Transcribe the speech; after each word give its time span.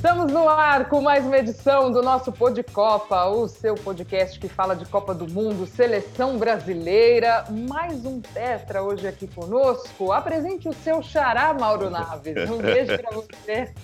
Estamos 0.00 0.32
no 0.32 0.48
ar 0.48 0.88
com 0.88 1.02
mais 1.02 1.26
uma 1.26 1.36
edição 1.36 1.92
do 1.92 2.00
nosso 2.02 2.32
Pod 2.32 2.62
Copa, 2.62 3.26
o 3.26 3.46
seu 3.46 3.74
podcast 3.74 4.40
que 4.40 4.48
fala 4.48 4.74
de 4.74 4.86
Copa 4.86 5.14
do 5.14 5.28
Mundo, 5.28 5.66
seleção 5.66 6.38
brasileira. 6.38 7.44
Mais 7.68 8.06
um 8.06 8.18
Tetra 8.18 8.82
hoje 8.82 9.06
aqui 9.06 9.26
conosco. 9.26 10.10
Apresente 10.10 10.66
o 10.66 10.72
seu 10.72 11.02
xará, 11.02 11.52
Mauro 11.52 11.90
Naves. 11.90 12.48
Um 12.48 12.56
beijo 12.56 12.96
para 12.98 13.10
você. 13.10 13.74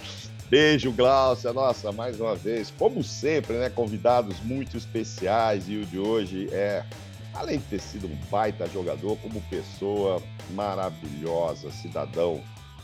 Beijo, 0.48 0.90
Glaucia. 0.92 1.52
Nossa, 1.52 1.92
mais 1.92 2.18
uma 2.18 2.34
vez, 2.34 2.72
como 2.78 3.04
sempre, 3.04 3.58
né? 3.58 3.68
Convidados 3.68 4.40
muito 4.40 4.78
especiais 4.78 5.68
e 5.68 5.76
o 5.76 5.84
de 5.84 5.98
hoje 5.98 6.48
é, 6.52 6.86
além 7.34 7.58
de 7.58 7.64
ter 7.64 7.80
sido 7.80 8.06
um 8.06 8.16
baita 8.30 8.66
jogador, 8.66 9.18
como 9.18 9.42
pessoa 9.50 10.22
maravilhosa, 10.52 11.70
cidadão 11.70 12.40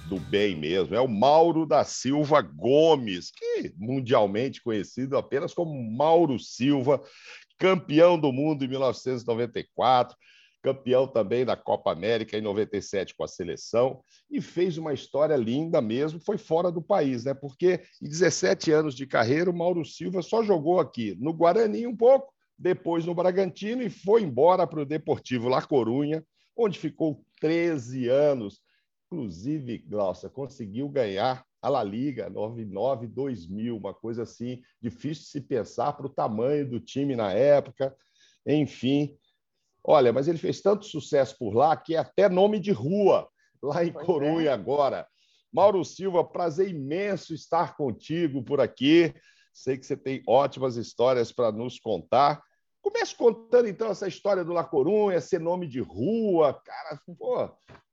do 0.08 0.18
bem 0.18 0.56
mesmo. 0.56 0.94
É 0.94 1.00
o 1.00 1.08
Mauro 1.08 1.66
da 1.66 1.84
Silva 1.84 2.40
Gomes, 2.40 3.30
que 3.30 3.72
mundialmente 3.76 4.62
conhecido 4.62 5.16
apenas 5.16 5.54
como 5.54 5.72
Mauro 5.96 6.38
Silva, 6.38 7.02
campeão 7.58 8.18
do 8.18 8.32
mundo 8.32 8.64
em 8.64 8.68
1994 8.68 10.16
campeão 10.62 11.06
também 11.06 11.44
da 11.44 11.56
Copa 11.56 11.90
América 11.90 12.38
em 12.38 12.40
97 12.40 13.14
com 13.16 13.24
a 13.24 13.28
seleção, 13.28 14.00
e 14.30 14.40
fez 14.40 14.78
uma 14.78 14.94
história 14.94 15.36
linda 15.36 15.82
mesmo, 15.82 16.20
foi 16.20 16.38
fora 16.38 16.70
do 16.70 16.80
país, 16.80 17.24
né? 17.24 17.34
Porque 17.34 17.82
em 18.00 18.08
17 18.08 18.70
anos 18.70 18.94
de 18.94 19.06
carreira, 19.06 19.50
o 19.50 19.56
Mauro 19.56 19.84
Silva 19.84 20.22
só 20.22 20.42
jogou 20.42 20.78
aqui 20.78 21.16
no 21.20 21.34
Guarani 21.34 21.86
um 21.86 21.96
pouco, 21.96 22.32
depois 22.56 23.04
no 23.04 23.14
Bragantino 23.14 23.82
e 23.82 23.90
foi 23.90 24.22
embora 24.22 24.66
para 24.66 24.80
o 24.80 24.86
Deportivo 24.86 25.48
La 25.48 25.60
Corunha, 25.60 26.24
onde 26.56 26.78
ficou 26.78 27.24
13 27.40 28.08
anos. 28.08 28.60
Inclusive, 29.12 29.78
Glaucia, 29.78 30.30
conseguiu 30.30 30.88
ganhar 30.88 31.44
a 31.60 31.68
La 31.68 31.84
Liga 31.84 32.30
99-2000, 32.30 33.76
uma 33.76 33.92
coisa 33.92 34.22
assim, 34.22 34.62
difícil 34.80 35.24
de 35.24 35.30
se 35.30 35.40
pensar 35.40 35.92
para 35.92 36.06
o 36.06 36.10
tamanho 36.10 36.68
do 36.68 36.80
time 36.80 37.14
na 37.14 37.32
época. 37.32 37.94
Enfim, 38.46 39.16
Olha, 39.84 40.12
mas 40.12 40.28
ele 40.28 40.38
fez 40.38 40.60
tanto 40.60 40.86
sucesso 40.86 41.36
por 41.36 41.54
lá 41.54 41.76
que 41.76 41.96
é 41.96 41.98
até 41.98 42.28
nome 42.28 42.60
de 42.60 42.70
rua 42.70 43.28
lá 43.60 43.84
em 43.84 43.92
pois 43.92 44.06
Corunha 44.06 44.50
é. 44.50 44.52
agora. 44.52 45.06
Mauro 45.52 45.84
Silva, 45.84 46.24
prazer 46.24 46.68
imenso 46.68 47.34
estar 47.34 47.76
contigo 47.76 48.42
por 48.42 48.60
aqui. 48.60 49.12
Sei 49.52 49.76
que 49.76 49.84
você 49.84 49.96
tem 49.96 50.22
ótimas 50.26 50.76
histórias 50.76 51.32
para 51.32 51.50
nos 51.50 51.78
contar. 51.78 52.40
Comece 52.80 53.14
contando 53.14 53.68
então 53.68 53.88
essa 53.88 54.08
história 54.08 54.44
do 54.44 54.52
La 54.52 54.64
Corunha, 54.64 55.20
ser 55.20 55.40
nome 55.40 55.66
de 55.66 55.80
rua, 55.80 56.54
cara, 56.64 57.00
pô, 57.18 57.50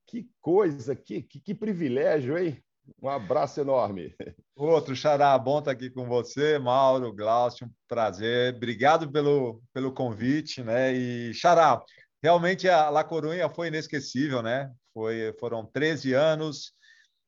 que 0.10 0.28
coisa, 0.42 0.96
que, 0.96 1.22
que, 1.22 1.40
que 1.40 1.54
privilégio, 1.54 2.38
hein? 2.38 2.62
Um 3.02 3.08
abraço 3.08 3.62
enorme. 3.62 4.16
Outro, 4.56 4.96
Xará, 4.96 5.38
bom 5.38 5.60
estar 5.60 5.72
aqui 5.72 5.90
com 5.92 6.08
você, 6.08 6.58
Mauro, 6.58 7.14
Glaucio, 7.14 7.68
um 7.68 7.72
prazer. 7.88 8.56
Obrigado 8.56 9.12
pelo, 9.12 9.62
pelo 9.72 9.94
convite, 9.94 10.64
né? 10.64 10.92
E, 10.94 11.32
Xará, 11.36 11.80
realmente 12.24 12.68
a 12.68 12.90
La 12.90 13.04
Corunha 13.04 13.48
foi 13.50 13.68
inesquecível, 13.68 14.42
né? 14.42 14.72
Foi, 14.92 15.32
foram 15.40 15.64
13 15.64 16.14
anos, 16.14 16.74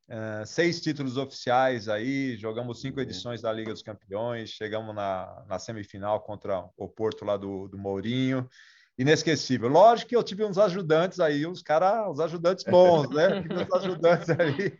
uh, 0.09 0.45
seis 0.45 0.81
títulos 0.81 1.15
oficiais 1.15 1.87
aí, 1.87 2.35
jogamos 2.37 2.81
cinco 2.81 2.97
uhum. 2.97 3.03
edições 3.03 3.43
da 3.43 3.53
Liga 3.53 3.71
dos 3.71 3.83
Campeões, 3.83 4.49
chegamos 4.49 4.95
na, 4.95 5.45
na 5.47 5.59
semifinal 5.59 6.19
contra 6.21 6.67
o 6.75 6.89
Porto 6.89 7.23
lá 7.23 7.37
do, 7.37 7.67
do 7.67 7.77
Mourinho 7.77 8.49
inesquecível. 9.01 9.69
Lógico 9.69 10.09
que 10.09 10.15
eu 10.15 10.23
tive 10.23 10.43
uns 10.43 10.57
ajudantes 10.57 11.19
aí, 11.19 11.45
uns 11.45 11.61
caras, 11.61 12.09
os 12.09 12.19
ajudantes 12.19 12.63
bons, 12.63 13.09
né? 13.09 13.41
Tive 13.43 13.63
uns 13.63 13.73
ajudantes 13.73 14.29
aí 14.29 14.77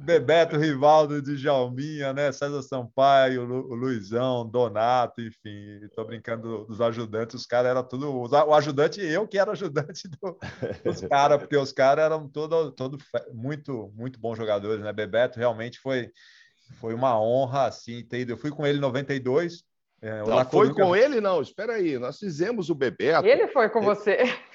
Bebeto, 0.00 0.56
Rivaldo, 0.56 1.20
Djalminha, 1.20 2.12
né? 2.12 2.30
César 2.30 2.62
Sampaio, 2.62 3.42
o 3.42 3.74
Luizão, 3.74 4.48
Donato, 4.48 5.20
enfim. 5.20 5.80
Estou 5.82 6.06
brincando 6.06 6.64
dos 6.66 6.80
ajudantes, 6.80 7.34
os 7.34 7.46
caras 7.46 7.72
eram 7.72 7.82
tudo. 7.82 8.08
O 8.08 8.54
ajudante 8.54 9.00
eu 9.00 9.26
que 9.26 9.36
era 9.36 9.50
ajudante 9.50 10.06
do, 10.06 10.38
dos 10.84 11.00
caras, 11.10 11.38
porque 11.38 11.56
os 11.56 11.72
caras 11.72 12.04
eram 12.04 12.28
todo, 12.28 12.70
todo 12.70 12.96
muito, 13.34 13.92
muito 13.96 14.20
bons 14.20 14.36
jogadores, 14.36 14.84
né? 14.84 14.92
Bebeto 14.92 15.36
realmente 15.36 15.80
foi, 15.80 16.12
foi 16.78 16.94
uma 16.94 17.20
honra, 17.20 17.66
assim, 17.66 18.04
ter 18.04 18.20
ido. 18.20 18.32
Eu 18.32 18.38
fui 18.38 18.52
com 18.52 18.64
ele 18.64 18.78
em 18.78 18.82
92, 18.82 19.64
é, 20.00 20.22
não 20.22 20.44
foi 20.44 20.72
com 20.72 20.94
ele, 20.94 21.20
não. 21.20 21.42
Espera 21.42 21.72
aí, 21.74 21.98
nós 21.98 22.18
fizemos 22.18 22.70
o 22.70 22.74
Bebeto. 22.74 23.26
Ele 23.26 23.48
foi 23.48 23.68
com 23.68 23.80
você. 23.80 24.18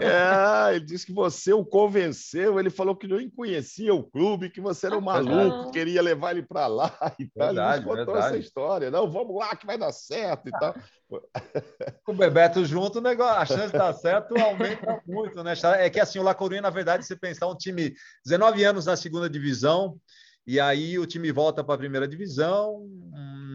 É, 0.00 0.76
ele 0.76 0.84
disse 0.84 1.04
que 1.04 1.12
você 1.12 1.52
o 1.52 1.64
convenceu. 1.64 2.60
Ele 2.60 2.70
falou 2.70 2.94
que 2.94 3.08
não 3.08 3.28
conhecia 3.28 3.92
o 3.92 4.04
clube, 4.04 4.50
que 4.50 4.60
você 4.60 4.86
era 4.86 4.96
um 4.96 5.00
maluco, 5.00 5.72
queria 5.72 6.00
levar 6.00 6.30
ele 6.30 6.44
para 6.44 6.68
lá 6.68 6.94
e 7.18 7.26
tal. 7.26 7.48
Verdade, 7.48 7.78
ele 7.78 7.84
contou 7.84 8.14
verdade. 8.14 8.26
essa 8.26 8.38
história. 8.38 8.88
Não, 8.88 9.10
vamos 9.10 9.36
lá 9.36 9.56
que 9.56 9.66
vai 9.66 9.76
dar 9.76 9.90
certo 9.90 10.48
e 10.48 10.52
tal. 10.52 10.74
Com 12.06 12.12
o 12.12 12.16
Bebeto 12.16 12.64
junto, 12.64 13.00
o 13.00 13.02
negócio, 13.02 13.36
a 13.36 13.46
chance 13.46 13.72
de 13.72 13.78
dar 13.78 13.92
certo 13.94 14.38
aumenta 14.38 15.02
muito, 15.04 15.42
né? 15.42 15.54
É 15.78 15.90
que 15.90 15.98
assim, 15.98 16.20
o 16.20 16.22
La 16.22 16.36
Coruña, 16.36 16.62
na 16.62 16.70
verdade, 16.70 17.04
se 17.04 17.16
pensar 17.16 17.48
um 17.48 17.56
time 17.56 17.92
19 18.24 18.62
anos 18.62 18.86
na 18.86 18.96
segunda 18.96 19.28
divisão, 19.28 19.98
e 20.46 20.60
aí 20.60 21.00
o 21.00 21.06
time 21.06 21.32
volta 21.32 21.64
para 21.64 21.74
a 21.74 21.78
primeira 21.78 22.06
divisão. 22.06 22.86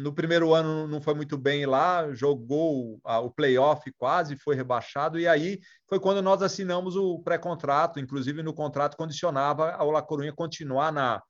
No 0.03 0.13
primeiro 0.13 0.53
ano 0.53 0.88
não 0.88 1.02
foi 1.02 1.13
muito 1.13 1.38
bem 1.38 1.66
lá, 1.66 2.13
jogou 2.13 3.00
o 3.03 3.31
playoff 3.31 3.91
quase, 3.97 4.38
foi 4.38 4.56
rebaixado. 4.56 5.19
E 5.19 5.28
aí 5.28 5.59
foi 5.88 6.00
quando 6.00 6.22
nós 6.22 6.41
assinamos 6.41 6.96
o 6.96 7.19
pré-contrato, 7.19 8.00
inclusive 8.00 8.44
no 8.44 8.53
contrato 8.53 8.97
condicionava 8.97 9.72
a 9.72 9.84
La 9.84 10.02
Corunha 10.02 10.34
continuar 10.34 10.91
na, 10.91 11.22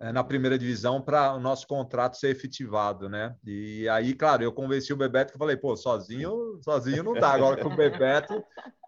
eh, 0.00 0.12
na 0.12 0.24
primeira 0.24 0.58
divisão 0.58 1.00
para 1.00 1.34
o 1.34 1.40
nosso 1.40 1.66
contrato 1.66 2.16
ser 2.16 2.30
efetivado, 2.30 3.08
né? 3.08 3.34
E 3.46 3.88
aí, 3.88 4.14
claro, 4.14 4.42
eu 4.42 4.52
convenci 4.52 4.92
o 4.92 4.96
Bebeto 4.96 5.32
que 5.32 5.38
falei, 5.38 5.56
pô, 5.56 5.76
sozinho, 5.76 6.58
sozinho 6.62 7.02
não 7.02 7.12
dá. 7.12 7.32
Agora 7.32 7.62
com 7.62 7.68
o 7.68 7.76
Bebeto, 7.76 8.42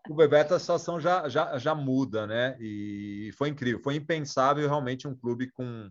o 0.09 0.15
Bebeto 0.15 0.55
a 0.55 0.59
situação 0.59 0.99
já, 0.99 1.29
já, 1.29 1.59
já 1.59 1.75
muda, 1.75 2.27
né? 2.27 2.57
E 2.59 3.31
foi 3.37 3.51
incrível, 3.51 3.81
foi 3.83 3.95
impensável 3.97 4.67
realmente 4.67 5.07
um 5.07 5.15
clube 5.15 5.51
com, 5.51 5.89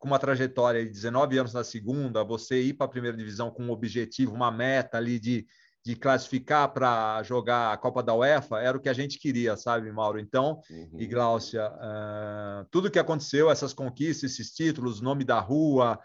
com 0.00 0.08
uma 0.08 0.18
trajetória 0.18 0.82
de 0.82 0.90
19 0.90 1.38
anos 1.38 1.52
na 1.52 1.62
segunda, 1.62 2.24
você 2.24 2.60
ir 2.60 2.72
para 2.72 2.86
a 2.86 2.90
primeira 2.90 3.16
divisão 3.16 3.50
com 3.50 3.62
um 3.64 3.70
objetivo, 3.70 4.34
uma 4.34 4.50
meta 4.50 4.96
ali 4.96 5.20
de, 5.20 5.46
de 5.84 5.94
classificar 5.94 6.72
para 6.72 7.22
jogar 7.22 7.70
a 7.70 7.76
Copa 7.76 8.02
da 8.02 8.14
UEFA, 8.14 8.60
era 8.60 8.76
o 8.76 8.80
que 8.80 8.88
a 8.88 8.94
gente 8.94 9.18
queria, 9.18 9.58
sabe, 9.58 9.92
Mauro? 9.92 10.18
Então, 10.18 10.58
uhum. 10.70 10.98
e 10.98 11.06
Gláucia, 11.06 11.70
uh, 11.70 12.66
tudo 12.70 12.90
que 12.90 12.98
aconteceu, 12.98 13.50
essas 13.50 13.74
conquistas, 13.74 14.32
esses 14.32 14.52
títulos, 14.52 15.02
nome 15.02 15.22
da 15.22 15.38
rua, 15.38 16.00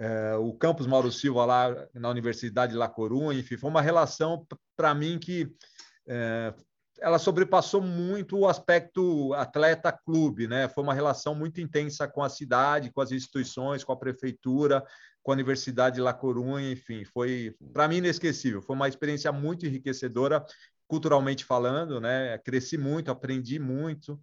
uh, 0.00 0.40
o 0.40 0.56
campus 0.56 0.86
Mauro 0.86 1.12
Silva 1.12 1.44
lá 1.44 1.86
na 1.92 2.08
Universidade 2.08 2.72
de 2.72 2.78
La 2.78 2.88
Coruña, 2.88 3.38
enfim, 3.38 3.58
foi 3.58 3.68
uma 3.68 3.82
relação 3.82 4.46
para 4.74 4.94
mim 4.94 5.18
que 5.18 5.44
uh, 5.44 6.64
ela 7.04 7.18
sobrepassou 7.18 7.82
muito 7.82 8.38
o 8.38 8.48
aspecto 8.48 9.34
atleta-clube, 9.34 10.48
né? 10.48 10.68
Foi 10.68 10.82
uma 10.82 10.94
relação 10.94 11.34
muito 11.34 11.60
intensa 11.60 12.08
com 12.08 12.22
a 12.22 12.30
cidade, 12.30 12.90
com 12.90 13.02
as 13.02 13.12
instituições, 13.12 13.84
com 13.84 13.92
a 13.92 13.96
prefeitura, 13.96 14.82
com 15.22 15.30
a 15.30 15.34
Universidade 15.34 15.96
de 15.96 16.00
La 16.00 16.14
Coruña, 16.14 16.72
enfim, 16.72 17.04
foi 17.04 17.54
para 17.74 17.86
mim 17.86 17.98
inesquecível. 17.98 18.62
Foi 18.62 18.74
uma 18.74 18.88
experiência 18.88 19.30
muito 19.30 19.66
enriquecedora, 19.66 20.42
culturalmente 20.88 21.44
falando, 21.44 22.00
né? 22.00 22.38
Cresci 22.38 22.78
muito, 22.78 23.10
aprendi 23.10 23.58
muito. 23.58 24.18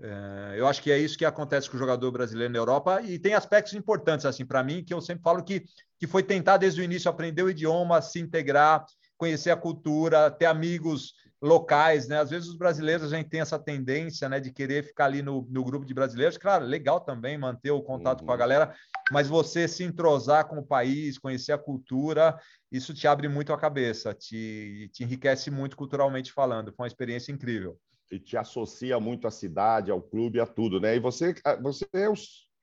É, 0.00 0.54
eu 0.56 0.66
acho 0.66 0.80
que 0.82 0.90
é 0.90 0.98
isso 0.98 1.18
que 1.18 1.26
acontece 1.26 1.68
com 1.68 1.76
o 1.76 1.78
jogador 1.78 2.10
brasileiro 2.10 2.50
na 2.50 2.58
Europa 2.58 3.02
e 3.02 3.18
tem 3.18 3.34
aspectos 3.34 3.74
importantes 3.74 4.24
assim 4.24 4.44
para 4.44 4.64
mim 4.64 4.82
que 4.82 4.92
eu 4.92 5.00
sempre 5.00 5.22
falo 5.22 5.44
que 5.44 5.64
que 5.96 6.08
foi 6.08 6.24
tentar 6.24 6.56
desde 6.56 6.80
o 6.80 6.84
início 6.84 7.08
aprender 7.08 7.42
o 7.42 7.50
idioma, 7.50 8.02
se 8.02 8.18
integrar, 8.18 8.84
conhecer 9.16 9.50
a 9.50 9.56
cultura, 9.56 10.28
ter 10.30 10.46
amigos 10.46 11.14
locais, 11.42 12.06
né? 12.06 12.20
Às 12.20 12.30
vezes 12.30 12.48
os 12.48 12.56
brasileiros 12.56 13.12
a 13.12 13.16
gente 13.16 13.28
tem 13.28 13.40
essa 13.40 13.58
tendência, 13.58 14.28
né, 14.28 14.38
de 14.38 14.52
querer 14.52 14.84
ficar 14.84 15.06
ali 15.06 15.22
no, 15.22 15.44
no 15.50 15.64
grupo 15.64 15.84
de 15.84 15.92
brasileiros. 15.92 16.38
Claro, 16.38 16.64
legal 16.64 17.00
também 17.00 17.36
manter 17.36 17.72
o 17.72 17.82
contato 17.82 18.20
uhum. 18.20 18.26
com 18.26 18.32
a 18.32 18.34
uhum. 18.34 18.38
galera, 18.38 18.74
mas 19.10 19.28
você 19.28 19.66
se 19.66 19.82
entrosar 19.82 20.46
com 20.46 20.58
o 20.58 20.64
país, 20.64 21.18
conhecer 21.18 21.50
a 21.50 21.58
cultura, 21.58 22.38
isso 22.70 22.94
te 22.94 23.08
abre 23.08 23.28
muito 23.28 23.52
a 23.52 23.58
cabeça, 23.58 24.14
te, 24.14 24.88
te 24.92 25.02
enriquece 25.02 25.50
muito 25.50 25.76
culturalmente 25.76 26.32
falando. 26.32 26.72
Foi 26.72 26.84
uma 26.84 26.88
experiência 26.88 27.32
incrível. 27.32 27.76
E 28.10 28.20
te 28.20 28.36
associa 28.36 29.00
muito 29.00 29.26
à 29.26 29.30
cidade, 29.30 29.90
ao 29.90 30.00
clube, 30.00 30.38
a 30.38 30.46
tudo, 30.46 30.78
né? 30.78 30.94
E 30.94 31.00
você, 31.00 31.34
você 31.60 31.86
é 31.94 32.08
o 32.08 32.14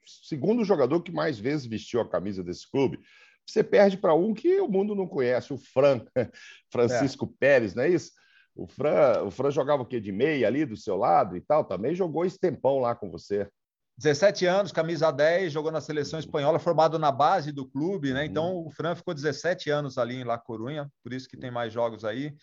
segundo 0.05 0.63
jogador 0.63 1.01
que 1.01 1.11
mais 1.11 1.37
vezes 1.37 1.65
vestiu 1.65 1.99
a 1.99 2.07
camisa 2.07 2.43
desse 2.43 2.69
clube. 2.69 2.99
Você 3.45 3.63
perde 3.63 3.97
para 3.97 4.13
um 4.13 4.33
que 4.33 4.61
o 4.61 4.69
mundo 4.69 4.95
não 4.95 5.07
conhece, 5.07 5.51
o 5.51 5.57
Fran, 5.57 6.05
Francisco 6.71 7.25
é. 7.25 7.37
Pérez, 7.39 7.75
não 7.75 7.83
é 7.83 7.89
isso? 7.89 8.11
O 8.59 8.67
Fran, 8.67 9.23
o 9.23 9.31
Fran 9.31 9.51
jogava 9.51 9.83
o 9.83 9.85
quê? 9.85 10.01
De 10.01 10.11
meia 10.11 10.45
ali 10.45 10.65
do 10.65 10.75
seu 10.75 10.97
lado 10.97 11.37
e 11.37 11.41
tal? 11.41 11.63
Também 11.63 11.95
jogou 11.95 12.25
esse 12.25 12.37
tempão 12.37 12.79
lá 12.79 12.93
com 12.93 13.09
você. 13.09 13.49
17 13.97 14.45
anos, 14.45 14.71
camisa 14.71 15.11
10, 15.11 15.51
jogou 15.51 15.71
na 15.71 15.79
seleção 15.79 16.19
espanhola, 16.19 16.59
formado 16.59 16.99
na 16.99 17.11
base 17.11 17.51
do 17.51 17.65
clube, 17.65 18.13
né? 18.13 18.25
Então 18.25 18.55
uhum. 18.55 18.67
o 18.67 18.71
Fran 18.71 18.95
ficou 18.95 19.13
17 19.13 19.69
anos 19.69 19.97
ali 19.97 20.15
em 20.15 20.23
La 20.23 20.37
Corunha, 20.37 20.89
por 21.03 21.13
isso 21.13 21.27
que 21.27 21.37
tem 21.37 21.51
mais 21.51 21.71
jogos 21.71 22.03
aí. 22.03 22.33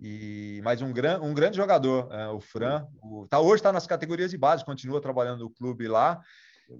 E 0.00 0.60
mais 0.64 0.80
um, 0.80 0.92
gran, 0.92 1.20
um 1.20 1.34
grande 1.34 1.56
jogador, 1.56 2.08
é, 2.12 2.28
o 2.28 2.40
Fran. 2.40 2.86
O, 3.02 3.26
tá, 3.28 3.40
hoje 3.40 3.56
está 3.56 3.72
nas 3.72 3.86
categorias 3.86 4.30
de 4.30 4.38
base, 4.38 4.64
continua 4.64 5.00
trabalhando 5.00 5.40
no 5.40 5.50
clube 5.50 5.88
lá. 5.88 6.20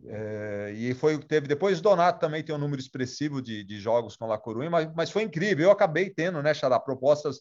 É, 0.07 0.73
e 0.77 0.95
foi 0.95 1.15
o 1.15 1.19
que 1.19 1.27
teve. 1.27 1.49
Depois 1.49 1.79
o 1.79 1.83
Donato 1.83 2.21
também 2.21 2.43
tem 2.43 2.55
um 2.55 2.59
número 2.59 2.81
expressivo 2.81 3.41
de, 3.41 3.65
de 3.65 3.81
jogos 3.81 4.17
com 4.17 4.27
La 4.27 4.39
Coruña, 4.39 4.71
mas, 4.71 4.89
mas 4.95 5.11
foi 5.11 5.23
incrível. 5.23 5.67
Eu 5.67 5.71
acabei 5.71 6.11
tendo, 6.11 6.43
né, 6.43 6.53
Xará, 6.53 6.79
propostas 6.79 7.41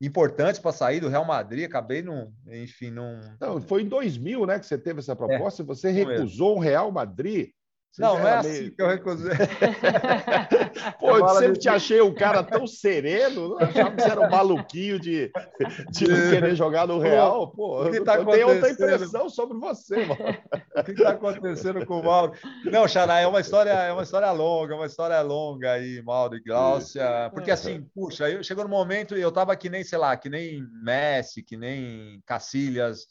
importantes 0.00 0.60
para 0.60 0.72
sair 0.72 1.00
do 1.00 1.08
Real 1.08 1.24
Madrid, 1.24 1.64
acabei 1.64 2.02
não, 2.02 2.32
enfim, 2.48 2.90
não. 2.90 3.20
Não, 3.40 3.60
foi 3.60 3.82
em 3.82 3.88
2000, 3.88 4.46
né, 4.46 4.58
que 4.58 4.66
você 4.66 4.78
teve 4.78 5.00
essa 5.00 5.14
proposta 5.14 5.62
é, 5.62 5.64
e 5.64 5.66
você 5.66 5.90
recusou 5.90 6.56
o 6.56 6.60
Real 6.60 6.90
Madrid. 6.90 7.50
Você 7.94 8.02
não, 8.02 8.18
não 8.18 8.26
é 8.26 8.34
assim 8.38 8.48
meio... 8.48 8.74
que 8.74 8.82
eu 8.82 8.88
recusei. 8.88 9.30
Pô, 10.98 11.16
eu 11.16 11.28
sempre 11.28 11.60
te 11.60 11.68
achei 11.68 12.00
um 12.00 12.12
cara 12.12 12.42
tão 12.42 12.66
sereno, 12.66 13.50
não 13.50 13.58
achava 13.58 13.92
que 13.92 14.02
você 14.02 14.10
era 14.10 14.20
um 14.20 14.30
maluquinho 14.30 14.98
de, 14.98 15.30
de 15.90 16.08
não 16.08 16.30
querer 16.30 16.56
jogar 16.56 16.88
no 16.88 16.98
Real. 16.98 17.52
Pô, 17.52 17.84
o 17.84 18.04
tá 18.04 18.16
eu 18.16 18.26
tenho 18.26 18.48
outra 18.48 18.70
impressão 18.70 19.28
sobre 19.28 19.56
você, 19.58 20.04
mano. 20.06 20.36
O 20.76 20.82
que 20.82 20.90
está 20.90 21.10
acontecendo 21.10 21.86
com 21.86 22.00
o 22.00 22.04
Mauro? 22.04 22.32
Não, 22.64 22.88
Xará, 22.88 23.20
é 23.20 23.28
uma 23.28 23.40
história, 23.40 23.70
é 23.70 23.92
uma 23.92 24.02
história 24.02 24.30
longa, 24.32 24.74
uma 24.74 24.86
história 24.86 25.20
longa 25.20 25.70
aí, 25.70 26.02
Mauro 26.02 26.34
e 26.34 26.42
Glaucia. 26.42 27.30
Porque 27.32 27.52
assim, 27.52 27.86
puxa, 27.94 28.28
eu, 28.28 28.42
chegou 28.42 28.64
no 28.64 28.70
momento 28.70 29.16
e 29.16 29.20
eu 29.20 29.28
estava 29.28 29.54
que 29.54 29.70
nem, 29.70 29.84
sei 29.84 29.98
lá, 29.98 30.16
que 30.16 30.28
nem 30.28 30.66
Messi, 30.82 31.44
que 31.44 31.56
nem 31.56 32.20
Cacilhas. 32.26 33.06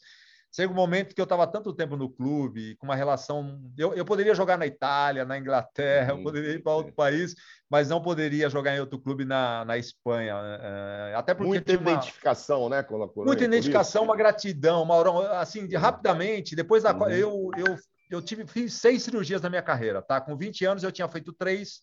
Chega 0.54 0.72
um 0.72 0.76
momento 0.76 1.16
que 1.16 1.20
eu 1.20 1.24
estava 1.24 1.48
tanto 1.48 1.72
tempo 1.72 1.96
no 1.96 2.08
clube, 2.08 2.76
com 2.76 2.86
uma 2.86 2.94
relação. 2.94 3.60
Eu, 3.76 3.92
eu 3.92 4.04
poderia 4.04 4.36
jogar 4.36 4.56
na 4.56 4.64
Itália, 4.64 5.24
na 5.24 5.36
Inglaterra, 5.36 6.12
eu 6.12 6.22
poderia 6.22 6.52
ir 6.52 6.62
para 6.62 6.76
outro 6.76 6.92
país, 6.92 7.34
mas 7.68 7.88
não 7.88 8.00
poderia 8.00 8.48
jogar 8.48 8.72
em 8.76 8.78
outro 8.78 9.00
clube 9.00 9.24
na, 9.24 9.64
na 9.64 9.76
Espanha. 9.76 10.36
É, 10.60 11.14
até 11.16 11.34
porque 11.34 11.48
muita 11.48 11.72
identificação, 11.72 12.68
né? 12.68 12.86
A 12.88 13.24
muita 13.24 13.44
identificação, 13.44 14.04
uma 14.04 14.14
gratidão, 14.14 14.84
Maurão. 14.84 15.22
Assim, 15.32 15.66
rapidamente, 15.74 16.54
depois 16.54 16.84
da. 16.84 16.94
Uhum. 16.94 17.10
Eu, 17.10 17.50
eu, 17.56 17.76
eu 18.08 18.22
tive, 18.22 18.46
fiz 18.46 18.74
seis 18.74 19.02
cirurgias 19.02 19.42
na 19.42 19.50
minha 19.50 19.62
carreira, 19.62 20.00
tá? 20.00 20.20
Com 20.20 20.36
20 20.36 20.64
anos 20.66 20.84
eu 20.84 20.92
tinha 20.92 21.08
feito 21.08 21.32
três 21.32 21.80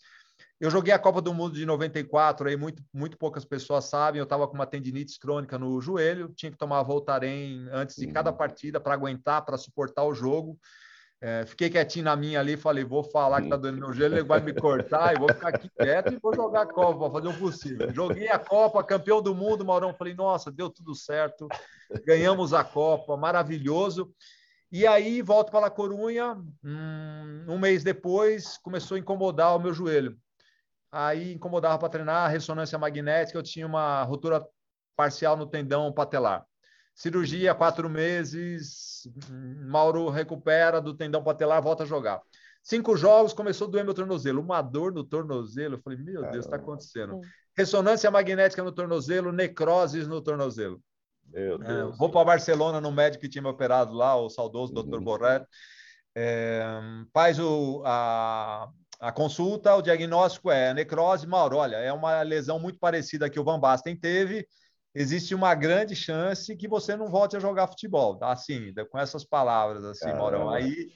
eu 0.61 0.69
joguei 0.69 0.93
a 0.93 0.99
Copa 0.99 1.19
do 1.19 1.33
Mundo 1.33 1.55
de 1.55 1.65
94, 1.65 2.47
aí 2.47 2.55
muito, 2.55 2.83
muito 2.93 3.17
poucas 3.17 3.43
pessoas 3.43 3.85
sabem. 3.85 4.19
Eu 4.19 4.25
estava 4.25 4.47
com 4.47 4.53
uma 4.53 4.67
tendinite 4.67 5.19
crônica 5.19 5.57
no 5.57 5.81
joelho, 5.81 6.31
tinha 6.35 6.51
que 6.51 6.57
tomar 6.57 6.83
Voltaren 6.83 7.67
antes 7.71 7.95
de 7.95 8.05
cada 8.05 8.29
uhum. 8.29 8.37
partida 8.37 8.79
para 8.79 8.93
aguentar, 8.93 9.43
para 9.43 9.57
suportar 9.57 10.03
o 10.03 10.13
jogo. 10.13 10.59
É, 11.19 11.47
fiquei 11.47 11.67
quietinho 11.67 12.05
na 12.05 12.15
minha 12.15 12.39
ali, 12.39 12.55
falei, 12.57 12.83
vou 12.83 13.03
falar 13.03 13.41
que 13.41 13.49
tá 13.49 13.57
doendo 13.57 13.79
meu 13.79 13.91
joelho, 13.91 14.17
ele 14.17 14.23
vai 14.23 14.39
me 14.39 14.53
cortar, 14.53 15.15
e 15.15 15.19
vou 15.19 15.29
ficar 15.29 15.47
aqui 15.47 15.67
quieto 15.67 16.13
e 16.13 16.19
vou 16.19 16.35
jogar 16.35 16.61
a 16.61 16.65
Copa, 16.67 16.93
vou 16.93 17.11
fazer 17.11 17.27
o 17.27 17.39
possível. 17.39 17.91
Joguei 17.91 18.27
a 18.29 18.37
Copa, 18.37 18.83
campeão 18.83 19.19
do 19.19 19.33
mundo, 19.33 19.65
Maurão, 19.65 19.95
falei, 19.95 20.13
nossa, 20.13 20.51
deu 20.51 20.69
tudo 20.69 20.93
certo, 20.93 21.47
ganhamos 22.05 22.53
a 22.53 22.63
Copa, 22.63 23.17
maravilhoso. 23.17 24.13
E 24.71 24.85
aí 24.85 25.23
volto 25.23 25.51
para 25.51 25.65
a 25.65 25.71
Corunha, 25.71 26.37
hum, 26.63 27.45
um 27.47 27.57
mês 27.57 27.83
depois 27.83 28.59
começou 28.59 28.95
a 28.95 28.99
incomodar 28.99 29.55
o 29.55 29.59
meu 29.59 29.73
joelho 29.73 30.15
aí 30.91 31.33
incomodava 31.33 31.77
para 31.79 31.89
treinar, 31.89 32.29
ressonância 32.29 32.77
magnética, 32.77 33.38
eu 33.38 33.43
tinha 33.43 33.65
uma 33.65 34.03
ruptura 34.03 34.45
parcial 34.95 35.38
no 35.38 35.47
tendão 35.47 35.91
patelar. 35.91 36.45
Cirurgia, 36.93 37.55
quatro 37.55 37.89
meses, 37.89 39.07
Mauro 39.65 40.09
recupera 40.09 40.81
do 40.81 40.93
tendão 40.93 41.23
patelar, 41.23 41.61
volta 41.61 41.83
a 41.83 41.88
jogar. 41.88 42.21
Cinco 42.61 42.95
jogos, 42.95 43.33
começou 43.33 43.67
a 43.67 43.71
doer 43.71 43.83
meu 43.83 43.93
tornozelo. 43.93 44.41
Uma 44.41 44.61
dor 44.61 44.93
no 44.93 45.03
tornozelo. 45.03 45.75
Eu 45.75 45.81
falei, 45.81 45.97
meu 45.97 46.21
Deus, 46.29 46.45
está 46.45 46.57
acontecendo. 46.57 47.19
Ressonância 47.57 48.11
magnética 48.11 48.63
no 48.63 48.71
tornozelo, 48.71 49.31
necroses 49.31 50.07
no 50.07 50.21
tornozelo. 50.21 50.79
É, 51.33 51.83
vou 51.97 52.09
para 52.11 52.25
Barcelona 52.25 52.79
no 52.79 52.91
médico 52.91 53.21
que 53.21 53.29
tinha 53.29 53.41
me 53.41 53.47
operado 53.47 53.93
lá, 53.93 54.15
o 54.15 54.29
saudoso 54.29 54.73
uhum. 54.75 54.83
Dr. 54.83 54.99
Borret. 54.99 55.45
É, 56.13 56.65
faz 57.13 57.39
o, 57.39 57.81
a, 57.85 58.69
a 59.01 59.12
consulta, 59.12 59.75
o 59.75 59.81
diagnóstico 59.81 60.51
é 60.51 60.75
necrose, 60.75 61.25
Mauro, 61.25 61.57
olha, 61.57 61.77
é 61.77 61.92
uma 61.92 62.21
lesão 62.21 62.59
muito 62.59 62.77
parecida 62.77 63.30
que 63.31 63.39
o 63.39 63.44
Van 63.44 63.59
Basten 63.59 63.95
teve, 63.95 64.48
existe 64.94 65.33
uma 65.33 65.56
grande 65.56 65.95
chance 65.95 66.56
que 66.56 66.68
você 66.68 66.95
não 66.95 67.09
volte 67.09 67.36
a 67.36 67.39
jogar 67.39 67.68
futebol, 67.68 68.15
tá? 68.15 68.31
assim, 68.31 68.71
com 68.92 69.00
essas 69.00 69.25
palavras, 69.25 69.83
assim, 69.83 70.06
Caramba. 70.06 70.19
Maurão. 70.19 70.50
Aí 70.51 70.92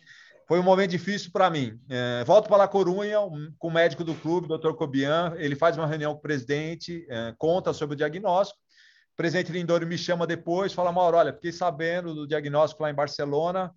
foi 0.47 0.59
um 0.59 0.63
momento 0.63 0.91
difícil 0.91 1.31
para 1.31 1.49
mim. 1.49 1.79
É, 1.89 2.23
volto 2.25 2.47
para 2.47 2.57
La 2.57 2.67
Corunha 2.67 3.17
com 3.57 3.67
o 3.67 3.73
médico 3.73 4.03
do 4.03 4.13
clube, 4.13 4.47
Dr. 4.47 4.73
Cobian, 4.73 5.33
ele 5.37 5.55
faz 5.55 5.75
uma 5.75 5.87
reunião 5.87 6.13
com 6.13 6.19
o 6.19 6.21
presidente, 6.21 7.07
é, 7.09 7.33
conta 7.39 7.73
sobre 7.73 7.95
o 7.95 7.97
diagnóstico, 7.97 8.59
o 9.13 9.15
presidente 9.15 9.51
Lindori 9.51 9.85
me 9.85 9.97
chama 9.97 10.27
depois, 10.27 10.73
fala, 10.73 10.91
Mauro, 10.91 11.17
olha, 11.17 11.33
fiquei 11.33 11.51
sabendo 11.51 12.13
do 12.13 12.27
diagnóstico 12.27 12.83
lá 12.83 12.91
em 12.91 12.95
Barcelona, 12.95 13.73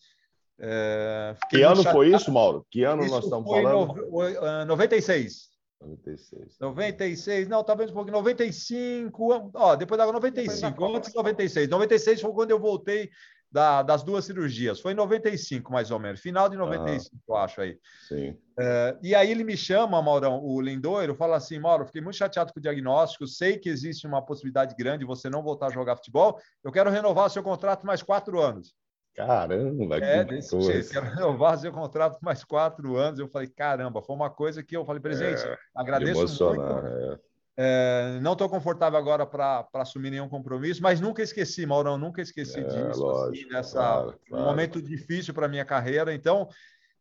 é, 0.61 1.37
que 1.49 1.63
ano 1.63 1.77
chateado. 1.77 1.97
foi 1.97 2.15
isso, 2.15 2.33
Mauro? 2.33 2.67
Que 2.71 2.83
ano 2.83 3.03
isso 3.03 3.15
nós 3.15 3.25
estamos 3.25 3.49
falando? 3.49 3.95
No, 3.95 4.65
96. 4.67 5.49
96. 5.81 6.59
96, 6.61 7.49
não, 7.49 7.63
talvez 7.63 7.91
um 7.91 7.95
pouquinho, 7.95 8.17
95, 8.17 9.53
ó, 9.55 9.77
depois 9.77 9.97
da 9.99 10.11
95, 10.11 10.97
antes 10.97 11.11
de 11.11 11.17
96. 11.17 11.69
96 11.69 12.21
foi 12.21 12.33
quando 12.33 12.51
eu 12.51 12.59
voltei 12.59 13.09
da, 13.51 13.83
das 13.83 14.03
duas 14.03 14.25
cirurgias, 14.25 14.81
foi 14.81 14.93
em 14.93 14.97
95, 14.97 15.73
mais 15.73 15.91
ou 15.91 15.99
menos, 15.99 16.21
final 16.21 16.49
de 16.49 16.57
95, 16.57 17.15
ah, 17.15 17.23
eu 17.29 17.37
acho 17.37 17.61
aí. 17.61 17.79
Sim. 18.09 18.37
É, 18.59 18.99
e 19.03 19.15
aí 19.15 19.31
ele 19.31 19.45
me 19.45 19.57
chama, 19.57 20.03
Maurão, 20.03 20.45
o 20.45 20.61
Lindoiro, 20.61 21.15
fala 21.15 21.37
assim: 21.37 21.59
Mauro, 21.59 21.87
fiquei 21.87 22.03
muito 22.03 22.17
chateado 22.17 22.53
com 22.53 22.59
o 22.59 22.63
diagnóstico, 22.63 23.27
sei 23.27 23.57
que 23.57 23.69
existe 23.69 24.07
uma 24.07 24.21
possibilidade 24.21 24.75
grande 24.77 24.99
de 24.99 25.07
você 25.07 25.31
não 25.31 25.43
voltar 25.43 25.69
a 25.69 25.73
jogar 25.73 25.97
futebol, 25.97 26.39
eu 26.63 26.73
quero 26.73 26.91
renovar 26.91 27.31
seu 27.31 27.43
contrato 27.43 27.87
mais 27.87 28.03
quatro 28.03 28.41
anos. 28.41 28.75
Caramba, 29.19 29.97
é, 29.99 30.25
desse 30.25 30.51
coisa. 30.51 30.73
jeito. 30.73 30.91
Quero 30.91 31.07
renovar 31.07 31.59
seu 31.59 31.73
contrato 31.73 32.19
por 32.19 32.25
mais 32.25 32.45
quatro 32.45 32.97
anos. 32.97 33.19
Eu 33.19 33.29
falei, 33.29 33.49
caramba, 33.49 34.01
foi 34.01 34.15
uma 34.15 34.31
coisa 34.31 34.63
que 34.63 34.77
eu 34.77 34.85
falei, 34.85 35.03
presidente, 35.03 35.43
é, 35.43 35.59
agradeço 35.75 36.45
muito. 36.45 36.63
É. 36.63 37.19
É, 37.61 38.21
não 38.23 38.35
estou 38.35 38.49
confortável 38.49 38.97
agora 38.97 39.27
para 39.27 39.67
assumir 39.75 40.11
nenhum 40.11 40.29
compromisso, 40.29 40.81
mas 40.81 41.01
nunca 41.01 41.21
esqueci, 41.25 41.67
Maurão, 41.67 41.99
nunca 41.99 42.23
esqueci 42.23 42.61
é, 42.61 42.63
disso. 42.63 42.79
Assim, 42.79 43.01
lógico, 43.01 43.33
assim, 43.33 43.53
nessa, 43.53 43.79
claro, 43.79 44.21
claro. 44.29 44.45
um 44.45 44.47
momento 44.47 44.81
difícil 44.81 45.35
para 45.35 45.49
minha 45.49 45.65
carreira. 45.65 46.15
Então, 46.15 46.49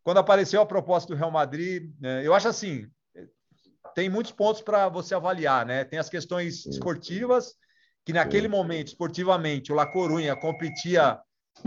quando 0.03 0.17
apareceu 0.17 0.59
a 0.59 0.65
proposta 0.65 1.13
do 1.13 1.15
Real 1.15 1.29
Madrid, 1.29 1.91
é, 2.01 2.25
eu 2.25 2.33
acho 2.33 2.47
assim, 2.47 2.87
tem 3.93 4.09
muitos 4.09 4.31
pontos 4.31 4.63
para 4.63 4.89
você 4.89 5.13
avaliar, 5.13 5.63
né? 5.63 5.83
Tem 5.83 5.99
as 5.99 6.09
questões 6.09 6.65
esportivas, 6.65 7.53
que 8.03 8.11
naquele 8.11 8.47
momento, 8.47 8.87
esportivamente, 8.87 9.71
o 9.71 9.75
La 9.75 9.85
Corunha 9.85 10.35
competia 10.35 11.19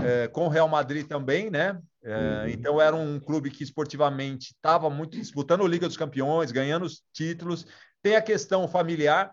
é, 0.04 0.28
com 0.28 0.46
o 0.46 0.48
Real 0.48 0.68
Madrid 0.68 1.06
também, 1.06 1.50
né? 1.50 1.78
É, 2.02 2.42
uhum. 2.44 2.48
Então 2.48 2.80
era 2.80 2.96
um 2.96 3.20
clube 3.20 3.50
que 3.50 3.62
esportivamente 3.62 4.52
estava 4.52 4.88
muito 4.88 5.16
disputando 5.16 5.64
a 5.64 5.68
Liga 5.68 5.86
dos 5.86 5.96
Campeões, 5.96 6.50
ganhando 6.50 6.84
os 6.84 7.02
títulos. 7.12 7.66
Tem 8.02 8.16
a 8.16 8.22
questão 8.22 8.66
familiar, 8.66 9.32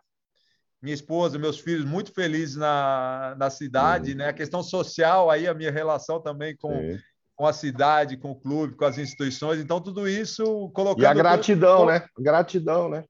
minha 0.81 0.93
esposa, 0.93 1.39
meus 1.39 1.59
filhos 1.59 1.85
muito 1.85 2.13
felizes 2.13 2.55
na, 2.55 3.35
na 3.37 3.49
cidade, 3.49 4.11
uhum. 4.11 4.17
né? 4.17 4.27
A 4.29 4.33
questão 4.33 4.61
social, 4.61 5.29
aí 5.29 5.47
a 5.47 5.53
minha 5.53 5.71
relação 5.71 6.21
também 6.21 6.55
com, 6.57 6.97
com 7.35 7.45
a 7.45 7.53
cidade, 7.53 8.17
com 8.17 8.31
o 8.31 8.39
clube, 8.39 8.75
com 8.75 8.85
as 8.85 8.97
instituições. 8.97 9.59
Então 9.59 9.79
tudo 9.79 10.07
isso 10.07 10.69
colocando. 10.73 11.03
E 11.03 11.05
a 11.05 11.13
gratidão, 11.13 11.85
né? 11.85 12.05
Gratidão, 12.17 12.89
né? 12.89 13.05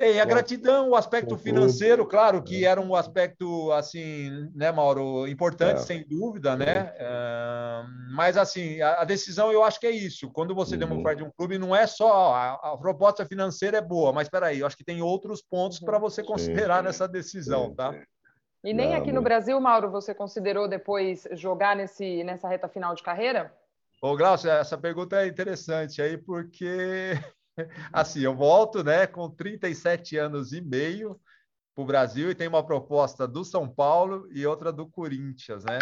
É, 0.00 0.14
e 0.14 0.20
a 0.20 0.24
gratidão, 0.24 0.88
o 0.88 0.96
aspecto 0.96 1.36
financeiro, 1.36 2.06
claro 2.06 2.42
que 2.42 2.64
é. 2.64 2.68
era 2.68 2.80
um 2.80 2.94
aspecto, 2.94 3.70
assim, 3.72 4.50
né, 4.54 4.72
Mauro, 4.72 5.28
importante, 5.28 5.76
é. 5.76 5.82
sem 5.82 6.08
dúvida, 6.08 6.56
né? 6.56 6.90
É, 6.96 7.84
mas, 8.14 8.38
assim, 8.38 8.80
a, 8.80 9.02
a, 9.02 9.04
decisão 9.04 9.52
eu 9.52 9.62
acho 9.62 9.78
que 9.78 9.86
é 9.86 9.90
isso. 9.90 10.30
Quando 10.30 10.54
você 10.54 10.72
uhum. 10.72 10.80
demonstra 10.80 11.14
de 11.16 11.22
um 11.22 11.30
clube, 11.30 11.58
não 11.58 11.76
é 11.76 11.86
só 11.86 12.32
a, 12.32 12.54
a, 12.72 12.78
proposta 12.78 13.26
financeira 13.26 13.76
é 13.76 13.82
boa, 13.82 14.10
mas 14.10 14.26
espera 14.26 14.46
aí, 14.46 14.60
eu 14.60 14.66
acho 14.66 14.76
que 14.76 14.84
tem 14.84 15.02
outros 15.02 15.42
pontos 15.42 15.78
para 15.78 15.98
você 15.98 16.22
considerar 16.22 16.78
sim, 16.78 16.84
nessa 16.84 17.06
decisão, 17.06 17.66
sim, 17.66 17.74
tá? 17.74 17.94
E 18.64 18.72
nem 18.72 18.92
não, 18.92 18.96
aqui 18.96 19.12
no 19.12 19.20
Brasil, 19.20 19.60
Mauro, 19.60 19.90
você 19.90 20.14
considerou 20.14 20.66
depois 20.66 21.28
jogar 21.32 21.76
nesse, 21.76 22.24
nessa 22.24 22.48
reta 22.48 22.68
final 22.68 22.94
de 22.94 23.02
carreira? 23.02 23.52
Ô, 24.00 24.16
Glaucio, 24.16 24.50
essa 24.50 24.78
pergunta 24.78 25.22
é 25.22 25.26
interessante 25.26 26.00
aí, 26.00 26.16
porque 26.16 27.12
assim, 27.92 28.20
eu 28.20 28.34
volto 28.34 28.82
né, 28.82 29.06
com 29.06 29.28
37 29.28 30.16
anos 30.16 30.52
e 30.52 30.60
meio 30.60 31.20
para 31.74 31.82
o 31.82 31.86
Brasil 31.86 32.30
e 32.30 32.34
tem 32.34 32.48
uma 32.48 32.64
proposta 32.64 33.26
do 33.26 33.44
São 33.44 33.68
Paulo 33.68 34.28
e 34.32 34.46
outra 34.46 34.72
do 34.72 34.86
Corinthians, 34.86 35.64
né? 35.64 35.78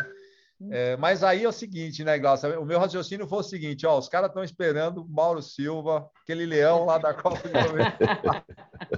Hum. 0.60 0.68
É, 0.72 0.96
mas 0.96 1.22
aí 1.22 1.44
é 1.44 1.48
o 1.48 1.52
seguinte, 1.52 2.02
né, 2.02 2.18
Glaucia? 2.18 2.58
O 2.58 2.64
meu 2.64 2.80
raciocínio 2.80 3.28
foi 3.28 3.38
o 3.38 3.44
seguinte: 3.44 3.86
ó, 3.86 3.96
os 3.96 4.08
caras 4.08 4.28
estão 4.28 4.42
esperando 4.42 5.02
o 5.02 5.08
Mauro 5.08 5.40
Silva, 5.40 6.10
aquele 6.22 6.44
leão 6.46 6.84
lá 6.84 6.98
da 6.98 7.14
Copa 7.14 7.48
90. 7.48 8.44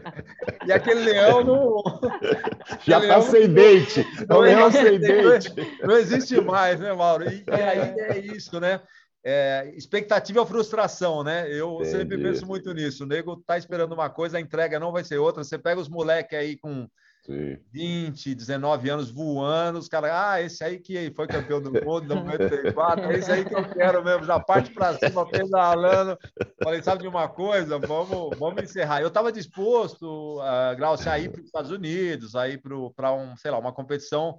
e 0.67 0.73
aquele 0.73 1.01
leão 1.01 1.45
não. 1.45 1.83
Já 2.87 2.99
está 3.01 3.21
sem 3.21 3.53
dente. 3.53 4.07
Não, 4.27 4.39
o 4.39 4.41
leão 4.41 4.71
sem 4.71 4.99
dente. 4.99 5.53
Não 5.83 5.99
existe 5.99 6.41
mais, 6.41 6.81
né, 6.81 6.95
Mauro? 6.95 7.31
E, 7.31 7.45
e 7.47 7.53
aí 7.53 7.95
é 7.99 8.19
isso, 8.19 8.59
né? 8.59 8.81
É, 9.25 9.73
expectativa 9.77 10.41
ou 10.41 10.47
frustração, 10.47 11.23
né? 11.23 11.47
Eu 11.51 11.75
Entendi. 11.77 11.91
sempre 11.91 12.19
penso 12.19 12.47
muito 12.47 12.73
nisso. 12.73 13.05
O 13.05 13.07
nego 13.07 13.37
tá 13.37 13.59
esperando 13.59 13.93
uma 13.93 14.09
coisa, 14.09 14.39
a 14.39 14.41
entrega 14.41 14.81
não 14.81 14.93
vai 14.93 15.05
ser 15.05 15.19
outra. 15.19 15.45
Você 15.45 15.59
pega 15.59 15.81
os 15.81 15.89
moleques 15.89 16.39
aí 16.39 16.57
com 16.57 16.89
Sim. 17.23 17.59
20, 17.71 18.35
19 18.35 18.89
anos 18.89 19.11
voando, 19.11 19.79
os 19.79 19.89
caras, 19.89 20.11
ah, 20.11 20.41
esse 20.41 20.65
aí 20.65 20.79
que 20.79 21.13
foi 21.15 21.27
campeão 21.27 21.61
do 21.61 21.71
mundo, 21.71 22.15
94, 22.15 23.13
esse 23.13 23.31
aí 23.31 23.45
que 23.45 23.55
eu 23.55 23.69
quero 23.69 24.03
mesmo, 24.03 24.25
já 24.25 24.41
parte 24.41 24.73
para 24.73 24.99
cima, 24.99 25.29
pedalando. 25.29 26.19
Falei, 26.63 26.83
sabe 26.83 27.03
de 27.03 27.09
uma 27.09 27.29
coisa? 27.29 27.79
Vamos, 27.79 28.39
vamos 28.39 28.63
encerrar. 28.63 29.03
Eu 29.03 29.09
estava 29.09 29.31
disposto, 29.31 30.41
uh, 30.41 30.77
Glaucio, 30.77 31.11
a 31.11 31.19
ir 31.19 31.31
para 31.31 31.41
os 31.41 31.47
Estados 31.47 31.71
Unidos, 31.71 32.35
a 32.35 32.49
ir 32.49 32.61
para 32.97 33.13
um, 33.13 33.37
sei 33.37 33.51
lá, 33.51 33.59
uma 33.59 33.73
competição 33.73 34.39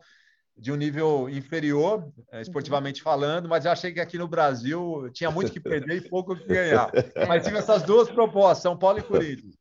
de 0.57 0.71
um 0.71 0.75
nível 0.75 1.29
inferior, 1.29 2.07
eh, 2.31 2.41
esportivamente 2.41 3.01
falando, 3.01 3.49
mas 3.49 3.65
eu 3.65 3.71
achei 3.71 3.91
que 3.91 3.99
aqui 3.99 4.17
no 4.17 4.27
Brasil 4.27 5.09
tinha 5.13 5.31
muito 5.31 5.51
que 5.51 5.59
perder 5.61 5.97
e 5.97 6.09
pouco 6.09 6.35
que 6.35 6.45
ganhar. 6.45 6.91
Mas 7.27 7.43
tive 7.43 7.57
essas 7.57 7.83
duas 7.83 8.09
propostas, 8.09 8.63
São 8.63 8.77
Paulo 8.77 8.99
e 8.99 9.03
Corinthians. 9.03 9.55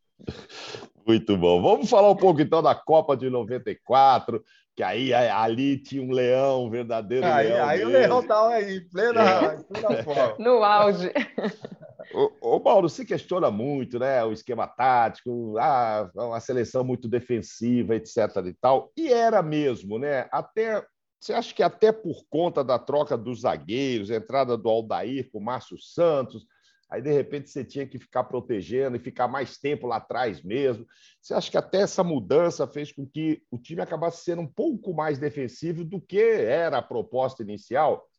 Muito 1.07 1.37
bom. 1.37 1.63
Vamos 1.63 1.89
falar 1.89 2.11
um 2.11 2.17
pouco 2.17 2.41
então 2.41 2.63
da 2.63 2.75
Copa 2.75 3.17
de 3.17 3.31
94, 3.31 4.43
que 4.77 4.83
aí 4.83 5.13
ali 5.13 5.79
tinha 5.79 6.03
um 6.03 6.13
leão, 6.13 6.67
um 6.67 6.71
verdadeiro 6.71 7.27
aí, 7.27 7.49
leão. 7.49 7.67
Aí 7.67 7.79
mesmo. 7.79 7.91
o 7.91 7.93
leão 7.93 8.21
estava 8.21 8.49
aí, 8.51 8.77
em 8.77 8.89
plena, 8.89 9.23
é. 9.23 9.57
em 9.57 9.63
plena 9.63 10.03
forma. 10.03 10.37
No 10.39 10.63
auge. 10.63 11.11
Ô, 12.21 12.57
ô 12.57 12.61
Paulo, 12.61 12.87
se 12.89 13.07
questiona 13.07 13.51
muito, 13.51 13.99
né? 13.99 14.23
O 14.25 14.33
esquema 14.33 14.67
tático, 14.67 15.57
ah, 15.59 16.11
uma 16.15 16.41
seleção 16.41 16.85
muito 16.85 17.09
defensiva, 17.09 17.95
etc. 17.95 18.19
e 18.47 18.53
tal. 18.53 18.93
E 18.95 19.09
era 19.11 19.43
mesmo, 19.43 19.99
né? 19.99 20.29
Até 20.31 20.85
você 21.19 21.33
acha 21.33 21.55
que 21.55 21.63
até 21.63 21.93
por 21.93 22.27
conta 22.29 22.63
da 22.63 22.79
troca 22.79 23.17
dos 23.17 23.43
zagueiros, 23.43 24.11
entrada 24.11 24.57
do 24.57 24.69
Aldair 24.69 25.31
com 25.31 25.39
o 25.39 25.43
Márcio 25.43 25.79
Santos, 25.79 26.47
aí 26.91 27.01
de 27.01 27.11
repente 27.11 27.49
você 27.49 27.65
tinha 27.65 27.87
que 27.87 27.99
ficar 27.99 28.25
protegendo 28.25 28.97
e 28.97 29.01
ficar 29.01 29.27
mais 29.27 29.57
tempo 29.57 29.87
lá 29.87 29.97
atrás 29.97 30.43
mesmo. 30.43 30.87
Você 31.23 31.33
acha 31.33 31.51
que 31.51 31.57
até 31.57 31.83
essa 31.83 32.05
mudança 32.05 32.67
fez 32.67 32.93
com 32.93 33.07
que 33.07 33.43
o 33.51 33.59
time 33.59 33.81
acabasse 33.81 34.25
sendo 34.25 34.43
um 34.43 34.47
pouco 34.47 34.93
mais 34.93 35.19
defensivo 35.19 35.85
do 35.85 36.01
que 36.01 36.21
era 36.21 36.79
a 36.79 36.83
proposta 36.83 37.43
inicial? 37.43 38.10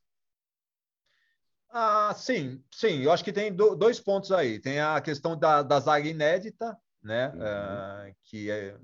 Ah, 1.71 2.13
sim, 2.15 2.61
sim. 2.71 3.01
Eu 3.01 3.11
acho 3.11 3.23
que 3.23 3.31
tem 3.31 3.53
dois 3.53 3.99
pontos 3.99 4.31
aí. 4.31 4.59
Tem 4.59 4.79
a 4.79 4.99
questão 5.01 5.37
da, 5.37 5.63
da 5.63 5.79
zaga 5.79 6.07
inédita, 6.07 6.77
né? 7.01 7.29
Uhum. 7.29 8.09
Uh, 8.09 8.15
que 8.25 8.51
é 8.51 8.75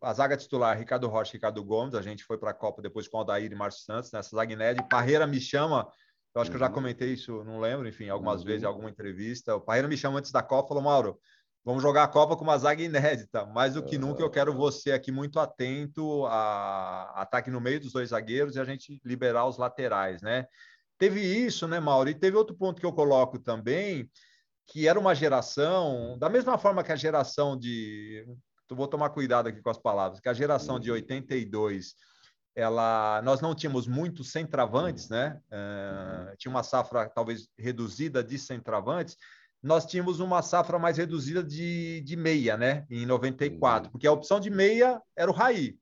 a 0.00 0.12
zaga 0.12 0.36
titular, 0.36 0.76
Ricardo 0.78 1.08
Rocha 1.08 1.32
e 1.32 1.36
Ricardo 1.38 1.64
Gomes. 1.64 1.94
A 1.94 2.02
gente 2.02 2.24
foi 2.24 2.38
para 2.38 2.50
a 2.50 2.54
Copa 2.54 2.82
depois 2.82 3.08
com 3.08 3.16
o 3.16 3.20
Aldair 3.20 3.50
e 3.50 3.54
Márcio 3.54 3.84
Santos, 3.84 4.12
nessa 4.12 4.36
zaga 4.36 4.52
inédita. 4.52 4.86
Parreira 4.88 5.26
me 5.26 5.40
chama 5.40 5.88
eu 6.34 6.40
acho 6.40 6.50
que 6.50 6.56
eu 6.56 6.60
já 6.60 6.66
uhum. 6.66 6.72
comentei 6.72 7.12
isso, 7.12 7.44
não 7.44 7.60
lembro, 7.60 7.86
enfim, 7.86 8.08
algumas 8.08 8.40
uhum. 8.40 8.46
vezes 8.46 8.64
em 8.64 8.66
alguma 8.66 8.90
entrevista. 8.90 9.54
O 9.54 9.60
Parreira 9.60 9.86
me 9.86 9.96
chamou 9.96 10.18
antes 10.18 10.32
da 10.32 10.42
Copa 10.42 10.66
e 10.66 10.68
falou: 10.68 10.82
Mauro, 10.82 11.20
vamos 11.64 11.80
jogar 11.80 12.02
a 12.02 12.08
Copa 12.08 12.36
com 12.36 12.42
uma 12.42 12.58
zaga 12.58 12.82
inédita. 12.82 13.46
Mais 13.46 13.74
do 13.74 13.84
que 13.84 13.96
nunca, 13.96 14.20
eu 14.20 14.28
quero 14.28 14.52
você 14.52 14.90
aqui 14.90 15.12
muito 15.12 15.38
atento 15.38 16.26
a 16.26 17.22
ataque 17.22 17.50
no 17.50 17.60
meio 17.60 17.78
dos 17.78 17.92
dois 17.92 18.08
zagueiros 18.08 18.56
e 18.56 18.60
a 18.60 18.64
gente 18.64 19.00
liberar 19.04 19.46
os 19.46 19.58
laterais, 19.58 20.22
né? 20.22 20.46
Teve 20.98 21.20
isso, 21.20 21.66
né, 21.66 21.80
Mauro? 21.80 22.08
E 22.08 22.14
teve 22.14 22.36
outro 22.36 22.56
ponto 22.56 22.80
que 22.80 22.86
eu 22.86 22.92
coloco 22.92 23.38
também, 23.38 24.08
que 24.66 24.88
era 24.88 24.98
uma 24.98 25.14
geração, 25.14 26.16
da 26.18 26.28
mesma 26.28 26.58
forma 26.58 26.82
que 26.84 26.92
a 26.92 26.96
geração 26.96 27.58
de. 27.58 28.26
Vou 28.70 28.88
tomar 28.88 29.10
cuidado 29.10 29.48
aqui 29.48 29.60
com 29.60 29.70
as 29.70 29.78
palavras, 29.78 30.20
que 30.20 30.28
a 30.28 30.34
geração 30.34 30.80
de 30.80 30.90
82 30.90 31.86
uhum 31.88 32.14
ela, 32.54 33.20
nós 33.22 33.40
não 33.40 33.54
tínhamos 33.54 33.86
muitos 33.86 34.30
centravantes, 34.30 35.08
né? 35.08 35.40
Uh, 35.48 36.36
tinha 36.36 36.50
uma 36.50 36.62
safra 36.62 37.08
talvez 37.08 37.48
reduzida 37.58 38.22
de 38.22 38.38
centravantes. 38.38 39.16
Nós 39.60 39.84
tínhamos 39.84 40.20
uma 40.20 40.40
safra 40.40 40.78
mais 40.78 40.96
reduzida 40.96 41.42
de, 41.42 42.00
de 42.02 42.16
meia, 42.16 42.56
né? 42.56 42.86
Em 42.88 43.04
94, 43.04 43.90
porque 43.90 44.06
a 44.06 44.12
opção 44.12 44.38
de 44.38 44.50
meia 44.50 45.00
era 45.16 45.30
o 45.30 45.34
Raí. 45.34 45.76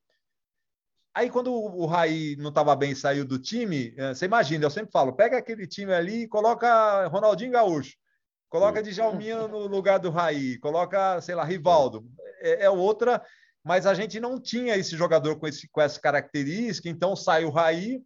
Aí, 1.15 1.29
quando 1.29 1.53
o 1.53 1.85
Raí 1.85 2.37
não 2.37 2.49
estava 2.49 2.75
bem 2.75 2.93
e 2.93 2.97
saiu 2.97 3.25
do 3.25 3.39
time, 3.39 3.95
eh, 3.97 4.15
você 4.15 4.25
imagina, 4.25 4.65
eu 4.65 4.71
sempre 4.71 4.91
falo, 4.91 5.13
pega 5.13 5.37
aquele 5.37 5.67
time 5.67 5.93
ali 5.93 6.23
e 6.23 6.29
coloca 6.29 7.07
Ronaldinho 7.09 7.53
Gaúcho, 7.53 7.97
coloca 8.49 8.83
Djalminha 8.83 9.47
no 9.47 9.67
lugar 9.67 9.99
do 9.99 10.11
Raí, 10.11 10.59
coloca, 10.59 11.21
sei 11.21 11.35
lá, 11.35 11.45
Rivaldo. 11.45 12.07
É, 12.41 12.65
é 12.65 12.71
outra 12.71 13.23
mas 13.65 13.87
a 13.87 13.95
gente 13.95 14.19
não 14.19 14.41
tinha 14.41 14.77
esse 14.77 14.97
jogador 14.97 15.39
com, 15.39 15.47
esse, 15.47 15.69
com 15.69 15.81
essa 15.81 16.01
característica, 16.01 16.89
então 16.89 17.15
sai 17.15 17.45
o 17.45 17.51
Raí 17.51 18.03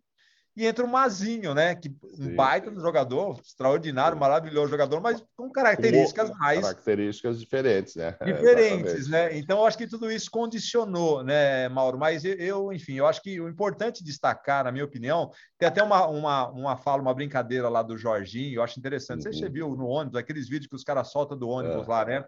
e 0.57 0.67
entra 0.67 0.85
o 0.85 0.89
Mazinho, 0.89 1.53
né? 1.53 1.75
Que 1.75 1.95
um 2.19 2.25
Sim. 2.25 2.35
baita 2.35 2.71
do 2.71 2.81
jogador, 2.81 3.39
extraordinário, 3.45 4.19
maravilhoso 4.19 4.71
jogador, 4.71 5.03
mas 5.03 5.23
com 5.37 5.51
características 5.51 6.31
com 6.31 6.37
mais 6.39 6.61
características 6.63 7.39
diferentes, 7.39 7.95
né? 7.95 8.17
Diferentes, 8.25 9.07
né? 9.09 9.37
Então 9.37 9.59
eu 9.59 9.67
acho 9.67 9.77
que 9.77 9.87
tudo 9.87 10.11
isso 10.11 10.31
condicionou, 10.31 11.23
né, 11.23 11.69
Mauro? 11.69 11.99
Mas 11.99 12.25
eu, 12.25 12.73
enfim, 12.73 12.95
eu 12.95 13.07
acho 13.07 13.21
que 13.21 13.39
o 13.39 13.49
importante 13.49 14.03
destacar, 14.03 14.65
na 14.65 14.73
minha 14.73 14.85
opinião, 14.85 15.31
tem 15.59 15.69
até 15.69 15.83
uma, 15.83 16.07
uma, 16.07 16.49
uma 16.49 16.77
fala, 16.77 17.03
uma 17.03 17.13
brincadeira 17.13 17.69
lá 17.69 17.83
do 17.83 17.99
Jorginho, 17.99 18.55
eu 18.55 18.63
acho 18.63 18.79
interessante. 18.79 19.27
Uhum. 19.27 19.33
Você 19.35 19.49
viu 19.51 19.77
no 19.77 19.87
ônibus, 19.87 20.19
aqueles 20.19 20.49
vídeos 20.49 20.69
que 20.69 20.77
os 20.77 20.85
caras 20.85 21.11
soltam 21.11 21.37
do 21.37 21.49
ônibus 21.49 21.87
é. 21.87 21.91
lá, 21.91 22.05
né? 22.07 22.25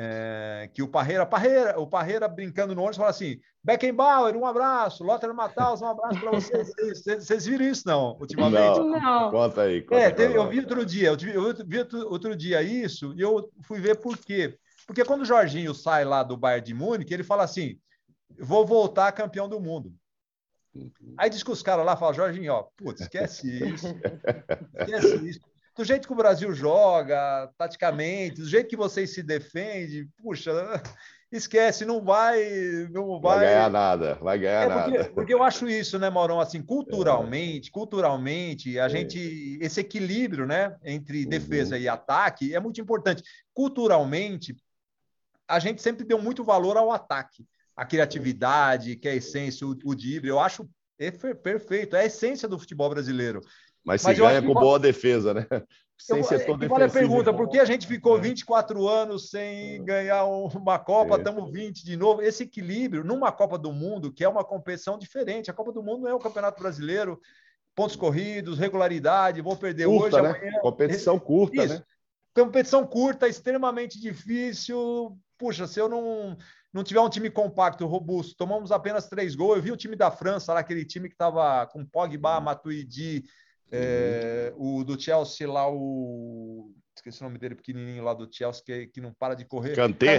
É, 0.00 0.70
que 0.72 0.80
o 0.80 0.86
Parreira, 0.86 1.26
Parreira, 1.26 1.80
o 1.80 1.84
Parreira 1.84 2.28
brincando 2.28 2.72
no 2.72 2.82
ônibus 2.82 2.98
fala 2.98 3.10
assim: 3.10 3.40
Beckenbauer, 3.64 4.36
um 4.36 4.46
abraço, 4.46 5.02
Lothar 5.02 5.34
Matthaus, 5.34 5.82
um 5.82 5.86
abraço 5.86 6.20
para 6.20 6.30
vocês. 6.38 6.72
vocês. 7.04 7.46
Viram 7.46 7.64
isso 7.64 7.82
não, 7.84 8.16
ultimamente? 8.20 8.78
Não. 8.78 8.90
não. 8.90 9.30
Conta 9.32 9.62
aí. 9.62 9.82
Conta 9.82 10.00
é, 10.00 10.10
teve, 10.12 10.36
eu 10.36 10.48
vi 10.48 10.60
outro 10.60 10.86
dia, 10.86 11.08
eu 11.08 11.16
vi 11.16 11.36
outro 12.04 12.36
dia 12.36 12.62
isso 12.62 13.12
e 13.16 13.20
eu 13.20 13.50
fui 13.64 13.80
ver 13.80 13.96
por 13.96 14.16
quê. 14.16 14.56
Porque 14.86 15.04
quando 15.04 15.22
o 15.22 15.26
Jorginho 15.26 15.74
sai 15.74 16.04
lá 16.04 16.22
do 16.22 16.36
Bayern 16.36 16.64
de 16.64 16.74
Munique, 16.74 17.12
ele 17.12 17.24
fala 17.24 17.42
assim: 17.42 17.76
vou 18.38 18.64
voltar 18.64 19.10
campeão 19.10 19.48
do 19.48 19.58
mundo. 19.58 19.92
Uhum. 20.76 21.14
Aí 21.16 21.28
diz 21.28 21.42
que 21.42 21.50
os 21.50 21.60
caras 21.60 21.84
lá 21.84 21.96
falam, 21.96 22.14
Jorginho, 22.14 22.52
ó, 22.52 22.68
putz, 22.76 23.00
esquece 23.00 23.68
isso. 23.68 23.88
esquece 24.78 25.28
isso 25.28 25.40
do 25.78 25.84
jeito 25.84 26.08
que 26.08 26.12
o 26.12 26.16
Brasil 26.16 26.52
joga, 26.52 27.48
taticamente, 27.56 28.40
do 28.40 28.48
jeito 28.48 28.68
que 28.68 28.76
vocês 28.76 29.14
se 29.14 29.22
defendem, 29.22 30.08
puxa, 30.20 30.52
esquece, 31.30 31.84
não 31.84 32.04
vai, 32.04 32.88
não 32.90 33.20
vai, 33.20 33.38
vai 33.38 33.46
ganhar 33.46 33.70
nada, 33.70 34.14
vai 34.16 34.38
ganhar 34.40 34.62
é 34.62 34.74
porque, 34.74 34.98
nada. 34.98 35.10
Porque 35.14 35.34
eu 35.34 35.40
acho 35.40 35.68
isso, 35.68 35.96
né, 35.96 36.10
Maurão, 36.10 36.40
assim, 36.40 36.60
culturalmente, 36.60 37.68
é. 37.68 37.72
culturalmente, 37.72 38.76
a 38.76 38.86
é. 38.86 38.88
gente, 38.88 39.56
esse 39.60 39.78
equilíbrio, 39.78 40.46
né, 40.46 40.76
entre 40.84 41.22
uhum. 41.22 41.30
defesa 41.30 41.78
e 41.78 41.88
ataque 41.88 42.52
é 42.52 42.58
muito 42.58 42.80
importante. 42.80 43.22
Culturalmente, 43.54 44.56
a 45.46 45.60
gente 45.60 45.80
sempre 45.80 46.04
deu 46.04 46.20
muito 46.20 46.42
valor 46.42 46.76
ao 46.76 46.90
ataque, 46.90 47.46
a 47.76 47.86
criatividade, 47.86 48.96
que 48.96 49.06
é 49.06 49.12
a 49.12 49.14
essência, 49.16 49.64
o, 49.64 49.76
o 49.84 49.94
drible, 49.94 50.28
eu 50.28 50.40
acho 50.40 50.68
perfeito, 51.40 51.94
é 51.94 52.00
a 52.00 52.06
essência 52.06 52.48
do 52.48 52.58
futebol 52.58 52.90
brasileiro. 52.90 53.40
Mas 53.88 54.02
se 54.02 54.08
Mas 54.08 54.18
ganha 54.18 54.42
com 54.42 54.52
boa 54.52 54.78
defesa, 54.78 55.32
né? 55.32 55.46
Sem 55.96 56.18
eu, 56.18 56.24
setor 56.24 56.58
defensivo. 56.58 56.74
Vale 56.74 56.84
a 56.84 56.90
pergunta, 56.90 57.32
por 57.32 57.48
que 57.48 57.58
a 57.58 57.64
gente 57.64 57.86
ficou 57.86 58.20
24 58.20 58.86
é. 58.86 58.92
anos 58.92 59.30
sem 59.30 59.76
é. 59.76 59.78
ganhar 59.78 60.26
uma 60.26 60.78
Copa, 60.78 61.16
estamos 61.16 61.48
é. 61.48 61.52
20 61.52 61.84
de 61.86 61.96
novo? 61.96 62.20
Esse 62.20 62.42
equilíbrio 62.42 63.02
numa 63.02 63.32
Copa 63.32 63.56
do 63.56 63.72
Mundo, 63.72 64.12
que 64.12 64.22
é 64.22 64.28
uma 64.28 64.44
competição 64.44 64.98
diferente. 64.98 65.50
A 65.50 65.54
Copa 65.54 65.72
do 65.72 65.82
Mundo 65.82 66.02
não 66.02 66.10
é 66.10 66.14
o 66.14 66.18
Campeonato 66.18 66.62
Brasileiro, 66.62 67.18
pontos 67.74 67.96
corridos, 67.96 68.58
regularidade, 68.58 69.40
vou 69.40 69.56
perder 69.56 69.86
curta, 69.86 70.18
hoje, 70.18 70.22
né? 70.22 70.36
amanhã. 70.36 70.60
Competição 70.60 71.18
curta, 71.18 71.64
Isso. 71.64 71.74
né? 71.76 71.82
Competição 72.34 72.86
curta, 72.86 73.26
extremamente 73.26 73.98
difícil. 73.98 75.18
Puxa, 75.38 75.66
se 75.66 75.80
eu 75.80 75.88
não, 75.88 76.36
não 76.74 76.84
tiver 76.84 77.00
um 77.00 77.08
time 77.08 77.30
compacto, 77.30 77.86
robusto, 77.86 78.36
tomamos 78.36 78.70
apenas 78.70 79.08
três 79.08 79.34
gols. 79.34 79.56
Eu 79.56 79.62
vi 79.62 79.72
o 79.72 79.76
time 79.78 79.96
da 79.96 80.10
França, 80.10 80.52
lá, 80.52 80.60
aquele 80.60 80.84
time 80.84 81.08
que 81.08 81.14
estava 81.14 81.66
com 81.68 81.86
Pogba, 81.86 82.38
Matuidi, 82.38 83.24
é, 83.70 84.52
o 84.56 84.82
do 84.84 85.00
Chelsea 85.00 85.50
lá, 85.50 85.70
o. 85.70 86.72
Esqueci 86.96 87.20
o 87.20 87.24
nome 87.24 87.38
dele, 87.38 87.54
pequenininho 87.54 88.02
lá 88.02 88.12
do 88.12 88.28
Chelsea, 88.30 88.60
que, 88.64 88.88
que 88.88 89.00
não 89.00 89.14
para 89.14 89.34
de 89.34 89.44
correr. 89.44 89.76
Kanté, 89.76 90.18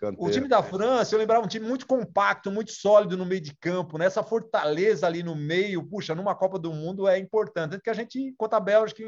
Kanté. 0.00 0.16
O 0.18 0.28
time 0.28 0.48
da 0.48 0.60
França, 0.60 1.14
eu 1.14 1.20
lembrava 1.20 1.44
um 1.44 1.48
time 1.48 1.64
muito 1.68 1.86
compacto, 1.86 2.50
muito 2.50 2.72
sólido 2.72 3.16
no 3.16 3.24
meio 3.24 3.40
de 3.40 3.54
campo, 3.60 3.96
né? 3.96 4.06
Essa 4.06 4.24
fortaleza 4.24 5.06
ali 5.06 5.22
no 5.22 5.36
meio, 5.36 5.84
puxa, 5.88 6.16
numa 6.16 6.34
Copa 6.34 6.58
do 6.58 6.72
Mundo 6.72 7.06
é 7.06 7.16
importante. 7.16 7.70
Tanto 7.70 7.82
que 7.82 7.90
a 7.90 7.94
gente, 7.94 8.34
contra 8.36 8.58
a 8.58 8.60
Bélgica, 8.60 9.04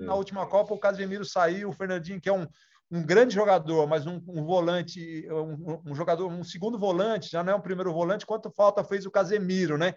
na 0.00 0.14
última 0.14 0.44
Copa, 0.46 0.74
o 0.74 0.78
Casemiro 0.78 1.24
saiu, 1.24 1.68
o 1.68 1.72
Fernandinho, 1.72 2.20
que 2.20 2.28
é 2.28 2.32
um, 2.32 2.48
um 2.90 3.02
grande 3.04 3.34
jogador, 3.34 3.86
mas 3.86 4.06
um, 4.06 4.20
um 4.28 4.44
volante, 4.44 5.26
um, 5.30 5.90
um, 5.90 5.94
jogador, 5.94 6.28
um 6.28 6.44
segundo 6.44 6.78
volante, 6.78 7.30
já 7.30 7.42
não 7.42 7.52
é 7.52 7.56
um 7.56 7.60
primeiro 7.60 7.92
volante, 7.92 8.26
quanto 8.26 8.50
falta 8.50 8.84
fez 8.84 9.06
o 9.06 9.10
Casemiro, 9.10 9.76
né? 9.76 9.94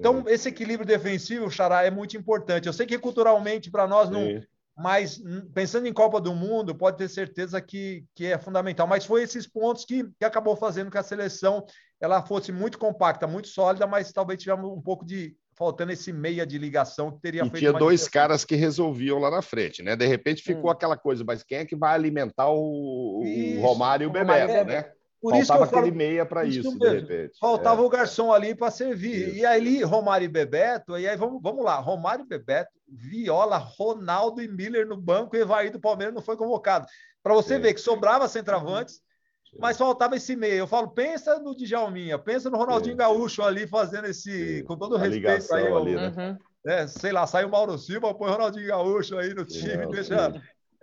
Então, 0.00 0.24
esse 0.26 0.48
equilíbrio 0.48 0.86
defensivo, 0.86 1.50
Xará, 1.50 1.84
é 1.84 1.90
muito 1.90 2.16
importante. 2.16 2.66
Eu 2.66 2.72
sei 2.72 2.86
que 2.86 2.98
culturalmente, 2.98 3.70
para 3.70 3.86
nós, 3.86 4.08
não. 4.08 4.24
Sim. 4.24 4.42
Mas 4.76 5.22
pensando 5.52 5.86
em 5.86 5.92
Copa 5.92 6.18
do 6.18 6.34
Mundo, 6.34 6.74
pode 6.74 6.96
ter 6.96 7.08
certeza 7.08 7.60
que, 7.60 8.02
que 8.14 8.26
é 8.26 8.38
fundamental. 8.38 8.86
Mas 8.86 9.04
foi 9.04 9.22
esses 9.22 9.46
pontos 9.46 9.84
que, 9.84 10.08
que 10.18 10.24
acabou 10.24 10.56
fazendo 10.56 10.90
que 10.90 10.96
a 10.96 11.02
seleção 11.02 11.66
ela 12.00 12.22
fosse 12.22 12.50
muito 12.50 12.78
compacta, 12.78 13.26
muito 13.26 13.48
sólida, 13.48 13.86
mas 13.86 14.10
talvez 14.10 14.40
tivesse 14.40 14.62
um 14.62 14.80
pouco 14.80 15.04
de 15.04 15.36
faltando 15.54 15.92
esse 15.92 16.10
meia 16.10 16.46
de 16.46 16.56
ligação 16.56 17.12
que 17.12 17.20
teria 17.20 17.42
e 17.42 17.50
feito. 17.50 17.58
Tinha 17.58 17.72
dois 17.74 18.08
caras 18.08 18.46
que 18.46 18.54
resolviam 18.54 19.18
lá 19.18 19.30
na 19.30 19.42
frente, 19.42 19.82
né? 19.82 19.94
De 19.94 20.06
repente 20.06 20.42
ficou 20.42 20.70
hum. 20.70 20.72
aquela 20.72 20.96
coisa, 20.96 21.22
mas 21.22 21.42
quem 21.42 21.58
é 21.58 21.66
que 21.66 21.76
vai 21.76 21.94
alimentar 21.94 22.48
o, 22.48 23.22
o 23.22 23.60
Romário 23.60 24.04
e 24.04 24.06
o 24.06 24.10
Bebeto, 24.10 24.64
né? 24.64 24.90
Por 25.20 25.32
Faltava 25.32 25.42
isso 25.42 25.52
que 25.52 25.58
eu 25.58 25.66
falo, 25.66 25.78
aquele 25.80 25.96
meia 25.96 26.24
para 26.24 26.44
isso, 26.44 26.60
isso 26.60 26.78
de 26.78 26.88
repente. 26.88 27.38
Faltava 27.38 27.82
é. 27.82 27.84
o 27.84 27.88
garçom 27.90 28.32
ali 28.32 28.54
para 28.54 28.70
servir. 28.70 29.28
Isso. 29.28 29.36
E 29.36 29.44
aí, 29.44 29.82
Romário 29.82 30.24
e 30.24 30.28
Bebeto, 30.28 30.96
e 30.96 31.06
aí 31.06 31.16
vamos, 31.16 31.42
vamos 31.42 31.62
lá. 31.62 31.78
Romário 31.78 32.24
e 32.24 32.28
Bebeto, 32.28 32.70
Viola, 32.88 33.58
Ronaldo 33.58 34.40
e 34.40 34.48
Miller 34.48 34.86
no 34.86 34.96
banco, 34.96 35.36
e 35.36 35.40
Evair 35.40 35.70
do 35.70 35.78
Palmeiras 35.78 36.14
não 36.14 36.22
foi 36.22 36.38
convocado. 36.38 36.86
Para 37.22 37.34
você 37.34 37.56
Sim. 37.56 37.60
ver 37.60 37.74
que 37.74 37.80
sobrava 37.80 38.26
centroavantes, 38.28 38.94
Sim. 38.94 39.58
mas 39.58 39.76
faltava 39.76 40.16
esse 40.16 40.34
meia. 40.34 40.54
Eu 40.54 40.66
falo, 40.66 40.88
pensa 40.88 41.38
no 41.38 41.54
Djalminha, 41.54 42.18
pensa 42.18 42.48
no 42.48 42.56
Ronaldinho 42.56 42.94
Sim. 42.94 42.98
Gaúcho 42.98 43.42
ali 43.42 43.66
fazendo 43.66 44.06
esse, 44.06 44.64
com 44.66 44.74
todo 44.74 44.94
o 44.94 44.98
respeito 44.98 45.54
aí. 45.54 45.66
Ali, 45.66 45.96
né? 45.96 46.14
uhum. 46.16 46.38
é, 46.66 46.86
sei 46.86 47.12
lá, 47.12 47.26
sai 47.26 47.44
o 47.44 47.50
Mauro 47.50 47.76
Silva, 47.76 48.14
põe 48.14 48.30
o 48.30 48.32
Ronaldinho 48.32 48.68
Gaúcho 48.68 49.18
aí 49.18 49.34
no 49.34 49.44
time, 49.44 49.86
deixa 49.88 50.32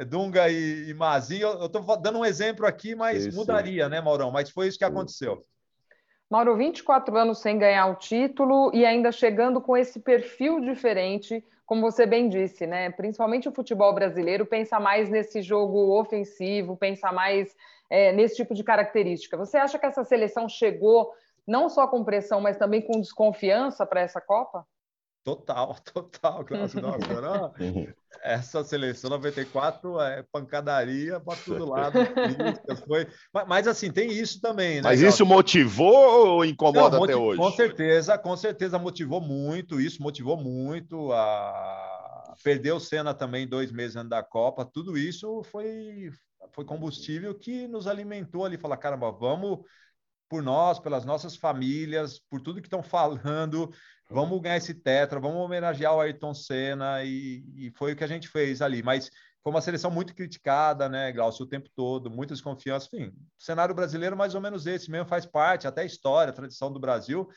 Dunga 0.06 0.50
e, 0.50 0.90
e 0.90 0.94
Mazinho. 0.94 1.48
Eu 1.48 1.66
estou 1.66 1.98
dando 1.98 2.20
um 2.20 2.26
exemplo 2.26 2.66
aqui, 2.66 2.96
mas 2.96 3.24
sim, 3.24 3.32
mudaria, 3.32 3.86
sim. 3.86 3.92
né, 3.92 4.02
Maurão? 4.02 4.32
Mas 4.32 4.50
foi 4.50 4.68
isso 4.68 4.78
que 4.78 4.86
aconteceu. 4.86 5.46
Mauro, 6.30 6.58
24 6.58 7.18
anos 7.18 7.40
sem 7.40 7.58
ganhar 7.58 7.88
o 7.88 7.96
título 7.96 8.70
e 8.74 8.86
ainda 8.86 9.12
chegando 9.12 9.62
com 9.62 9.78
esse 9.78 10.00
perfil 10.00 10.60
diferente, 10.60 11.44
como 11.66 11.82
você 11.82 12.06
bem 12.06 12.28
disse, 12.28 12.68
né? 12.68 12.90
Principalmente 12.92 13.48
o 13.48 13.54
futebol 13.54 13.94
brasileiro 13.94 14.46
pensa 14.46 14.80
mais 14.80 15.10
nesse 15.10 15.42
jogo 15.42 15.98
ofensivo, 15.98 16.76
pensa 16.76 17.12
mais 17.12 17.56
é, 17.90 18.12
nesse 18.12 18.36
tipo 18.36 18.54
de 18.54 18.64
característica. 18.64 19.38
Você 19.38 19.58
acha 19.58 19.80
que 19.80 19.86
essa 19.86 20.04
seleção 20.04 20.50
chegou 20.50 21.14
não 21.48 21.70
só 21.70 21.88
com 21.88 22.04
pressão, 22.04 22.42
mas 22.42 22.58
também 22.58 22.82
com 22.82 23.00
desconfiança 23.00 23.86
para 23.86 24.02
essa 24.02 24.20
Copa? 24.20 24.68
Total, 25.28 25.76
total, 25.94 26.46
Cláudio. 26.46 26.82
Nossa, 26.82 27.54
essa 28.24 28.64
seleção 28.64 29.10
94 29.10 30.00
é 30.00 30.24
pancadaria 30.32 31.20
para 31.20 31.38
todo 31.38 31.66
lado. 31.66 32.00
foi... 32.88 33.06
Mas, 33.46 33.68
assim, 33.68 33.92
tem 33.92 34.10
isso 34.10 34.40
também, 34.40 34.76
né? 34.76 34.84
Mas 34.84 35.02
isso 35.02 35.26
motivou 35.26 36.36
ou 36.36 36.46
incomoda 36.46 36.96
Não, 36.96 37.04
até 37.04 37.14
hoje? 37.14 37.38
Com 37.38 37.52
certeza, 37.52 38.18
com 38.18 38.38
certeza 38.38 38.80
motivou 38.80 39.20
muito, 39.20 39.82
isso 39.82 40.02
motivou 40.02 40.38
muito. 40.38 41.12
A... 41.12 42.34
Perdeu 42.42 42.78
o 42.78 42.80
Senna 42.80 43.14
também 43.14 43.46
dois 43.46 43.70
meses 43.70 43.98
antes 43.98 44.12
da 44.12 44.24
Copa, 44.24 44.64
tudo 44.64 44.98
isso 44.98 45.44
foi, 45.52 46.10
foi 46.54 46.64
combustível 46.64 47.36
que 47.38 47.68
nos 47.68 47.86
alimentou 47.86 48.46
ali. 48.46 48.58
Falar, 48.58 48.78
caramba, 48.78 49.12
vamos 49.12 49.60
por 50.30 50.44
nós, 50.44 50.80
pelas 50.80 51.06
nossas 51.06 51.36
famílias, 51.36 52.20
por 52.30 52.42
tudo 52.42 52.62
que 52.62 52.68
estão 52.68 52.84
falando, 52.84 53.72
vamos 54.10 54.42
ganhar 54.42 54.58
esse 54.58 54.74
tetra, 54.74 55.20
vamos 55.20 55.38
homenagear 55.38 55.94
o 55.96 56.02
Ayrton 56.02 56.34
Senna, 56.34 57.04
e, 57.04 57.44
e, 57.56 57.72
foi 57.72 57.94
o 57.94 57.96
que 57.96 58.04
a 58.04 58.08
gente 58.08 58.28
fez 58.28 58.62
ali. 58.62 58.82
Mas 58.82 59.10
foi 59.44 59.52
uma 59.52 59.62
seleção 59.62 59.92
muito 59.92 60.14
criticada, 60.16 60.90
né, 60.90 61.12
Glaucio, 61.12 61.46
o 61.46 61.50
tempo 61.50 61.70
todo, 61.76 62.10
muita 62.10 62.34
desconfiança. 62.34 62.88
Enfim, 62.94 63.14
cenário 63.38 63.76
brasileiro 63.76 64.16
mais 64.16 64.36
ou 64.36 64.42
menos 64.42 64.66
esse 64.66 64.90
mesmo, 64.90 65.08
faz 65.08 65.26
parte, 65.26 65.68
até 65.68 65.82
a 65.82 65.86
história, 65.86 66.32
a 66.32 66.36
tradição 66.36 66.72
do 66.72 66.80
Brasil. 66.80 67.28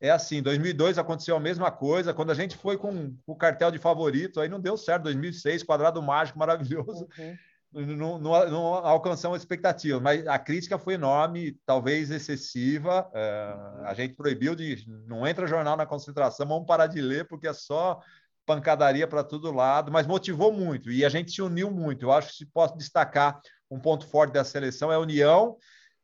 É 0.00 0.10
assim, 0.10 0.42
2002 0.42 0.98
aconteceu 0.98 1.36
a 1.36 1.40
mesma 1.40 1.70
coisa, 1.70 2.12
quando 2.12 2.30
a 2.30 2.34
gente 2.34 2.56
foi 2.56 2.76
com 2.76 3.16
o 3.26 3.36
cartel 3.36 3.70
de 3.70 3.78
favorito, 3.78 4.40
aí 4.40 4.48
não 4.48 4.60
deu 4.60 4.76
certo, 4.76 5.04
2006, 5.04 5.62
quadrado 5.62 6.02
mágico, 6.02 6.38
maravilhoso. 6.38 7.08
Uhum 7.18 7.36
não, 7.74 8.18
não, 8.18 8.50
não 8.50 8.64
alcançamos 8.74 9.38
expectativas, 9.38 10.00
mas 10.00 10.26
a 10.26 10.38
crítica 10.38 10.78
foi 10.78 10.94
enorme, 10.94 11.58
talvez 11.66 12.10
excessiva. 12.10 13.10
É, 13.12 13.54
a 13.84 13.94
gente 13.94 14.14
proibiu 14.14 14.54
de 14.54 14.84
não 15.06 15.26
entra 15.26 15.46
jornal 15.46 15.76
na 15.76 15.84
concentração, 15.84 16.46
vamos 16.46 16.66
parar 16.66 16.86
de 16.86 17.00
ler 17.00 17.26
porque 17.26 17.48
é 17.48 17.52
só 17.52 18.00
pancadaria 18.46 19.08
para 19.08 19.24
todo 19.24 19.50
lado, 19.50 19.90
mas 19.90 20.06
motivou 20.06 20.52
muito 20.52 20.90
e 20.90 21.04
a 21.04 21.08
gente 21.08 21.32
se 21.32 21.42
uniu 21.42 21.70
muito. 21.70 22.04
Eu 22.04 22.12
acho 22.12 22.28
que 22.28 22.36
se 22.36 22.46
posso 22.46 22.76
destacar 22.76 23.40
um 23.70 23.80
ponto 23.80 24.06
forte 24.06 24.32
da 24.32 24.44
seleção 24.44 24.92
é 24.92 24.94
a 24.94 25.00
união. 25.00 25.56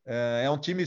É, 0.07 0.43
é 0.47 0.51
um 0.51 0.59
time 0.59 0.85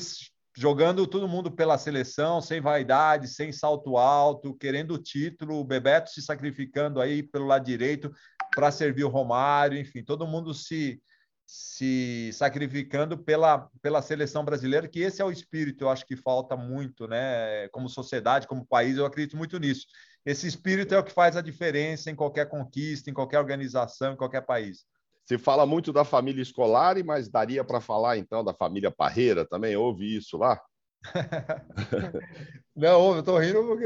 jogando 0.55 1.07
todo 1.07 1.27
mundo 1.27 1.51
pela 1.51 1.77
seleção, 1.77 2.39
sem 2.39 2.61
vaidade, 2.61 3.27
sem 3.27 3.51
salto 3.51 3.97
alto, 3.97 4.53
querendo 4.53 4.93
o 4.93 5.01
título, 5.01 5.59
o 5.59 5.63
Bebeto 5.63 6.11
se 6.11 6.21
sacrificando 6.21 7.01
aí 7.01 7.23
pelo 7.23 7.47
lado 7.47 7.65
direito 7.65 8.13
para 8.55 8.71
servir 8.71 9.03
o 9.03 9.09
Romário, 9.09 9.77
enfim, 9.77 10.03
todo 10.03 10.27
mundo 10.27 10.53
se 10.53 11.01
se 11.45 12.31
sacrificando 12.33 13.17
pela, 13.17 13.69
pela 13.81 14.01
seleção 14.01 14.45
brasileira, 14.45 14.87
que 14.87 15.01
esse 15.01 15.21
é 15.21 15.25
o 15.25 15.31
espírito, 15.31 15.83
eu 15.83 15.89
acho 15.89 16.05
que 16.05 16.15
falta 16.15 16.55
muito, 16.55 17.07
né? 17.07 17.67
Como 17.69 17.89
sociedade, 17.89 18.47
como 18.47 18.65
país, 18.65 18.97
eu 18.97 19.05
acredito 19.05 19.37
muito 19.37 19.59
nisso. 19.59 19.85
Esse 20.25 20.47
espírito 20.47 20.95
é 20.95 20.99
o 20.99 21.03
que 21.03 21.11
faz 21.11 21.35
a 21.35 21.41
diferença 21.41 22.09
em 22.09 22.15
qualquer 22.15 22.47
conquista, 22.47 23.09
em 23.09 23.13
qualquer 23.13 23.39
organização, 23.39 24.13
em 24.13 24.17
qualquer 24.17 24.41
país. 24.41 24.85
Se 25.25 25.37
fala 25.37 25.65
muito 25.65 25.93
da 25.93 26.03
família 26.03 26.41
escolar, 26.41 26.95
mas 27.03 27.29
daria 27.29 27.63
para 27.63 27.79
falar 27.79 28.17
então 28.17 28.43
da 28.43 28.53
família 28.53 28.91
Parreira 28.91 29.45
também? 29.45 29.75
Houve 29.75 30.15
isso 30.15 30.37
lá? 30.37 30.59
Não, 32.75 33.13
eu 33.13 33.19
estou 33.19 33.37
rindo 33.37 33.63
porque, 33.67 33.85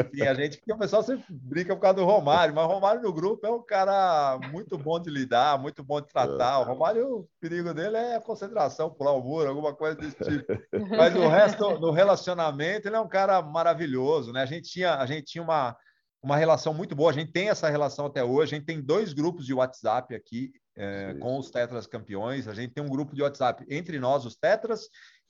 enfim, 0.00 0.22
a 0.22 0.32
gente, 0.32 0.56
porque 0.56 0.72
o 0.72 0.78
pessoal 0.78 1.02
sempre 1.02 1.26
brinca 1.28 1.76
por 1.76 1.82
causa 1.82 1.96
do 1.96 2.06
Romário, 2.06 2.54
mas 2.54 2.64
o 2.64 2.68
Romário 2.68 3.02
no 3.02 3.12
grupo 3.12 3.46
é 3.46 3.50
um 3.50 3.62
cara 3.62 4.38
muito 4.50 4.78
bom 4.78 4.98
de 4.98 5.10
lidar, 5.10 5.58
muito 5.58 5.84
bom 5.84 6.00
de 6.00 6.08
tratar. 6.08 6.60
O 6.60 6.64
Romário, 6.64 7.18
o 7.18 7.28
perigo 7.38 7.74
dele 7.74 7.98
é 7.98 8.16
a 8.16 8.20
concentração, 8.20 8.88
pular 8.88 9.12
o 9.12 9.22
muro, 9.22 9.50
alguma 9.50 9.74
coisa 9.74 9.94
desse 9.94 10.16
tipo. 10.16 10.52
Mas 10.96 11.14
o 11.14 11.28
resto, 11.28 11.78
no 11.78 11.90
relacionamento, 11.90 12.88
ele 12.88 12.96
é 12.96 13.00
um 13.00 13.08
cara 13.08 13.42
maravilhoso, 13.42 14.32
né? 14.32 14.42
A 14.42 14.46
gente 14.46 14.70
tinha, 14.70 14.94
a 14.94 15.04
gente 15.04 15.24
tinha 15.24 15.44
uma, 15.44 15.76
uma 16.22 16.36
relação 16.36 16.72
muito 16.72 16.96
boa. 16.96 17.10
A 17.10 17.14
gente 17.14 17.30
tem 17.30 17.50
essa 17.50 17.68
relação 17.68 18.06
até 18.06 18.24
hoje. 18.24 18.54
A 18.54 18.58
gente 18.58 18.66
tem 18.66 18.80
dois 18.80 19.12
grupos 19.12 19.44
de 19.44 19.52
WhatsApp 19.52 20.14
aqui 20.14 20.50
é, 20.76 21.14
com 21.20 21.38
os 21.38 21.50
tetras 21.50 21.86
campeões. 21.86 22.48
A 22.48 22.54
gente 22.54 22.72
tem 22.72 22.82
um 22.82 22.88
grupo 22.88 23.14
de 23.14 23.22
WhatsApp 23.22 23.66
entre 23.68 23.98
nós, 23.98 24.24
os 24.24 24.36
tetras, 24.36 24.88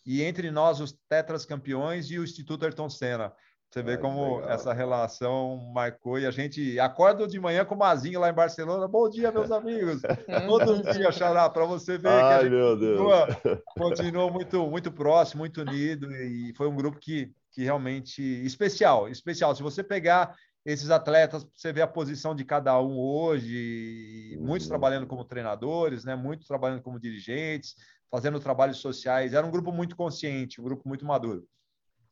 e 0.08 0.22
entre 0.22 0.50
nós, 0.50 0.80
os 0.80 0.96
tetras 1.06 1.44
campeões 1.44 2.10
e 2.10 2.18
o 2.18 2.24
Instituto 2.24 2.64
Ayrton 2.64 2.88
Senna. 2.88 3.30
Você 3.70 3.82
vê 3.82 3.98
como 3.98 4.36
legal. 4.36 4.50
essa 4.52 4.72
relação 4.72 5.70
marcou 5.74 6.18
e 6.18 6.24
a 6.24 6.30
gente 6.30 6.80
acorda 6.80 7.28
de 7.28 7.38
manhã 7.38 7.62
com 7.66 7.74
o 7.74 7.78
Mazinho 7.78 8.18
lá 8.18 8.30
em 8.30 8.32
Barcelona. 8.32 8.88
Bom 8.88 9.10
dia, 9.10 9.30
meus 9.30 9.52
amigos. 9.52 10.00
Todo 10.48 10.94
dia, 10.94 11.12
Xará, 11.12 11.50
para 11.50 11.66
você 11.66 11.98
ver 11.98 12.08
Ai, 12.08 12.38
que 12.38 12.46
a 12.46 12.48
gente 12.48 12.80
continua, 12.80 13.60
continuou 13.76 14.32
muito, 14.32 14.66
muito 14.66 14.90
próximo, 14.90 15.40
muito 15.40 15.60
unido 15.60 16.10
e 16.10 16.54
foi 16.56 16.66
um 16.68 16.74
grupo 16.74 16.98
que, 16.98 17.30
que 17.52 17.62
realmente 17.62 18.22
especial, 18.22 19.10
especial. 19.10 19.54
Se 19.54 19.62
você 19.62 19.84
pegar 19.84 20.34
esses 20.64 20.90
atletas, 20.90 21.46
você 21.54 21.70
vê 21.70 21.82
a 21.82 21.86
posição 21.86 22.34
de 22.34 22.46
cada 22.46 22.80
um 22.80 22.98
hoje, 22.98 24.38
muitos 24.40 24.66
uhum. 24.66 24.70
trabalhando 24.70 25.06
como 25.06 25.24
treinadores, 25.24 26.04
né? 26.04 26.16
muitos 26.16 26.46
trabalhando 26.46 26.80
como 26.80 26.98
dirigentes, 26.98 27.74
fazendo 28.10 28.40
trabalhos 28.40 28.78
sociais. 28.78 29.34
Era 29.34 29.46
um 29.46 29.50
grupo 29.50 29.72
muito 29.72 29.96
consciente, 29.96 30.60
um 30.60 30.64
grupo 30.64 30.88
muito 30.88 31.04
maduro. 31.04 31.46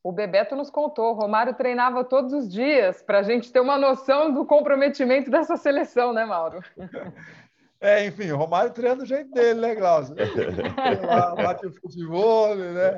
O 0.02 0.12
Bebeto 0.12 0.54
nos 0.54 0.70
contou, 0.70 1.12
o 1.12 1.18
Romário 1.18 1.54
treinava 1.54 2.04
todos 2.04 2.32
os 2.32 2.48
dias 2.48 3.02
para 3.02 3.18
a 3.18 3.22
gente 3.22 3.50
ter 3.50 3.58
uma 3.58 3.76
noção 3.76 4.32
do 4.32 4.46
comprometimento 4.46 5.30
dessa 5.30 5.56
seleção, 5.56 6.12
né, 6.12 6.24
Mauro? 6.24 6.60
É, 7.78 8.06
enfim, 8.06 8.30
o 8.30 8.38
Romário 8.38 8.72
treina 8.72 8.96
do 8.96 9.04
jeito 9.04 9.30
dele, 9.32 9.60
né, 9.60 9.74
Glaucio? 9.74 10.14
Lá, 11.06 11.34
bate 11.34 11.66
o 11.66 11.72
futebol, 11.72 12.54
né? 12.54 12.96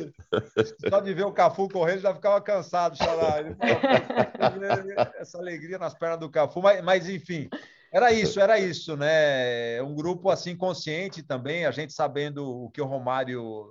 Só 0.88 1.00
de 1.00 1.12
ver 1.12 1.24
o 1.24 1.32
Cafu 1.32 1.68
correndo 1.68 2.00
já 2.00 2.14
ficava 2.14 2.40
cansado, 2.40 2.96
xará. 2.96 3.44
Essa 5.18 5.36
alegria 5.36 5.78
nas 5.78 5.92
pernas 5.92 6.18
do 6.18 6.30
Cafu, 6.30 6.62
mas, 6.62 6.82
mas 6.82 7.08
enfim, 7.10 7.50
era 7.92 8.12
isso, 8.12 8.40
era 8.40 8.58
isso, 8.58 8.96
né? 8.96 9.82
Um 9.82 9.94
grupo 9.94 10.30
assim 10.30 10.56
consciente 10.56 11.22
também, 11.22 11.66
a 11.66 11.70
gente 11.70 11.92
sabendo 11.92 12.46
o 12.46 12.70
que 12.70 12.80
o 12.80 12.86
Romário 12.86 13.68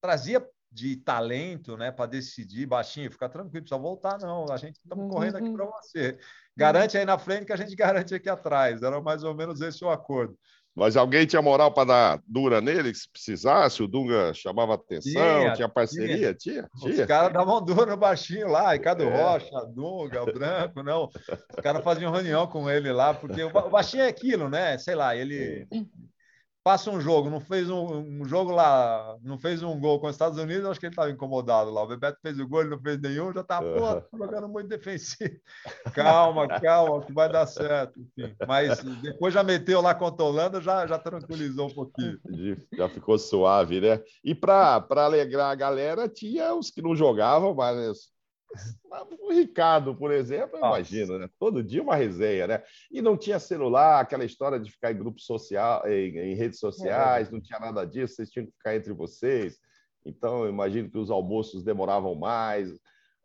trazia 0.00 0.46
de 0.72 0.96
talento, 0.96 1.76
né, 1.76 1.90
para 1.90 2.06
decidir 2.06 2.64
baixinho, 2.64 3.10
fica 3.10 3.28
tranquilo, 3.28 3.64
precisa 3.64 3.80
voltar 3.80 4.18
não, 4.20 4.46
a 4.50 4.56
gente 4.56 4.76
estamos 4.76 5.12
correndo 5.12 5.36
aqui 5.36 5.52
para 5.52 5.66
você. 5.66 6.18
Garante 6.56 6.96
aí 6.96 7.04
na 7.04 7.18
frente 7.18 7.44
que 7.44 7.52
a 7.52 7.56
gente 7.56 7.74
garante 7.76 8.14
aqui 8.14 8.28
atrás. 8.28 8.82
Era 8.82 9.00
mais 9.00 9.24
ou 9.24 9.34
menos 9.34 9.60
esse 9.60 9.84
o 9.84 9.90
acordo. 9.90 10.38
Mas 10.74 10.96
alguém 10.96 11.26
tinha 11.26 11.42
moral 11.42 11.72
para 11.72 11.84
dar 11.84 12.22
dura 12.26 12.60
nele, 12.60 12.94
se 12.94 13.08
precisasse? 13.10 13.82
O 13.82 13.88
Dunga 13.88 14.32
chamava 14.32 14.74
atenção, 14.74 15.12
tinha, 15.12 15.52
tinha 15.54 15.68
parceria? 15.68 16.34
Tinha. 16.34 16.34
tinha, 16.34 16.68
tinha. 16.80 17.02
Os 17.02 17.06
caras 17.06 17.32
davam 17.32 17.62
dura 17.62 17.86
no 17.86 17.96
baixinho 17.96 18.48
lá, 18.48 18.72
Ricardo 18.72 19.02
é. 19.02 19.22
Rocha, 19.22 19.66
Dunga, 19.74 20.22
o 20.22 20.32
Branco, 20.32 20.82
não. 20.82 21.04
Os 21.06 21.62
caras 21.62 21.82
faziam 21.82 22.12
reunião 22.12 22.46
com 22.46 22.70
ele 22.70 22.92
lá, 22.92 23.12
porque 23.12 23.42
o 23.42 23.50
baixinho 23.70 24.04
é 24.04 24.08
aquilo, 24.08 24.48
né? 24.48 24.78
Sei 24.78 24.94
lá, 24.94 25.14
ele 25.16 25.66
passa 26.62 26.90
um 26.90 27.00
jogo, 27.00 27.30
não 27.30 27.40
fez 27.40 27.70
um, 27.70 28.20
um, 28.20 28.24
jogo 28.24 28.52
lá, 28.52 29.16
não 29.22 29.38
fez 29.38 29.62
um 29.62 29.78
gol 29.78 29.98
com 29.98 30.06
os 30.06 30.14
Estados 30.14 30.38
Unidos, 30.38 30.66
acho 30.66 30.78
que 30.78 30.86
ele 30.86 30.92
estava 30.92 31.10
incomodado 31.10 31.70
lá. 31.70 31.82
O 31.82 31.86
Bebeto 31.86 32.18
fez 32.20 32.38
o 32.38 32.46
gol, 32.46 32.60
ele 32.60 32.70
não 32.70 32.80
fez 32.80 33.00
nenhum, 33.00 33.32
já 33.32 33.42
tá, 33.42 33.60
pô, 33.60 34.18
jogando 34.18 34.48
muito 34.48 34.68
defensivo. 34.68 35.40
Calma, 35.94 36.46
calma, 36.60 37.04
que 37.04 37.12
vai 37.12 37.30
dar 37.30 37.46
certo. 37.46 38.00
Enfim. 38.00 38.34
Mas 38.46 38.82
depois 39.02 39.32
já 39.32 39.42
meteu 39.42 39.80
lá 39.80 39.94
contra 39.94 40.24
a 40.24 40.28
Holanda, 40.28 40.60
já, 40.60 40.86
já 40.86 40.98
tranquilizou 40.98 41.68
um 41.68 41.74
pouquinho. 41.74 42.18
Já 42.72 42.88
ficou 42.88 43.18
suave, 43.18 43.80
né? 43.80 44.02
E 44.22 44.34
para 44.34 44.84
alegrar 44.90 45.50
a 45.50 45.54
galera, 45.54 46.08
tinha 46.08 46.54
os 46.54 46.70
que 46.70 46.82
não 46.82 46.94
jogavam, 46.94 47.54
mas 47.54 48.10
O 49.20 49.32
Ricardo, 49.32 49.94
por 49.94 50.10
exemplo, 50.10 50.58
eu 50.58 50.66
imagino, 50.66 51.18
né? 51.18 51.30
Todo 51.38 51.62
dia 51.62 51.82
uma 51.82 51.94
resenha, 51.94 52.46
né? 52.46 52.62
E 52.90 53.00
não 53.00 53.16
tinha 53.16 53.38
celular, 53.38 54.00
aquela 54.00 54.24
história 54.24 54.58
de 54.58 54.70
ficar 54.70 54.90
em 54.92 54.98
grupos 54.98 55.24
social, 55.24 55.86
em, 55.86 56.16
em 56.18 56.34
redes 56.34 56.58
sociais, 56.58 57.28
é. 57.28 57.30
não 57.30 57.40
tinha 57.40 57.60
nada 57.60 57.84
disso, 57.84 58.16
vocês 58.16 58.30
tinham 58.30 58.46
que 58.46 58.52
ficar 58.52 58.74
entre 58.74 58.92
vocês. 58.92 59.58
Então, 60.04 60.44
eu 60.44 60.50
imagino 60.50 60.90
que 60.90 60.98
os 60.98 61.10
almoços 61.10 61.62
demoravam 61.62 62.14
mais, 62.14 62.76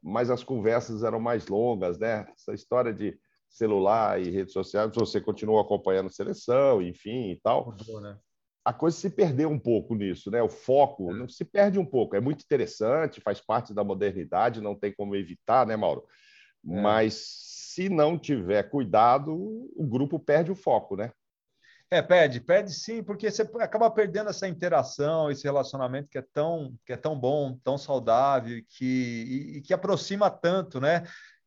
mas 0.04 0.30
as 0.30 0.44
conversas 0.44 1.04
eram 1.04 1.20
mais 1.20 1.48
longas, 1.48 1.98
né? 1.98 2.28
Essa 2.36 2.54
história 2.54 2.94
de 2.94 3.18
celular 3.50 4.22
e 4.22 4.30
redes 4.30 4.54
sociais, 4.54 4.92
você 4.94 5.22
continua 5.22 5.62
acompanhando 5.62 6.08
a 6.08 6.12
seleção, 6.12 6.82
enfim 6.82 7.32
e 7.32 7.40
tal. 7.42 7.66
Mudou, 7.66 8.02
né? 8.02 8.18
A 8.66 8.74
coisa 8.74 8.98
se 8.98 9.12
perdeu 9.12 9.48
um 9.50 9.60
pouco 9.60 9.94
nisso, 9.94 10.32
né? 10.32 10.42
O 10.42 10.50
foco 10.50 11.16
é. 11.16 11.28
se 11.28 11.46
perde 11.46 11.78
um 11.78 11.86
pouco. 11.86 12.16
É 12.16 12.20
muito 12.20 12.44
interessante, 12.44 13.22
faz 13.22 13.40
parte 13.40 13.74
da 13.76 13.84
modernidade, 13.84 14.60
não 14.60 14.74
tem 14.74 14.92
como 14.92 15.16
evitar, 15.16 15.68
né, 15.68 15.76
Mauro? 15.76 16.04
É. 16.68 16.82
Mas 16.82 17.14
se 17.76 17.88
não 17.90 18.18
tiver 18.18 18.64
cuidado, 18.64 19.34
o 19.76 19.86
grupo 19.86 20.20
perde 20.20 20.52
o 20.52 20.56
foco, 20.56 20.96
né? 20.96 21.12
É, 21.92 22.02
perde, 22.02 22.42
perde 22.42 22.74
sim, 22.74 23.04
porque 23.04 23.30
você 23.30 23.44
acaba 23.60 23.92
perdendo 23.92 24.32
essa 24.32 24.48
interação, 24.48 25.30
esse 25.30 25.44
relacionamento 25.44 26.10
que 26.10 26.18
é 26.18 26.26
tão, 26.34 26.74
que 26.84 26.92
é 26.92 26.98
tão 26.98 27.18
bom, 27.18 27.60
tão 27.64 27.78
saudável, 27.78 28.60
que, 28.68 28.86
e, 28.86 29.58
e 29.58 29.62
que 29.62 29.74
aproxima 29.74 30.30
tanto, 30.32 30.82
né? 30.82 31.04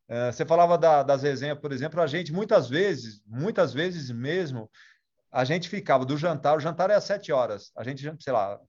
Uh, 0.09 0.31
você 0.31 0.45
falava 0.45 0.77
da, 0.77 1.03
das 1.03 1.21
resenhas, 1.21 1.59
por 1.59 1.71
exemplo, 1.71 2.01
a 2.01 2.07
gente 2.07 2.31
muitas 2.31 2.69
vezes, 2.69 3.21
muitas 3.27 3.73
vezes 3.73 4.09
mesmo, 4.09 4.71
a 5.31 5.43
gente 5.43 5.69
ficava 5.69 6.05
do 6.05 6.17
jantar, 6.17 6.57
o 6.57 6.59
jantar 6.59 6.89
é 6.89 6.95
às 6.95 7.03
sete 7.03 7.31
horas, 7.31 7.71
a 7.75 7.83
gente, 7.83 8.11
sei 8.19 8.33
lá, 8.33 8.59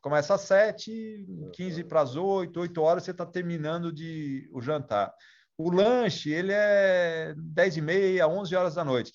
começa 0.00 0.34
às 0.34 0.42
sete, 0.42 1.26
quinze 1.52 1.84
para 1.84 2.00
as 2.00 2.16
oito, 2.16 2.60
oito 2.60 2.80
horas 2.82 3.04
você 3.04 3.10
está 3.10 3.26
terminando 3.26 3.92
de 3.92 4.48
o 4.52 4.60
jantar. 4.60 5.12
O 5.56 5.70
lanche, 5.70 6.30
ele 6.30 6.52
é 6.52 7.34
dez 7.36 7.76
e 7.76 7.80
meia, 7.80 8.28
onze 8.28 8.54
horas 8.54 8.74
da 8.74 8.84
noite 8.84 9.12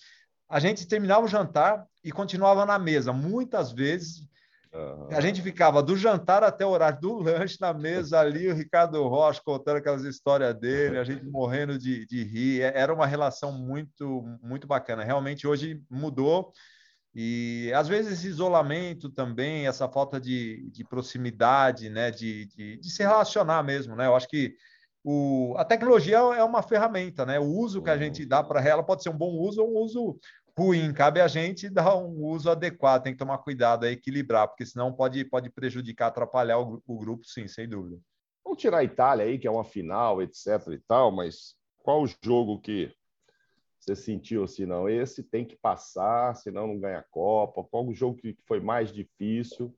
a 0.53 0.59
gente 0.59 0.87
terminava 0.87 1.25
o 1.25 1.27
jantar 1.27 1.83
e 2.03 2.11
continuava 2.11 2.63
na 2.63 2.77
mesa. 2.77 3.11
Muitas 3.11 3.71
vezes 3.71 4.27
uhum. 4.71 5.07
a 5.09 5.19
gente 5.19 5.41
ficava 5.41 5.81
do 5.81 5.97
jantar 5.97 6.43
até 6.43 6.63
o 6.63 6.69
horário 6.69 7.01
do 7.01 7.17
lanche 7.17 7.57
na 7.59 7.73
mesa 7.73 8.19
ali, 8.19 8.47
o 8.47 8.53
Ricardo 8.53 9.01
Rocha 9.07 9.41
contando 9.43 9.77
aquelas 9.77 10.03
histórias 10.03 10.53
dele, 10.53 10.99
a 10.99 11.03
gente 11.03 11.25
morrendo 11.25 11.75
de, 11.79 12.05
de 12.05 12.23
rir. 12.23 12.61
É, 12.61 12.71
era 12.75 12.93
uma 12.93 13.07
relação 13.07 13.51
muito, 13.51 14.23
muito 14.43 14.67
bacana. 14.67 15.03
Realmente 15.03 15.47
hoje 15.47 15.81
mudou. 15.89 16.51
E 17.15 17.71
às 17.75 17.87
vezes 17.87 18.13
esse 18.13 18.27
isolamento 18.27 19.09
também, 19.09 19.67
essa 19.67 19.87
falta 19.87 20.19
de, 20.19 20.67
de 20.71 20.83
proximidade, 20.83 21.89
né? 21.89 22.09
de, 22.09 22.45
de, 22.45 22.77
de 22.77 22.89
se 22.89 23.03
relacionar 23.03 23.61
mesmo. 23.61 23.95
Né? 23.95 24.07
Eu 24.07 24.15
acho 24.15 24.27
que 24.27 24.55
o, 25.03 25.53
a 25.57 25.65
tecnologia 25.65 26.17
é 26.17 26.43
uma 26.43 26.63
ferramenta, 26.63 27.25
né? 27.25 27.37
O 27.37 27.43
uso 27.43 27.83
que 27.83 27.89
a 27.89 27.97
gente 27.97 28.25
dá 28.25 28.41
para 28.41 28.65
ela 28.65 28.81
pode 28.81 29.03
ser 29.03 29.09
um 29.09 29.17
bom 29.17 29.33
uso 29.37 29.61
ou 29.61 29.69
um 29.69 29.77
uso 29.79 30.17
ruim. 30.57 30.93
Cabe 30.93 31.19
a 31.19 31.27
gente 31.27 31.69
dar 31.69 31.97
um 31.97 32.23
uso 32.23 32.49
adequado, 32.49 33.03
tem 33.03 33.13
que 33.13 33.19
tomar 33.19 33.39
cuidado, 33.39 33.85
equilibrar, 33.85 34.47
porque 34.47 34.65
senão 34.65 34.93
pode, 34.93 35.25
pode 35.25 35.49
prejudicar, 35.49 36.07
atrapalhar 36.07 36.59
o, 36.59 36.81
o 36.87 36.97
grupo, 36.97 37.25
sim, 37.25 37.47
sem 37.47 37.67
dúvida. 37.67 37.99
Vamos 38.45 38.61
tirar 38.61 38.77
a 38.77 38.83
Itália 38.83 39.25
aí, 39.25 39.37
que 39.37 39.47
é 39.47 39.51
uma 39.51 39.65
final, 39.65 40.21
etc 40.21 40.67
e 40.71 40.79
tal, 40.87 41.11
mas 41.11 41.55
qual 41.79 42.03
o 42.03 42.09
jogo 42.23 42.61
que 42.61 42.89
você 43.83 43.95
sentiu 43.95 44.43
assim, 44.43 44.65
não, 44.65 44.87
esse 44.87 45.21
tem 45.23 45.45
que 45.45 45.55
passar, 45.55 46.35
senão 46.35 46.67
não 46.67 46.79
ganha 46.79 46.99
a 46.99 47.03
Copa? 47.03 47.63
Qual 47.63 47.85
o 47.85 47.93
jogo 47.93 48.17
que 48.17 48.37
foi 48.45 48.59
mais 48.59 48.91
difícil? 48.91 49.75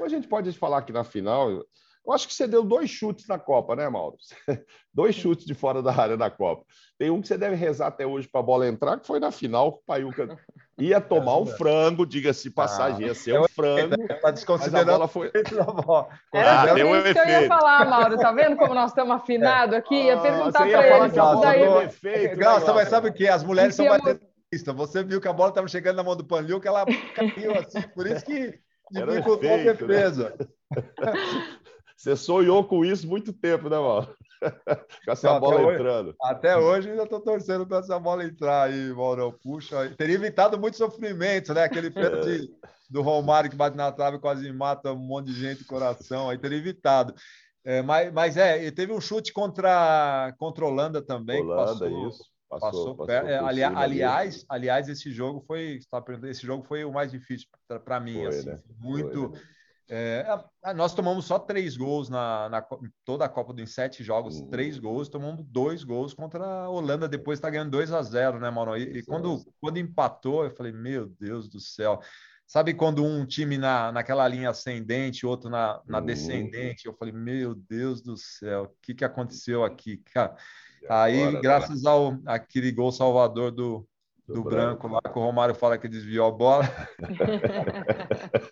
a 0.00 0.08
gente 0.08 0.26
pode 0.26 0.52
falar 0.52 0.82
que 0.82 0.92
na 0.92 1.04
final, 1.04 1.50
eu 1.50 2.12
acho 2.12 2.26
que 2.26 2.34
você 2.34 2.46
deu 2.46 2.64
dois 2.64 2.88
chutes 2.88 3.26
na 3.26 3.38
Copa, 3.38 3.76
né, 3.76 3.88
Mauro? 3.88 4.16
dois 4.92 5.14
chutes 5.14 5.44
de 5.44 5.54
fora 5.54 5.82
da 5.82 5.92
área 5.92 6.16
da 6.16 6.30
Copa. 6.30 6.64
Tem 6.98 7.10
um 7.10 7.20
que 7.20 7.28
você 7.28 7.36
deve 7.36 7.56
rezar 7.56 7.88
até 7.88 8.06
hoje 8.06 8.28
para 8.28 8.40
a 8.40 8.44
bola 8.44 8.66
entrar, 8.66 8.98
que 8.98 9.06
foi 9.06 9.20
na 9.20 9.30
final 9.30 9.72
que 9.72 9.78
o 9.80 9.84
Paiuca 9.86 10.38
ia 10.78 11.00
tomar 11.00 11.38
um 11.38 11.46
frango, 11.46 12.06
diga-se 12.06 12.50
passagem, 12.50 13.06
ia 13.06 13.14
ser 13.14 13.40
um 13.40 13.48
frango. 13.48 13.94
Está 14.10 14.30
desconsiderando 14.30 14.90
a 14.90 14.94
bola 14.94 15.08
foi. 15.08 15.30
Era 16.34 16.62
ah, 16.62 16.74
deu 16.74 16.88
um 16.88 16.96
isso 16.96 17.08
efeito. 17.08 17.22
que 17.22 17.32
eu 17.32 17.40
ia 17.42 17.48
falar, 17.48 17.84
Mauro. 17.86 18.18
Tá 18.18 18.32
vendo 18.32 18.56
como 18.56 18.74
nós 18.74 18.90
estamos 18.90 19.16
afinados 19.16 19.74
aqui? 19.74 19.94
Ia 19.94 20.18
ah, 20.18 20.20
perguntar 20.20 20.62
ah, 20.62 20.68
para 20.68 20.96
ele. 20.96 21.06
Isso 21.06 21.40
daí... 21.40 21.68
Um 21.68 21.80
efeito, 21.82 22.36
Graça, 22.36 22.72
mas 22.74 22.88
sabe 22.88 23.08
o 23.08 23.12
que? 23.12 23.26
As 23.26 23.42
mulheres 23.42 23.74
são 23.74 23.86
batendo 23.86 24.20
você 24.74 25.02
viu 25.02 25.20
que 25.20 25.28
a 25.28 25.32
bola 25.32 25.50
estava 25.50 25.68
chegando 25.68 25.96
na 25.96 26.04
mão 26.04 26.16
do 26.16 26.24
Panil, 26.24 26.60
que 26.60 26.68
ela 26.68 26.86
caiu 27.14 27.52
assim, 27.58 27.82
por 27.94 28.06
isso 28.06 28.24
que 28.24 28.58
dificultou 28.90 29.52
a 29.52 29.56
defesa. 29.56 30.34
Você 31.96 32.14
sonhou 32.14 32.62
com 32.62 32.84
isso 32.84 33.08
muito 33.08 33.32
tempo, 33.32 33.70
né, 33.70 33.76
Mauro? 33.76 34.14
com 35.04 35.12
essa 35.12 35.40
bola 35.40 35.62
até 35.62 35.74
entrando. 35.74 36.08
Hoje, 36.08 36.16
até 36.20 36.56
hoje 36.56 36.90
ainda 36.90 37.04
estou 37.04 37.20
torcendo 37.20 37.66
para 37.66 37.78
essa 37.78 37.98
bola 37.98 38.24
entrar 38.24 38.64
aí, 38.64 38.92
Mauro. 38.92 39.32
Puxa, 39.42 39.88
teria 39.96 40.16
evitado 40.16 40.58
muito 40.58 40.76
sofrimento, 40.76 41.54
né? 41.54 41.64
Aquele 41.64 41.90
pênalti 41.90 42.50
do 42.90 43.00
Romário 43.00 43.48
que 43.50 43.56
bate 43.56 43.76
na 43.76 43.90
trave 43.90 44.18
e 44.18 44.20
quase 44.20 44.52
mata 44.52 44.92
um 44.92 44.98
monte 44.98 45.28
de 45.28 45.40
gente 45.40 45.64
coração. 45.64 46.28
Aí 46.28 46.36
teria 46.36 46.58
evitado. 46.58 47.14
É, 47.64 47.82
mas, 47.82 48.12
mas 48.12 48.36
é, 48.36 48.70
teve 48.70 48.92
um 48.92 49.00
chute 49.00 49.32
contra, 49.32 50.34
contra 50.38 50.66
Holanda 50.66 51.00
também. 51.02 51.42
Holanda, 51.42 51.72
passou, 51.72 52.08
isso. 52.08 52.24
Passou, 52.48 52.70
passou, 52.70 52.96
passou 52.96 53.14
é, 53.14 53.38
ali, 53.38 53.64
aliás, 53.64 54.44
aliás, 54.48 54.88
esse 54.88 55.10
jogo 55.10 55.42
foi, 55.44 55.80
esse 56.28 56.46
jogo 56.46 56.62
foi 56.62 56.84
o 56.84 56.92
mais 56.92 57.10
difícil 57.10 57.48
para 57.84 57.98
mim, 57.98 58.14
foi, 58.14 58.26
assim, 58.26 58.46
né? 58.50 58.60
muito. 58.78 59.30
Foi, 59.30 59.38
né? 59.38 59.44
É, 59.88 60.26
nós 60.74 60.94
tomamos 60.94 61.26
só 61.26 61.38
três 61.38 61.76
gols 61.76 62.08
na, 62.08 62.48
na 62.48 62.66
toda 63.04 63.24
a 63.24 63.28
Copa 63.28 63.52
dos 63.52 63.72
sete 63.72 64.02
jogos, 64.02 64.40
uhum. 64.40 64.48
três 64.48 64.78
gols, 64.78 65.08
tomamos 65.08 65.44
dois 65.46 65.84
gols 65.84 66.12
contra 66.12 66.44
a 66.44 66.68
Holanda, 66.68 67.08
depois 67.08 67.38
está 67.38 67.48
ganhando 67.48 67.70
2 67.70 67.92
a 67.92 68.02
0 68.02 68.40
né, 68.40 68.50
Mauro? 68.50 68.76
E, 68.76 68.98
e 68.98 69.02
quando, 69.04 69.44
quando 69.60 69.78
empatou, 69.78 70.44
eu 70.44 70.50
falei, 70.50 70.72
meu 70.72 71.06
Deus 71.20 71.48
do 71.48 71.60
céu. 71.60 72.00
Sabe 72.44 72.74
quando 72.74 73.04
um 73.04 73.24
time 73.26 73.58
na, 73.58 73.92
naquela 73.92 74.26
linha 74.26 74.50
ascendente, 74.50 75.26
outro 75.26 75.48
na, 75.48 75.80
na 75.86 75.98
uhum. 75.98 76.06
descendente? 76.06 76.86
Eu 76.86 76.94
falei, 76.94 77.14
meu 77.14 77.54
Deus 77.54 78.02
do 78.02 78.16
céu, 78.16 78.64
o 78.64 78.76
que, 78.82 78.94
que 78.94 79.04
aconteceu 79.04 79.64
aqui, 79.64 79.98
cara? 80.12 80.36
Aí, 80.88 81.40
graças 81.40 81.84
ao 81.84 82.18
aquele 82.26 82.70
gol 82.70 82.92
salvador 82.92 83.50
do, 83.50 83.86
do, 84.26 84.34
do 84.34 84.42
branco. 84.42 84.88
branco. 84.88 84.94
lá, 84.94 85.12
que 85.12 85.18
o 85.18 85.22
Romário 85.22 85.54
fala 85.54 85.78
que 85.78 85.88
desviou 85.88 86.26
a 86.26 86.30
bola. 86.32 86.64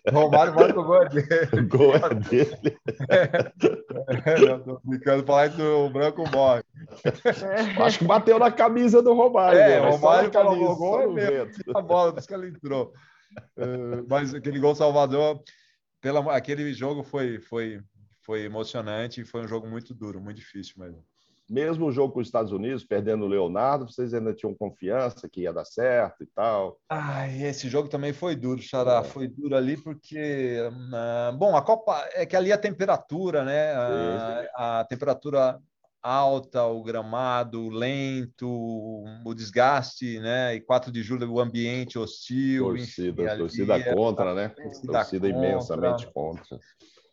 o 0.07 0.11
Romário 0.15 0.55
marca 0.55 0.79
o 0.79 0.83
gol 0.83 1.03
é 1.03 1.09
dele. 1.09 1.49
O 1.53 1.67
gol 1.67 1.95
é 1.95 2.15
dele. 2.15 2.77
É, 3.09 4.51
é, 4.51 4.57
tô 4.59 4.79
brincando, 4.83 5.25
falar 5.25 5.49
que 5.49 5.61
o 5.61 5.89
branco 5.89 6.23
morre. 6.31 6.63
Acho 7.83 7.99
que 7.99 8.05
bateu 8.05 8.39
na 8.39 8.51
camisa 8.51 9.01
do 9.01 9.13
Romário. 9.13 9.59
É, 9.59 9.81
o 9.81 9.91
Romário 9.91 10.31
falou, 10.31 10.71
o 10.71 10.75
gol 10.75 11.01
é 11.01 11.07
meu. 11.07 11.49
A 11.75 11.81
bola, 11.81 12.13
por 12.13 12.19
isso 12.19 12.27
que 12.27 12.33
ele 12.33 12.47
entrou. 12.47 12.93
Uh, 13.57 14.05
mas 14.07 14.33
aquele 14.33 14.59
gol 14.59 14.75
Salvador, 14.75 15.43
pela, 15.99 16.35
aquele 16.35 16.73
jogo 16.73 17.03
foi, 17.03 17.39
foi, 17.39 17.81
foi 18.21 18.43
emocionante 18.43 19.19
e 19.19 19.25
foi 19.25 19.41
um 19.41 19.47
jogo 19.47 19.67
muito 19.67 19.93
duro, 19.93 20.21
muito 20.21 20.37
difícil 20.37 20.75
mesmo 20.77 21.03
mesmo 21.49 21.85
o 21.85 21.91
jogo 21.91 22.13
com 22.13 22.19
os 22.19 22.27
Estados 22.27 22.51
Unidos, 22.51 22.83
perdendo 22.83 23.25
o 23.25 23.27
Leonardo, 23.27 23.87
vocês 23.87 24.13
ainda 24.13 24.33
tinham 24.33 24.55
confiança 24.55 25.29
que 25.29 25.41
ia 25.41 25.53
dar 25.53 25.65
certo 25.65 26.23
e 26.23 26.27
tal? 26.27 26.79
Ah, 26.89 27.27
esse 27.29 27.69
jogo 27.69 27.87
também 27.87 28.13
foi 28.13 28.35
duro, 28.35 28.61
Xará. 28.61 28.99
É. 28.99 29.03
Foi 29.03 29.27
duro 29.27 29.55
ali 29.55 29.77
porque. 29.77 30.57
Uh, 30.67 31.37
bom, 31.37 31.55
a 31.55 31.61
Copa 31.61 32.03
é 32.13 32.25
que 32.25 32.35
ali 32.35 32.51
a 32.51 32.57
temperatura, 32.57 33.43
né? 33.43 33.73
A, 33.73 34.79
a, 34.79 34.85
temperatura 34.85 35.59
alta, 36.01 36.63
o 36.63 36.83
gramado 36.83 37.69
lento, 37.69 38.47
o 38.47 39.33
desgaste, 39.33 40.19
né? 40.19 40.55
E 40.55 40.61
4 40.61 40.91
de 40.91 41.03
julho, 41.03 41.31
o 41.31 41.39
ambiente 41.39 41.99
hostil. 41.99 42.65
Torcida, 42.65 43.23
enfim, 43.23 43.37
torcida 43.37 43.73
ali, 43.75 43.95
contra, 43.95 44.33
né? 44.33 44.49
Torcida, 44.49 44.93
torcida 44.93 45.31
contra. 45.31 45.47
imensamente 45.47 46.07
contra. 46.11 46.59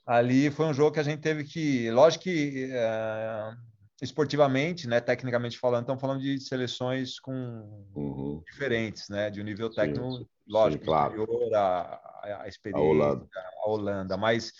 Ali 0.07 0.51
foi 0.51 0.66
um 0.66 0.75
jogo 0.75 0.92
que 0.92 1.01
a 1.01 1.05
gente 1.05 1.21
teve 1.21 1.45
que. 1.45 1.90
Lógico 1.90 2.25
que. 2.25 2.71
Uh, 2.73 3.72
esportivamente, 4.03 4.88
né, 4.88 5.01
tecnicamente 5.01 5.57
falando, 5.57 5.83
estamos 5.83 6.01
falando 6.01 6.21
de 6.21 6.41
seleções 6.41 7.21
com 7.21 7.33
uhum. 7.95 8.43
diferentes, 8.51 9.09
né, 9.09 9.31
de 9.31 9.41
um 9.41 9.45
nível 9.45 9.71
técnico, 9.71 10.17
sim, 10.17 10.27
lógico, 10.47 10.83
sim, 10.83 10.87
claro. 10.91 11.21
superior 11.21 11.55
à, 11.55 12.41
à 12.43 12.49
experiência, 12.49 12.85
a 12.85 12.91
Holanda. 12.91 13.29
a 13.65 13.71
Holanda, 13.71 14.17
mas 14.17 14.53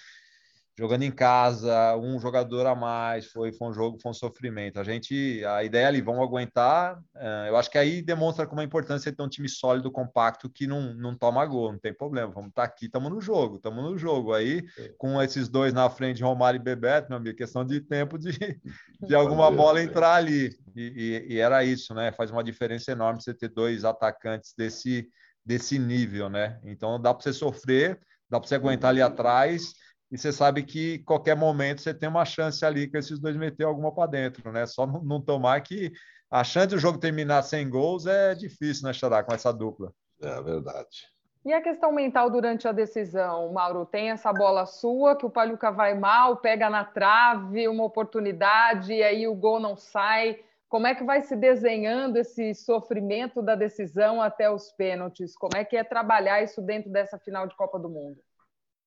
jogando 0.78 1.02
em 1.02 1.11
casa, 1.11 1.96
um 1.96 2.18
jogador 2.18 2.66
a 2.66 2.74
mais, 2.74 3.26
foi, 3.26 3.52
foi 3.52 3.68
um 3.68 3.72
jogo, 3.72 3.98
foi 4.00 4.11
um 4.11 4.14
sofrimento. 4.14 4.80
A 4.80 4.85
gente, 4.85 5.44
a 5.44 5.62
ideia 5.62 5.87
ali, 5.87 6.00
vamos 6.00 6.22
aguentar. 6.22 6.98
Uh, 7.14 7.48
eu 7.48 7.56
acho 7.56 7.70
que 7.70 7.76
aí 7.76 8.00
demonstra 8.00 8.46
como 8.46 8.62
é 8.62 8.64
importante 8.64 9.02
você 9.02 9.12
ter 9.12 9.22
um 9.22 9.28
time 9.28 9.48
sólido, 9.48 9.92
compacto, 9.92 10.48
que 10.48 10.66
não, 10.66 10.94
não 10.94 11.14
toma 11.14 11.44
gol, 11.44 11.72
não 11.72 11.78
tem 11.78 11.92
problema. 11.92 12.32
Vamos 12.32 12.50
estar 12.50 12.62
tá 12.62 12.68
aqui, 12.68 12.87
estamos 12.87 13.11
no 13.11 13.20
jogo, 13.20 13.56
estamos 13.56 13.85
no 13.85 13.98
jogo. 13.98 14.32
Aí, 14.32 14.62
com 14.96 15.20
esses 15.20 15.46
dois 15.48 15.74
na 15.74 15.90
frente, 15.90 16.22
Romário 16.22 16.58
e 16.58 16.62
Bebeto, 16.62 17.08
meu 17.11 17.18
amigo, 17.18 17.37
questão 17.37 17.66
de 17.66 17.80
tempo 17.80 18.18
de, 18.18 18.30
de 19.06 19.14
alguma 19.14 19.50
bola 19.50 19.82
entrar 19.82 20.14
ali. 20.14 20.56
E, 20.74 21.26
e, 21.28 21.35
e 21.35 21.38
era 21.38 21.62
isso, 21.62 21.92
né? 21.92 22.12
Faz 22.12 22.30
uma 22.30 22.42
diferença 22.42 22.92
enorme 22.92 23.22
você 23.22 23.35
ter 23.35 23.48
dois 23.48 23.85
atacantes 23.85 24.54
desse, 24.56 25.06
desse 25.44 25.78
nível, 25.78 26.30
né? 26.30 26.58
Então 26.64 26.98
dá 26.98 27.12
para 27.12 27.22
você 27.22 27.32
sofrer, 27.35 28.00
dá 28.30 28.40
para 28.40 28.48
você 28.48 28.54
aguentar 28.54 28.88
ali 28.88 29.02
atrás 29.02 29.74
e 30.12 30.18
você 30.18 30.31
sabe 30.31 30.62
que 30.62 30.98
qualquer 30.98 31.35
momento 31.35 31.81
você 31.81 31.94
tem 31.94 32.07
uma 32.07 32.27
chance 32.27 32.62
ali 32.66 32.87
que 32.87 32.98
esses 32.98 33.18
dois 33.18 33.35
meter 33.35 33.64
alguma 33.64 33.90
para 33.90 34.11
dentro, 34.11 34.53
né? 34.53 34.66
Só 34.66 34.87
não, 34.87 35.03
não, 35.03 35.22
tomar 35.22 35.59
que 35.62 35.90
a 36.31 36.44
chance 36.44 36.66
do 36.68 36.79
jogo 36.79 36.98
terminar 36.98 37.40
sem 37.42 37.66
gols 37.68 38.07
é 38.07 38.35
difícil, 38.35 38.87
né, 38.87 38.92
Xará, 38.92 39.22
com 39.22 39.33
essa 39.33 39.51
dupla. 39.51 39.90
É 40.20 40.42
verdade. 40.42 41.09
E 41.46 41.53
a 41.55 41.62
questão 41.62 41.90
mental 41.90 42.29
durante 42.29 42.68
a 42.68 42.72
decisão, 42.72 43.51
Mauro? 43.55 43.87
Tem 43.87 44.11
essa 44.11 44.31
bola 44.35 44.66
sua 44.66 45.16
que 45.16 45.25
o 45.25 45.31
Paluca 45.31 45.72
vai 45.72 45.94
mal, 45.98 46.37
pega 46.37 46.68
na 46.68 46.85
trave, 46.85 47.66
uma 47.66 47.85
oportunidade, 47.85 48.92
e 48.92 49.03
aí 49.03 49.27
o 49.27 49.35
gol 49.35 49.59
não 49.59 49.79
sai. 49.79 50.38
Como 50.68 50.87
é 50.87 50.94
que 50.94 51.05
vai 51.05 51.22
se 51.22 51.35
desenhando 51.35 52.18
esse 52.18 52.55
sofrimento 52.55 53.40
da 53.40 53.55
decisão 53.55 54.20
até 54.20 54.51
os 54.51 54.70
pênaltis? 54.72 55.35
Como 55.35 55.57
é 55.57 55.64
que 55.64 55.77
é 55.77 55.83
trabalhar 55.83 56.42
isso 56.42 56.61
dentro 56.61 56.92
dessa 56.92 57.18
final 57.18 57.46
de 57.46 57.57
Copa 57.57 57.79
do 57.79 57.88
Mundo? 57.88 58.20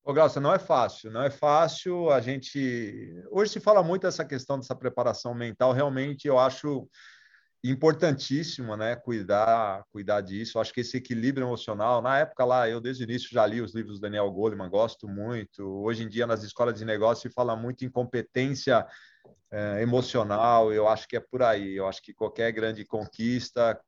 Ô, 0.08 0.13
Glaucia, 0.13 0.39
não 0.39 0.54
é 0.54 0.60
fácil, 0.60 1.10
não 1.10 1.24
é 1.24 1.32
fácil. 1.32 2.12
A 2.12 2.22
gente. 2.22 3.24
Hoje 3.32 3.54
se 3.54 3.60
fala 3.60 3.82
muito 3.82 4.04
dessa 4.04 4.24
questão 4.24 4.60
dessa 4.60 4.76
preparação 4.76 5.34
mental, 5.34 5.74
realmente 5.74 6.28
eu 6.28 6.38
acho 6.38 6.88
importantíssimo, 7.63 8.78
né? 8.78 8.96
Cuidar, 8.96 9.84
cuidar 9.91 10.22
disso. 10.22 10.58
Eu 10.58 10.62
acho 10.62 10.72
que 10.72 10.82
esse 10.82 10.98
equilíbrio 10.98 11.48
emocional, 11.48 12.04
na 12.04 12.20
época 12.20 12.46
lá, 12.46 12.70
eu 12.70 12.80
desde 12.80 13.04
o 13.04 13.10
início 13.10 13.30
já 13.32 13.48
li 13.48 13.62
os 13.62 13.74
livros 13.74 13.96
do 13.96 14.02
Daniel 14.02 14.30
Goleman, 14.30 14.70
gosto 14.70 15.08
muito. 15.08 15.63
Hoje 15.63 16.04
em 16.04 16.08
dia, 16.08 16.28
nas 16.28 16.44
escolas 16.44 16.78
de 16.78 16.86
negócio, 16.86 17.28
se 17.28 17.34
fala 17.34 17.56
muito 17.56 17.84
em 17.84 17.89
competência 17.89 18.86
é, 19.50 19.82
emocional. 19.82 20.72
Eu 20.72 20.88
acho 20.88 21.08
que 21.08 21.18
é 21.18 21.20
por 21.20 21.41
aí. 21.41 21.76
Eu 21.76 21.88
acho 21.88 22.04
que 22.04 22.13
qualquer 22.13 22.52
grande 22.52 22.86
conquista, 22.86 23.82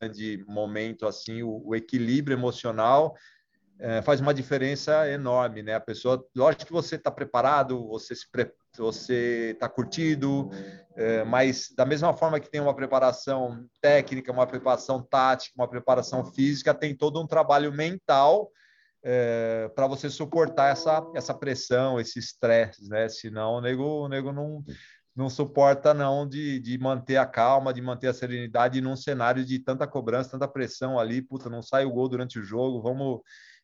grande 0.00 0.44
momento 0.48 1.06
assim, 1.06 1.44
o, 1.44 1.62
o 1.64 1.76
equilíbrio 1.76 2.36
emocional 2.36 3.14
é, 3.80 4.02
faz 4.02 4.20
uma 4.20 4.34
diferença 4.34 5.08
enorme, 5.10 5.62
né? 5.62 5.74
A 5.74 5.80
pessoa, 5.80 6.22
lógico 6.36 6.66
que 6.66 6.72
você 6.72 6.96
está 6.96 7.10
preparado, 7.10 7.88
você 7.88 8.14
se 8.14 8.30
pre... 8.30 8.52
você 8.76 9.52
está 9.54 9.68
curtido, 9.68 10.50
é, 10.94 11.24
mas 11.24 11.72
da 11.74 11.86
mesma 11.86 12.12
forma 12.12 12.38
que 12.38 12.50
tem 12.50 12.60
uma 12.60 12.76
preparação 12.76 13.66
técnica, 13.80 14.32
uma 14.32 14.46
preparação 14.46 15.02
tática, 15.02 15.54
uma 15.56 15.68
preparação 15.68 16.24
física, 16.24 16.74
tem 16.74 16.94
todo 16.94 17.20
um 17.20 17.26
trabalho 17.26 17.72
mental 17.72 18.50
é, 19.02 19.70
para 19.74 19.86
você 19.86 20.10
suportar 20.10 20.72
essa, 20.72 21.02
essa 21.14 21.32
pressão, 21.32 21.98
esse 21.98 22.18
estresse, 22.18 22.86
né? 22.86 23.08
Senão 23.08 23.54
o 23.54 23.60
nego, 23.62 24.04
o 24.04 24.08
nego 24.08 24.30
não, 24.30 24.62
não 25.16 25.30
suporta 25.30 25.94
não 25.94 26.28
de, 26.28 26.60
de 26.60 26.76
manter 26.76 27.16
a 27.16 27.24
calma, 27.24 27.72
de 27.72 27.80
manter 27.80 28.08
a 28.08 28.14
serenidade 28.14 28.82
num 28.82 28.94
cenário 28.94 29.42
de 29.42 29.58
tanta 29.58 29.86
cobrança, 29.86 30.32
tanta 30.32 30.46
pressão 30.46 30.98
ali, 30.98 31.22
puta, 31.22 31.48
não 31.48 31.62
sai 31.62 31.86
o 31.86 31.90
gol 31.90 32.10
durante 32.10 32.38
o 32.38 32.42
jogo, 32.42 32.82
vamos 32.82 33.20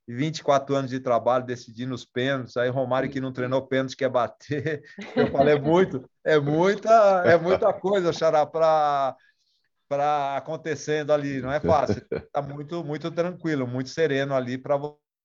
24 0.06 0.74
anos 0.74 0.90
de 0.90 1.00
trabalho 1.00 1.44
decidindo 1.44 1.94
os 1.94 2.04
pênaltis, 2.04 2.56
aí 2.56 2.68
Romário 2.68 3.10
que 3.10 3.20
não 3.20 3.32
treinou 3.32 3.66
pênalti 3.66 3.96
quer 3.96 4.08
bater. 4.08 4.82
Eu 5.16 5.30
falei, 5.30 5.54
é 5.54 5.60
muito, 5.60 6.08
é 6.24 6.38
muita, 6.38 7.22
é 7.26 7.36
muita 7.36 7.72
coisa, 7.72 8.12
Xará, 8.12 8.46
para 8.46 9.16
para 9.88 10.36
acontecendo 10.36 11.12
ali, 11.12 11.40
não 11.40 11.52
é 11.52 11.60
fácil. 11.60 12.04
Está 12.10 12.42
muito, 12.42 12.82
muito 12.82 13.08
tranquilo, 13.08 13.68
muito 13.68 13.88
sereno 13.88 14.34
ali 14.34 14.58
para 14.58 14.76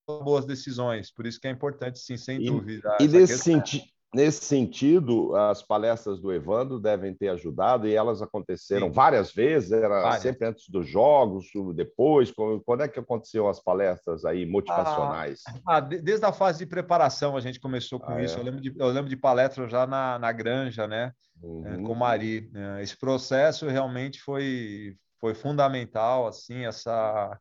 boas 0.08 0.46
decisões. 0.46 1.12
Por 1.12 1.26
isso 1.26 1.40
que 1.40 1.48
é 1.48 1.52
importante, 1.52 1.98
sim, 1.98 2.16
sem 2.16 2.40
e, 2.40 2.46
dúvida. 2.46 2.96
E 3.00 3.08
nesse 3.08 3.40
sentido 3.40 3.86
Nesse 4.14 4.44
sentido, 4.44 5.34
as 5.38 5.64
palestras 5.64 6.20
do 6.20 6.34
Evandro 6.34 6.82
devem 6.82 7.14
ter 7.14 7.30
ajudado 7.30 7.88
e 7.88 7.96
elas 7.96 8.22
aconteceram 8.22 8.88
Sim. 8.88 8.94
várias 8.94 9.32
vezes, 9.32 9.72
era 9.72 10.02
várias. 10.02 10.22
sempre 10.22 10.48
antes 10.48 10.68
dos 10.68 10.86
jogos, 10.86 11.48
depois. 11.74 12.30
Quando 12.66 12.84
é 12.84 12.90
que 12.90 13.00
aconteceram 13.00 13.48
as 13.48 13.64
palestras 13.64 14.26
aí 14.26 14.46
motivacionais? 14.46 15.42
Ah, 15.66 15.78
ah, 15.78 15.80
desde 15.80 16.26
a 16.26 16.34
fase 16.34 16.60
de 16.60 16.66
preparação 16.66 17.38
a 17.38 17.40
gente 17.40 17.58
começou 17.58 18.02
com 18.02 18.12
ah, 18.12 18.22
isso. 18.22 18.36
É? 18.36 18.42
Eu, 18.42 18.44
lembro 18.44 18.60
de, 18.60 18.74
eu 18.78 18.88
lembro 18.88 19.10
de 19.10 19.16
palestras 19.16 19.72
já 19.72 19.88
na, 19.88 20.20
na 20.20 20.32
Granja, 20.34 20.86
né? 20.88 21.14
Uhum. 21.42 21.66
É, 21.66 21.78
com 21.78 21.96
Mari. 21.96 22.52
É, 22.54 22.84
esse 22.84 22.98
processo 22.98 23.66
realmente 23.68 24.20
foi, 24.20 24.94
foi 25.22 25.34
fundamental, 25.34 26.28
assim, 26.28 26.66
essa, 26.66 27.40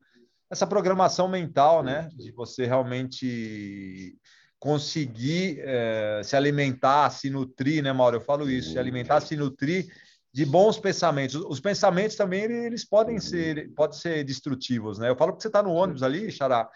essa 0.48 0.68
programação 0.68 1.26
mental, 1.26 1.82
né? 1.82 2.08
De 2.16 2.30
você 2.30 2.64
realmente 2.64 4.16
conseguir 4.60 5.58
é, 5.60 6.20
se 6.22 6.36
alimentar, 6.36 7.10
se 7.10 7.30
nutrir, 7.30 7.82
né, 7.82 7.92
Mauro? 7.92 8.18
Eu 8.18 8.20
falo 8.20 8.48
isso, 8.48 8.72
se 8.72 8.78
alimentar, 8.78 9.20
se 9.22 9.34
nutrir 9.34 9.86
de 10.32 10.44
bons 10.44 10.78
pensamentos. 10.78 11.34
Os 11.34 11.58
pensamentos 11.58 12.14
também 12.14 12.42
eles 12.42 12.84
podem 12.84 13.18
ser, 13.18 13.72
podem 13.74 13.98
ser 13.98 14.22
destrutivos, 14.22 14.98
né? 14.98 15.08
Eu 15.08 15.16
falo 15.16 15.34
que 15.34 15.42
você 15.42 15.48
está 15.48 15.62
no 15.62 15.72
ônibus 15.72 16.02
ali, 16.02 16.30
Xará, 16.30 16.68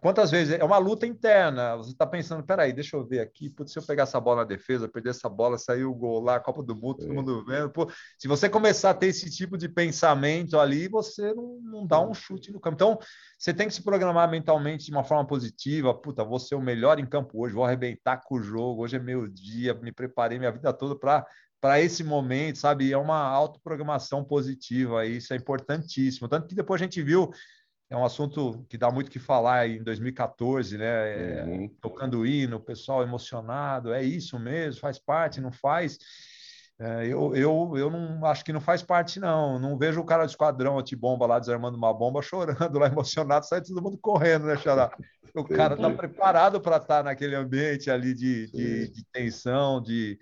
quantas 0.00 0.30
vezes 0.30 0.58
é 0.58 0.64
uma 0.64 0.78
luta 0.78 1.06
interna? 1.06 1.76
Você 1.76 1.92
está 1.92 2.04
pensando, 2.04 2.42
peraí, 2.42 2.72
deixa 2.72 2.96
eu 2.96 3.06
ver 3.06 3.20
aqui, 3.20 3.48
putz, 3.48 3.72
se 3.72 3.78
eu 3.78 3.82
pegar 3.82 4.02
essa 4.02 4.18
bola 4.18 4.42
na 4.42 4.44
defesa, 4.44 4.88
perder 4.88 5.10
essa 5.10 5.28
bola, 5.28 5.56
sair 5.56 5.84
o 5.84 5.94
gol 5.94 6.20
lá, 6.20 6.40
Copa 6.40 6.64
do 6.64 6.74
Mundo, 6.74 6.96
todo 6.96 7.14
mundo 7.14 7.44
vendo. 7.44 7.70
Pô, 7.70 7.88
se 8.18 8.26
você 8.26 8.48
começar 8.48 8.90
a 8.90 8.94
ter 8.94 9.06
esse 9.06 9.30
tipo 9.30 9.56
de 9.56 9.68
pensamento 9.68 10.58
ali, 10.58 10.88
você 10.88 11.32
não, 11.32 11.60
não 11.62 11.86
dá 11.86 12.00
um 12.00 12.12
chute 12.12 12.50
no 12.50 12.58
campo. 12.58 12.74
Então, 12.74 12.98
você 13.38 13.54
tem 13.54 13.68
que 13.68 13.74
se 13.74 13.82
programar 13.82 14.28
mentalmente 14.28 14.86
de 14.86 14.90
uma 14.90 15.04
forma 15.04 15.24
positiva. 15.24 15.94
Puta, 15.94 16.24
vou 16.24 16.40
ser 16.40 16.56
o 16.56 16.60
melhor 16.60 16.98
em 16.98 17.06
campo 17.06 17.40
hoje, 17.40 17.54
vou 17.54 17.64
arrebentar 17.64 18.20
com 18.24 18.34
o 18.34 18.42
jogo, 18.42 18.82
hoje 18.82 18.96
é 18.96 19.00
meu 19.00 19.28
dia, 19.28 19.74
me 19.74 19.92
preparei 19.92 20.38
minha 20.38 20.50
vida 20.50 20.72
toda 20.72 20.98
para 20.98 21.24
para 21.60 21.80
esse 21.80 22.04
momento, 22.04 22.58
sabe? 22.58 22.92
É 22.92 22.96
uma 22.96 23.20
autoprogramação 23.20 24.24
positiva, 24.24 25.04
isso 25.04 25.32
é 25.32 25.36
importantíssimo. 25.36 26.28
Tanto 26.28 26.46
que 26.46 26.54
depois 26.54 26.80
a 26.80 26.84
gente 26.84 27.02
viu 27.02 27.30
é 27.90 27.96
um 27.96 28.04
assunto 28.04 28.64
que 28.68 28.76
dá 28.76 28.90
muito 28.90 29.10
que 29.10 29.18
falar 29.18 29.66
em 29.68 29.82
2014, 29.82 30.76
né? 30.76 30.84
É, 30.86 31.44
uhum. 31.44 31.68
Tocando 31.80 32.26
hino, 32.26 32.56
o 32.58 32.60
pessoal 32.60 33.02
emocionado, 33.02 33.92
é 33.92 34.02
isso 34.02 34.38
mesmo, 34.38 34.80
faz 34.80 34.98
parte, 34.98 35.40
não 35.40 35.50
faz. 35.50 35.98
É, 36.78 37.06
eu, 37.06 37.34
eu, 37.34 37.72
eu 37.76 37.90
não 37.90 38.24
acho 38.26 38.44
que 38.44 38.52
não 38.52 38.60
faz 38.60 38.82
parte, 38.82 39.18
não. 39.18 39.58
Não 39.58 39.78
vejo 39.78 40.00
o 40.00 40.04
cara 40.04 40.24
do 40.24 40.30
esquadrão 40.30 40.78
anti-bomba 40.78 41.26
lá 41.26 41.38
desarmando 41.38 41.78
uma 41.78 41.92
bomba, 41.94 42.20
chorando 42.22 42.78
lá, 42.78 42.86
emocionado, 42.86 43.46
sai 43.46 43.62
todo 43.62 43.82
mundo 43.82 43.98
correndo, 43.98 44.46
né, 44.46 44.56
Xará? 44.56 44.90
O 45.34 45.44
cara 45.44 45.74
está 45.74 45.90
preparado 45.90 46.60
para 46.60 46.76
estar 46.76 46.98
tá 46.98 47.02
naquele 47.02 47.36
ambiente 47.36 47.90
ali 47.90 48.14
de, 48.14 48.50
de, 48.50 48.90
de 48.90 49.04
tensão, 49.12 49.80
de 49.80 50.18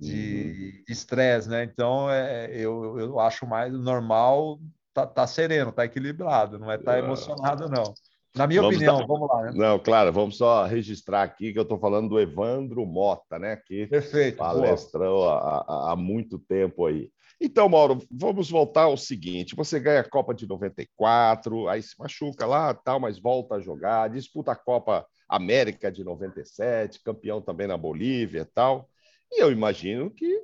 de 0.00 0.74
uhum. 0.76 0.92
estresse, 0.92 1.48
né? 1.48 1.64
Então, 1.64 2.10
é, 2.10 2.50
eu, 2.52 2.98
eu 2.98 3.18
acho 3.18 3.46
mais 3.46 3.72
normal 3.72 4.60
tá, 4.98 5.06
tá 5.06 5.26
sereno, 5.26 5.72
tá 5.72 5.84
equilibrado, 5.84 6.58
não 6.58 6.70
é 6.70 6.78
tá 6.78 6.98
emocionado, 6.98 7.68
não. 7.68 7.94
Na 8.34 8.46
minha 8.46 8.60
vamos 8.60 8.76
opinião, 8.76 8.98
dar... 8.98 9.06
vamos 9.06 9.28
lá. 9.28 9.42
Né? 9.42 9.52
Não, 9.54 9.78
claro, 9.78 10.12
vamos 10.12 10.36
só 10.36 10.64
registrar 10.64 11.22
aqui 11.22 11.52
que 11.52 11.58
eu 11.58 11.62
estou 11.62 11.78
falando 11.78 12.08
do 12.08 12.20
Evandro 12.20 12.84
Mota, 12.86 13.38
né? 13.38 13.56
Que 13.56 13.86
Perfeito, 13.86 14.38
palestrou 14.38 15.28
há, 15.28 15.92
há, 15.92 15.96
muito 15.96 16.38
tempo 16.38 16.86
aí. 16.86 17.10
Então, 17.40 17.68
Mauro, 17.68 17.98
vamos 18.10 18.50
voltar 18.50 18.82
ao 18.82 18.96
seguinte: 18.96 19.56
você 19.56 19.80
ganha 19.80 20.00
a 20.00 20.08
Copa 20.08 20.34
de 20.34 20.46
94, 20.46 21.68
aí 21.68 21.82
se 21.82 21.98
machuca 21.98 22.46
lá, 22.46 22.74
tal, 22.74 23.00
mas 23.00 23.18
volta 23.18 23.56
a 23.56 23.60
jogar, 23.60 24.10
disputa 24.10 24.52
a 24.52 24.56
Copa 24.56 25.06
América 25.28 25.90
de 25.90 26.04
97, 26.04 27.02
campeão 27.02 27.40
também 27.40 27.66
na 27.66 27.76
Bolívia 27.76 28.42
e 28.42 28.44
tal. 28.44 28.88
E 29.32 29.42
eu 29.42 29.50
imagino 29.50 30.10
que 30.10 30.42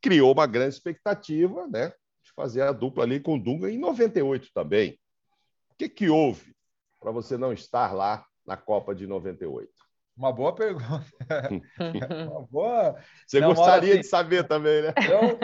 criou 0.00 0.32
uma 0.32 0.46
grande 0.46 0.74
expectativa, 0.74 1.66
né? 1.66 1.92
Fazer 2.36 2.60
a 2.62 2.70
dupla 2.70 3.02
ali 3.04 3.18
com 3.18 3.34
o 3.34 3.42
Dunga 3.42 3.70
em 3.70 3.78
98 3.78 4.52
também. 4.52 5.00
O 5.70 5.74
que, 5.76 5.88
que 5.88 6.08
houve 6.10 6.54
para 7.00 7.10
você 7.10 7.36
não 7.36 7.52
estar 7.52 7.92
lá 7.92 8.24
na 8.46 8.56
Copa 8.56 8.94
de 8.94 9.06
98? 9.06 9.72
Uma 10.16 10.32
boa 10.32 10.54
pergunta. 10.54 11.04
Uma 12.30 12.46
boa... 12.46 12.96
Você 13.26 13.40
não, 13.40 13.48
gostaria 13.48 13.92
assim... 13.94 14.00
de 14.00 14.06
saber 14.06 14.46
também, 14.46 14.82
né? 14.82 14.94
Eu... 15.10 15.38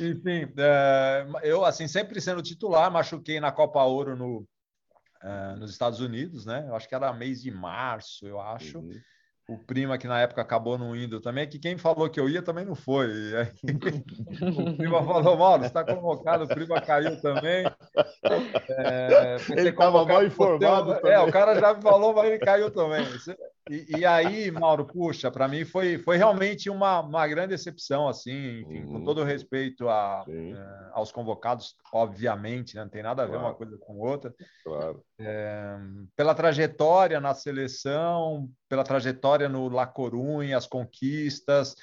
Enfim, 0.10 0.52
é... 0.58 1.26
eu 1.42 1.64
assim 1.64 1.86
sempre 1.86 2.20
sendo 2.20 2.42
titular, 2.42 2.90
machuquei 2.90 3.40
na 3.40 3.52
Copa 3.52 3.82
Ouro 3.82 4.16
no, 4.16 4.46
é, 5.22 5.56
nos 5.56 5.70
Estados 5.70 6.00
Unidos, 6.00 6.44
né? 6.44 6.66
Eu 6.68 6.74
acho 6.74 6.88
que 6.88 6.94
era 6.94 7.12
mês 7.12 7.40
de 7.42 7.50
março, 7.50 8.26
eu 8.26 8.40
acho. 8.40 8.78
Uhum 8.80 9.00
o 9.48 9.56
Prima, 9.56 9.96
que 9.96 10.08
na 10.08 10.20
época 10.20 10.42
acabou 10.42 10.76
não 10.76 10.96
indo 10.96 11.20
também, 11.20 11.48
que 11.48 11.58
quem 11.58 11.78
falou 11.78 12.10
que 12.10 12.18
eu 12.18 12.28
ia 12.28 12.42
também 12.42 12.64
não 12.64 12.74
foi. 12.74 13.06
Aí, 13.36 13.48
o 14.58 14.76
Prima 14.76 15.04
falou, 15.04 15.36
Mauro, 15.36 15.62
você 15.62 15.68
está 15.68 15.84
convocado, 15.84 16.44
o 16.44 16.48
Prima 16.48 16.80
caiu 16.80 17.20
também. 17.20 17.64
É, 18.68 19.36
ele 19.50 19.68
estava 19.68 20.04
mal 20.04 20.24
informado. 20.24 20.94
É, 21.06 21.20
o 21.20 21.30
cara 21.30 21.60
já 21.60 21.74
me 21.74 21.82
falou, 21.82 22.12
mas 22.12 22.26
ele 22.26 22.38
caiu 22.38 22.70
também. 22.72 23.06
E, 23.68 23.98
e 23.98 24.06
aí, 24.06 24.50
Mauro, 24.50 24.84
puxa, 24.86 25.30
para 25.30 25.48
mim 25.48 25.64
foi, 25.64 25.98
foi 25.98 26.16
realmente 26.16 26.70
uma, 26.70 27.00
uma 27.00 27.26
grande 27.26 27.48
decepção, 27.48 28.08
assim, 28.08 28.60
enfim, 28.60 28.84
uhum. 28.84 28.92
com 28.92 29.04
todo 29.04 29.24
respeito 29.24 29.88
a, 29.88 30.24
é, 30.28 30.90
aos 30.92 31.10
convocados, 31.10 31.74
obviamente, 31.92 32.76
né, 32.76 32.82
não 32.82 32.90
tem 32.90 33.02
nada 33.02 33.22
a 33.22 33.26
ver 33.26 33.32
claro. 33.32 33.46
uma 33.48 33.54
coisa 33.54 33.76
com 33.78 33.98
outra. 33.98 34.32
Claro. 34.62 35.02
É, 35.18 35.76
pela 36.14 36.34
trajetória 36.34 37.20
na 37.20 37.34
seleção, 37.34 38.48
pela 38.68 38.84
trajetória 38.84 39.48
no 39.48 39.68
La 39.68 39.86
Corunha, 39.86 40.56
as 40.56 40.66
conquistas, 40.66 41.74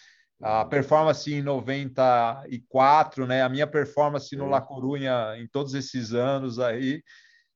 a 0.41 0.63
uhum. 0.63 0.69
performance 0.69 1.33
em 1.33 1.41
94, 1.41 3.27
né? 3.27 3.41
A 3.41 3.49
minha 3.49 3.67
performance 3.67 4.33
no 4.37 4.47
La 4.47 4.61
Corunha 4.61 5.35
em 5.37 5.47
todos 5.47 5.73
esses 5.73 6.13
anos 6.13 6.59
aí, 6.59 7.03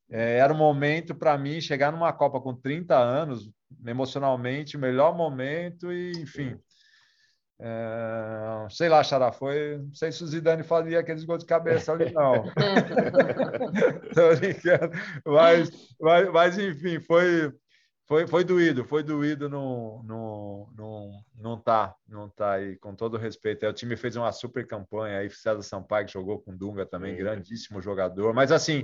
é, 0.10 0.38
era 0.38 0.54
um 0.54 0.58
momento 0.58 1.16
para 1.16 1.38
mim 1.38 1.60
chegar 1.60 1.92
numa 1.92 2.14
Copa 2.14 2.40
com 2.40 2.54
30 2.54 2.98
anos, 2.98 3.50
emocionalmente, 3.86 4.78
o 4.78 4.80
melhor 4.80 5.16
momento 5.16 5.92
e, 5.92 6.12
enfim. 6.22 6.58
É, 7.60 8.68
sei 8.70 8.88
lá, 8.88 9.04
Xará, 9.04 9.32
foi. 9.32 9.80
Não 9.80 9.94
sei 9.94 10.12
se 10.12 10.24
o 10.24 10.28
Zidane 10.28 10.64
fazia 10.64 11.00
aqueles 11.00 11.24
gols 11.24 11.40
de 11.40 11.48
cabeça 11.48 11.92
ali, 11.92 12.12
não. 12.14 12.44
Tô 14.14 14.36
brincando. 14.38 14.92
Mas, 15.26 15.72
mas, 16.00 16.32
mas, 16.32 16.58
enfim, 16.60 17.00
foi, 17.00 17.52
foi, 18.06 18.28
foi 18.28 18.44
doído, 18.44 18.86
foi 18.86 19.02
doído 19.02 19.50
não, 19.50 20.04
não, 20.04 20.70
não, 20.78 21.12
não 21.36 21.60
tá, 21.60 21.96
não 22.08 22.30
tá 22.30 22.54
aí, 22.54 22.78
com 22.78 22.96
todo 22.96 23.18
respeito. 23.18 23.64
Aí, 23.64 23.70
o 23.70 23.74
time 23.74 23.98
fez 23.98 24.16
uma 24.16 24.32
super 24.32 24.68
campanha 24.68 25.20
aí, 25.20 25.30
César 25.30 25.64
Sampaio 25.64 26.06
que 26.06 26.14
jogou 26.14 26.40
com 26.40 26.56
Dunga 26.56 26.86
também, 26.86 27.14
Sim. 27.14 27.24
grandíssimo 27.24 27.82
jogador. 27.82 28.36
Mas 28.36 28.52
assim, 28.52 28.84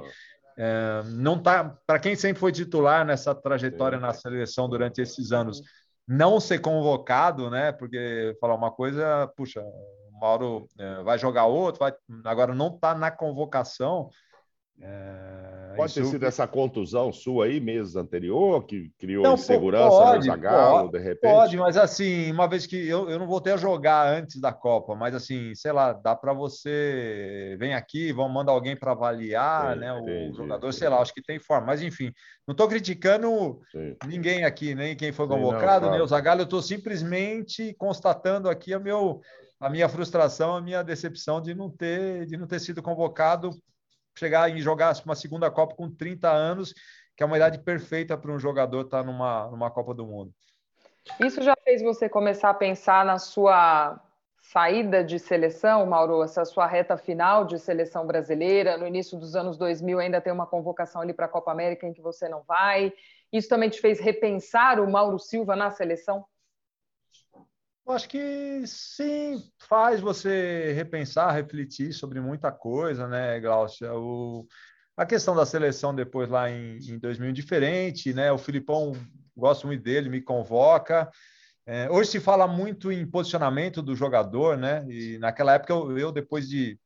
é, 0.57 1.01
não 1.05 1.37
tá. 1.37 1.77
Para 1.85 1.99
quem 1.99 2.15
sempre 2.15 2.39
foi 2.39 2.51
titular 2.51 3.05
nessa 3.05 3.33
trajetória 3.33 3.99
na 3.99 4.13
seleção 4.13 4.69
durante 4.69 5.01
esses 5.01 5.31
anos 5.31 5.61
não 6.07 6.39
ser 6.39 6.59
convocado, 6.59 7.49
né? 7.49 7.71
Porque 7.71 8.35
falar 8.39 8.55
uma 8.55 8.71
coisa, 8.71 9.27
puxa, 9.35 9.61
o 9.61 10.19
Mauro 10.19 10.67
é, 10.77 11.03
vai 11.03 11.17
jogar 11.17 11.45
outro, 11.45 11.79
vai, 11.79 11.93
agora 12.25 12.53
não 12.53 12.67
está 12.67 12.93
na 12.93 13.09
convocação. 13.09 14.09
É, 14.81 15.75
pode 15.75 15.93
ter 15.93 16.05
sido 16.05 16.25
essa 16.25 16.47
contusão 16.47 17.11
sua 17.13 17.45
aí, 17.45 17.59
meses 17.59 17.95
anterior, 17.95 18.65
que 18.65 18.91
criou 18.97 19.23
não, 19.23 19.33
insegurança 19.35 19.97
pode, 19.97 20.17
no 20.17 20.33
Zagallo, 20.33 20.91
de 20.91 20.99
repente? 20.99 21.31
Pode, 21.31 21.57
mas 21.57 21.77
assim, 21.77 22.31
uma 22.31 22.47
vez 22.47 22.65
que 22.65 22.87
eu, 22.87 23.09
eu 23.09 23.19
não 23.19 23.27
voltei 23.27 23.53
a 23.53 23.57
jogar 23.57 24.07
antes 24.07 24.41
da 24.41 24.51
Copa, 24.51 24.95
mas 24.95 25.13
assim, 25.13 25.53
sei 25.55 25.71
lá, 25.71 25.93
dá 25.93 26.15
para 26.15 26.33
você. 26.33 27.55
Vem 27.59 27.75
aqui, 27.75 28.11
vamos 28.11 28.33
mandar 28.33 28.51
alguém 28.51 28.75
para 28.75 28.91
avaliar, 28.91 29.75
né? 29.75 29.93
O 29.93 30.33
jogador, 30.33 30.71
sei 30.73 30.89
lá, 30.89 30.99
acho 30.99 31.13
que 31.13 31.21
tem 31.23 31.39
forma. 31.39 31.67
Mas 31.67 31.81
enfim, 31.81 32.11
não 32.47 32.53
estou 32.53 32.67
criticando 32.67 33.59
Sim. 33.71 33.95
ninguém 34.05 34.43
aqui, 34.43 34.73
nem 34.73 34.95
quem 34.95 35.11
foi 35.11 35.27
convocado, 35.27 35.85
Sim, 35.85 35.91
nem 35.91 36.01
o 36.01 36.07
Zagallo, 36.07 36.41
eu 36.41 36.45
estou 36.45 36.61
simplesmente 36.61 37.73
constatando 37.77 38.49
aqui 38.49 38.73
a, 38.73 38.79
meu, 38.79 39.21
a 39.59 39.69
minha 39.69 39.87
frustração, 39.87 40.55
a 40.55 40.61
minha 40.61 40.83
decepção 40.83 41.41
de 41.41 41.53
não 41.53 41.69
ter, 41.69 42.25
de 42.25 42.37
não 42.37 42.47
ter 42.47 42.59
sido 42.59 42.81
convocado 42.81 43.51
chegar 44.17 44.49
e 44.49 44.61
jogar 44.61 44.93
uma 45.05 45.15
segunda 45.15 45.49
Copa 45.49 45.75
com 45.75 45.89
30 45.89 46.29
anos, 46.29 46.73
que 47.15 47.23
é 47.23 47.25
uma 47.25 47.37
idade 47.37 47.59
perfeita 47.59 48.17
para 48.17 48.31
um 48.31 48.39
jogador 48.39 48.85
estar 48.85 48.99
tá 48.99 49.03
numa, 49.03 49.47
numa 49.47 49.71
Copa 49.71 49.93
do 49.93 50.05
Mundo. 50.05 50.33
Isso 51.19 51.41
já 51.41 51.55
fez 51.63 51.81
você 51.81 52.07
começar 52.07 52.49
a 52.49 52.53
pensar 52.53 53.05
na 53.05 53.17
sua 53.17 53.99
saída 54.37 55.03
de 55.03 55.19
seleção, 55.19 55.85
Mauro, 55.85 56.23
essa 56.23 56.45
sua 56.45 56.67
reta 56.67 56.97
final 56.97 57.45
de 57.45 57.57
seleção 57.59 58.05
brasileira? 58.05 58.77
No 58.77 58.87
início 58.87 59.17
dos 59.17 59.35
anos 59.35 59.57
2000 59.57 59.99
ainda 59.99 60.21
tem 60.21 60.31
uma 60.31 60.45
convocação 60.45 61.01
ali 61.01 61.13
para 61.13 61.25
a 61.25 61.29
Copa 61.29 61.51
América 61.51 61.87
em 61.87 61.93
que 61.93 62.01
você 62.01 62.27
não 62.29 62.43
vai. 62.43 62.93
Isso 63.31 63.49
também 63.49 63.69
te 63.69 63.81
fez 63.81 63.99
repensar 63.99 64.79
o 64.79 64.89
Mauro 64.89 65.17
Silva 65.17 65.55
na 65.55 65.71
seleção? 65.71 66.25
Eu 67.85 67.93
acho 67.93 68.07
que 68.07 68.63
sim, 68.65 69.43
faz 69.59 69.99
você 69.99 70.71
repensar, 70.73 71.33
refletir 71.33 71.91
sobre 71.91 72.21
muita 72.21 72.49
coisa, 72.51 73.07
né, 73.07 73.39
Glaucia? 73.41 73.93
O, 73.93 74.47
a 74.95 75.05
questão 75.05 75.35
da 75.35 75.45
seleção 75.45 75.93
depois 75.93 76.29
lá 76.29 76.49
em, 76.49 76.77
em 76.77 76.97
2000 76.97 77.33
diferente, 77.33 78.13
né? 78.13 78.31
O 78.31 78.37
Filipão, 78.37 78.93
gosto 79.35 79.67
muito 79.67 79.83
dele, 79.83 80.09
me 80.09 80.21
convoca. 80.21 81.11
É, 81.65 81.89
hoje 81.89 82.11
se 82.11 82.19
fala 82.21 82.47
muito 82.47 82.89
em 82.89 83.05
posicionamento 83.05 83.81
do 83.81 83.95
jogador, 83.95 84.57
né? 84.57 84.85
E 84.87 85.17
naquela 85.17 85.53
época 85.55 85.73
eu, 85.73 85.97
eu 85.97 86.11
depois 86.11 86.47
de, 86.47 86.79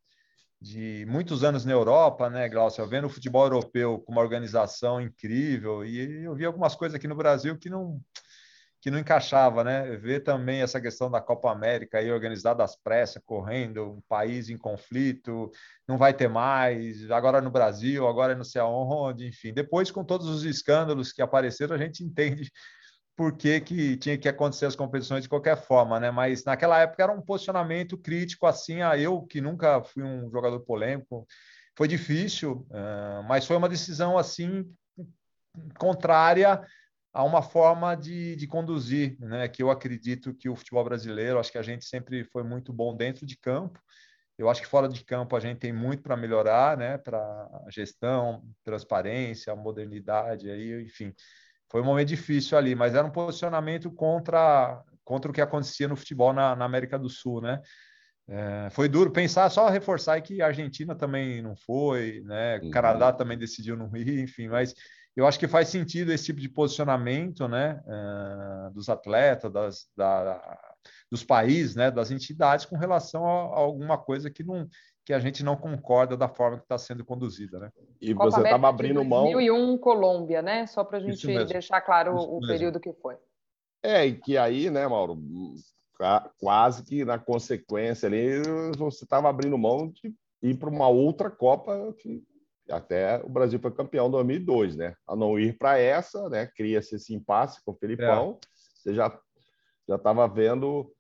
de 0.60 1.06
muitos 1.08 1.44
anos 1.44 1.64
na 1.64 1.74
Europa, 1.74 2.30
né, 2.30 2.50
Glaucia, 2.50 2.86
vendo 2.88 3.06
o 3.06 3.10
futebol 3.10 3.44
europeu 3.46 4.00
com 4.00 4.12
uma 4.12 4.22
organização 4.22 5.00
incrível, 5.00 5.86
e 5.86 6.24
eu 6.24 6.34
vi 6.36 6.46
algumas 6.46 6.76
coisas 6.76 6.96
aqui 6.96 7.08
no 7.08 7.16
Brasil 7.16 7.58
que 7.58 7.70
não 7.70 8.02
que 8.80 8.92
não 8.92 9.00
encaixava, 9.00 9.63
né? 9.63 9.96
Ver 9.98 10.22
também 10.22 10.62
essa 10.62 10.80
questão 10.80 11.10
da 11.10 11.20
Copa 11.20 11.52
América 11.52 11.98
aí 11.98 12.12
organizada 12.12 12.63
às 12.63 12.76
pressas, 12.76 13.22
correndo, 13.26 13.94
um 13.94 14.02
país 14.08 14.50
em 14.50 14.58
conflito, 14.58 15.52
não 15.88 15.98
vai 15.98 16.13
ter 16.13 16.28
mais, 16.28 17.10
agora 17.10 17.42
no 17.42 17.50
Brasil, 17.50 18.08
agora 18.08 18.36
não 18.36 18.44
sei 18.44 18.62
aonde, 18.62 19.28
enfim. 19.28 19.54
Depois, 19.54 19.90
com 19.90 20.04
todos 20.04 20.28
os 20.28 20.44
escândalos 20.44 21.12
que 21.12 21.22
apareceram, 21.22 21.76
a 21.76 21.80
gente 21.80 22.04
entende 22.04 22.52
por 23.16 23.36
que, 23.36 23.60
que 23.60 23.98
tinha 23.98 24.18
que 24.18 24.30
acontecer 24.30 24.68
as 24.68 24.76
competições 24.76 25.24
de 25.24 25.30
qualquer 25.30 25.58
forma, 25.58 26.00
né? 26.00 26.12
Mas 26.12 26.46
naquela 26.46 26.80
época 26.80 27.02
era 27.02 27.12
um 27.12 27.22
posicionamento 27.22 27.98
crítico, 27.98 28.46
assim, 28.46 28.84
a 28.84 28.96
eu 28.96 29.24
que 29.24 29.42
nunca 29.42 29.84
fui 29.84 30.04
um 30.04 30.30
jogador 30.30 30.60
polêmico, 30.60 31.26
foi 31.76 31.88
difícil, 31.88 32.68
mas 33.28 33.46
foi 33.46 33.56
uma 33.56 33.70
decisão 33.70 34.18
assim 34.18 34.66
contrária 35.78 36.62
a 37.18 37.24
uma 37.24 37.42
forma 37.42 37.96
de, 37.96 38.36
de 38.36 38.46
conduzir, 38.46 39.18
né? 39.20 39.48
Que 39.48 39.64
eu 39.64 39.72
acredito 39.72 40.36
que 40.36 40.48
o 40.48 40.56
futebol 40.56 40.84
brasileiro, 40.84 41.40
acho 41.40 41.52
que 41.52 41.58
a 41.58 41.64
gente 41.64 41.84
sempre 41.84 42.24
foi 42.26 42.44
muito 42.44 42.72
bom 42.72 42.96
dentro 42.96 43.26
de 43.26 43.36
campo. 43.36 43.82
Eu 44.38 44.48
acho 44.48 44.62
que 44.62 44.68
fora 44.68 44.88
de 44.88 45.04
campo 45.04 45.36
a 45.36 45.40
gente 45.40 45.58
tem 45.58 45.74
muito 45.74 46.04
para 46.04 46.16
melhorar, 46.16 46.78
né? 46.78 47.00
Para 47.00 47.50
gestão, 47.72 48.44
transparência, 48.64 49.56
modernidade, 49.56 50.48
aí, 50.48 50.84
enfim. 50.84 51.12
Foi 51.72 51.82
um 51.82 51.86
momento 51.86 52.10
difícil 52.10 52.56
ali, 52.56 52.76
mas 52.76 52.94
era 52.94 53.08
um 53.08 53.12
posicionamento 53.12 53.90
contra 53.92 54.80
contra 55.04 55.32
o 55.32 55.34
que 55.34 55.42
acontecia 55.42 55.88
no 55.88 55.96
futebol 55.96 56.34
na, 56.34 56.56
na 56.56 56.66
América 56.66 57.00
do 57.00 57.10
Sul, 57.10 57.42
né? 57.42 57.60
É, 58.30 58.70
foi 58.70 58.88
duro 58.88 59.10
pensar, 59.10 59.50
só 59.50 59.70
reforçar 59.70 60.22
que 60.22 60.40
a 60.40 60.48
Argentina 60.48 60.94
também 60.94 61.42
não 61.42 61.56
foi, 61.56 62.22
né? 62.26 62.60
O 62.60 62.66
uhum. 62.66 62.70
Canadá 62.70 63.12
também 63.12 63.40
decidiu 63.40 63.76
não 63.76 63.90
ir, 63.98 64.20
enfim, 64.20 64.50
mas 64.50 64.76
eu 65.18 65.26
acho 65.26 65.40
que 65.40 65.48
faz 65.48 65.70
sentido 65.70 66.14
esse 66.14 66.26
tipo 66.26 66.40
de 66.40 66.48
posicionamento 66.48 67.48
né, 67.48 67.82
uh, 67.88 68.72
dos 68.72 68.88
atletas, 68.88 69.52
das, 69.52 69.90
da, 69.98 70.60
dos 71.10 71.24
países, 71.24 71.76
né, 71.76 71.90
das 71.90 72.12
entidades, 72.12 72.66
com 72.66 72.78
relação 72.78 73.26
a, 73.26 73.30
a, 73.30 73.58
alguma 73.58 73.98
coisa 73.98 74.30
que, 74.30 74.44
não, 74.44 74.70
que 75.04 75.12
a 75.12 75.20
gente 75.20 75.44
não 75.44 75.58
concorda 75.58 76.16
da 76.16 76.30
forma 76.30 76.58
que 76.58 76.66
está 76.66 76.78
sendo 76.78 77.04
conduzida. 77.04 77.58
Né? 77.58 77.72
E 78.00 78.14
Copa 78.14 78.30
você 78.30 78.42
estava 78.44 78.70
abrindo 78.70 79.04
mão. 79.04 79.24
2001 79.32 79.78
Colômbia, 79.80 80.44
né? 80.44 80.68
Só 80.68 80.84
para 80.84 81.00
a 81.00 81.02
gente 81.02 81.26
deixar 81.46 81.82
claro 81.82 82.16
Isso 82.16 82.30
o 82.30 82.40
mesmo. 82.40 82.48
período 82.48 82.80
que 82.80 82.94
foi. 82.94 83.16
É, 83.82 84.06
e 84.06 84.14
que 84.14 84.38
aí, 84.38 84.70
né, 84.70 84.88
Mauro, 84.88 85.20
quase 86.40 86.84
que 86.84 87.04
na 87.04 87.18
consequência 87.18 88.06
ali, 88.06 88.40
você 88.78 89.04
estava 89.04 89.30
abrindo 89.30 89.58
mão 89.58 89.88
de 89.90 90.14
ir 90.44 90.56
para 90.60 90.70
uma 90.70 90.88
outra 90.88 91.32
Copa 91.32 91.92
que 91.98 92.24
até 92.70 93.22
o 93.24 93.30
Brasil 93.30 93.60
foi 93.60 93.72
campeão 93.72 94.08
em 94.08 94.12
2002, 94.12 94.76
né? 94.76 94.96
A 95.08 95.16
não 95.16 95.40
ir 95.40 95.58
para 95.58 95.78
essa, 95.78 96.30
né? 96.30 96.46
Cria-se 96.48 96.96
esse 96.96 97.14
impasse 97.14 97.64
com 97.64 97.72
o 97.72 97.76
Felipão. 97.76 98.40
É. 98.42 98.48
Você 98.76 98.94
já 98.94 99.20
já 99.88 99.96
estava 99.96 100.28
vendo 100.28 100.92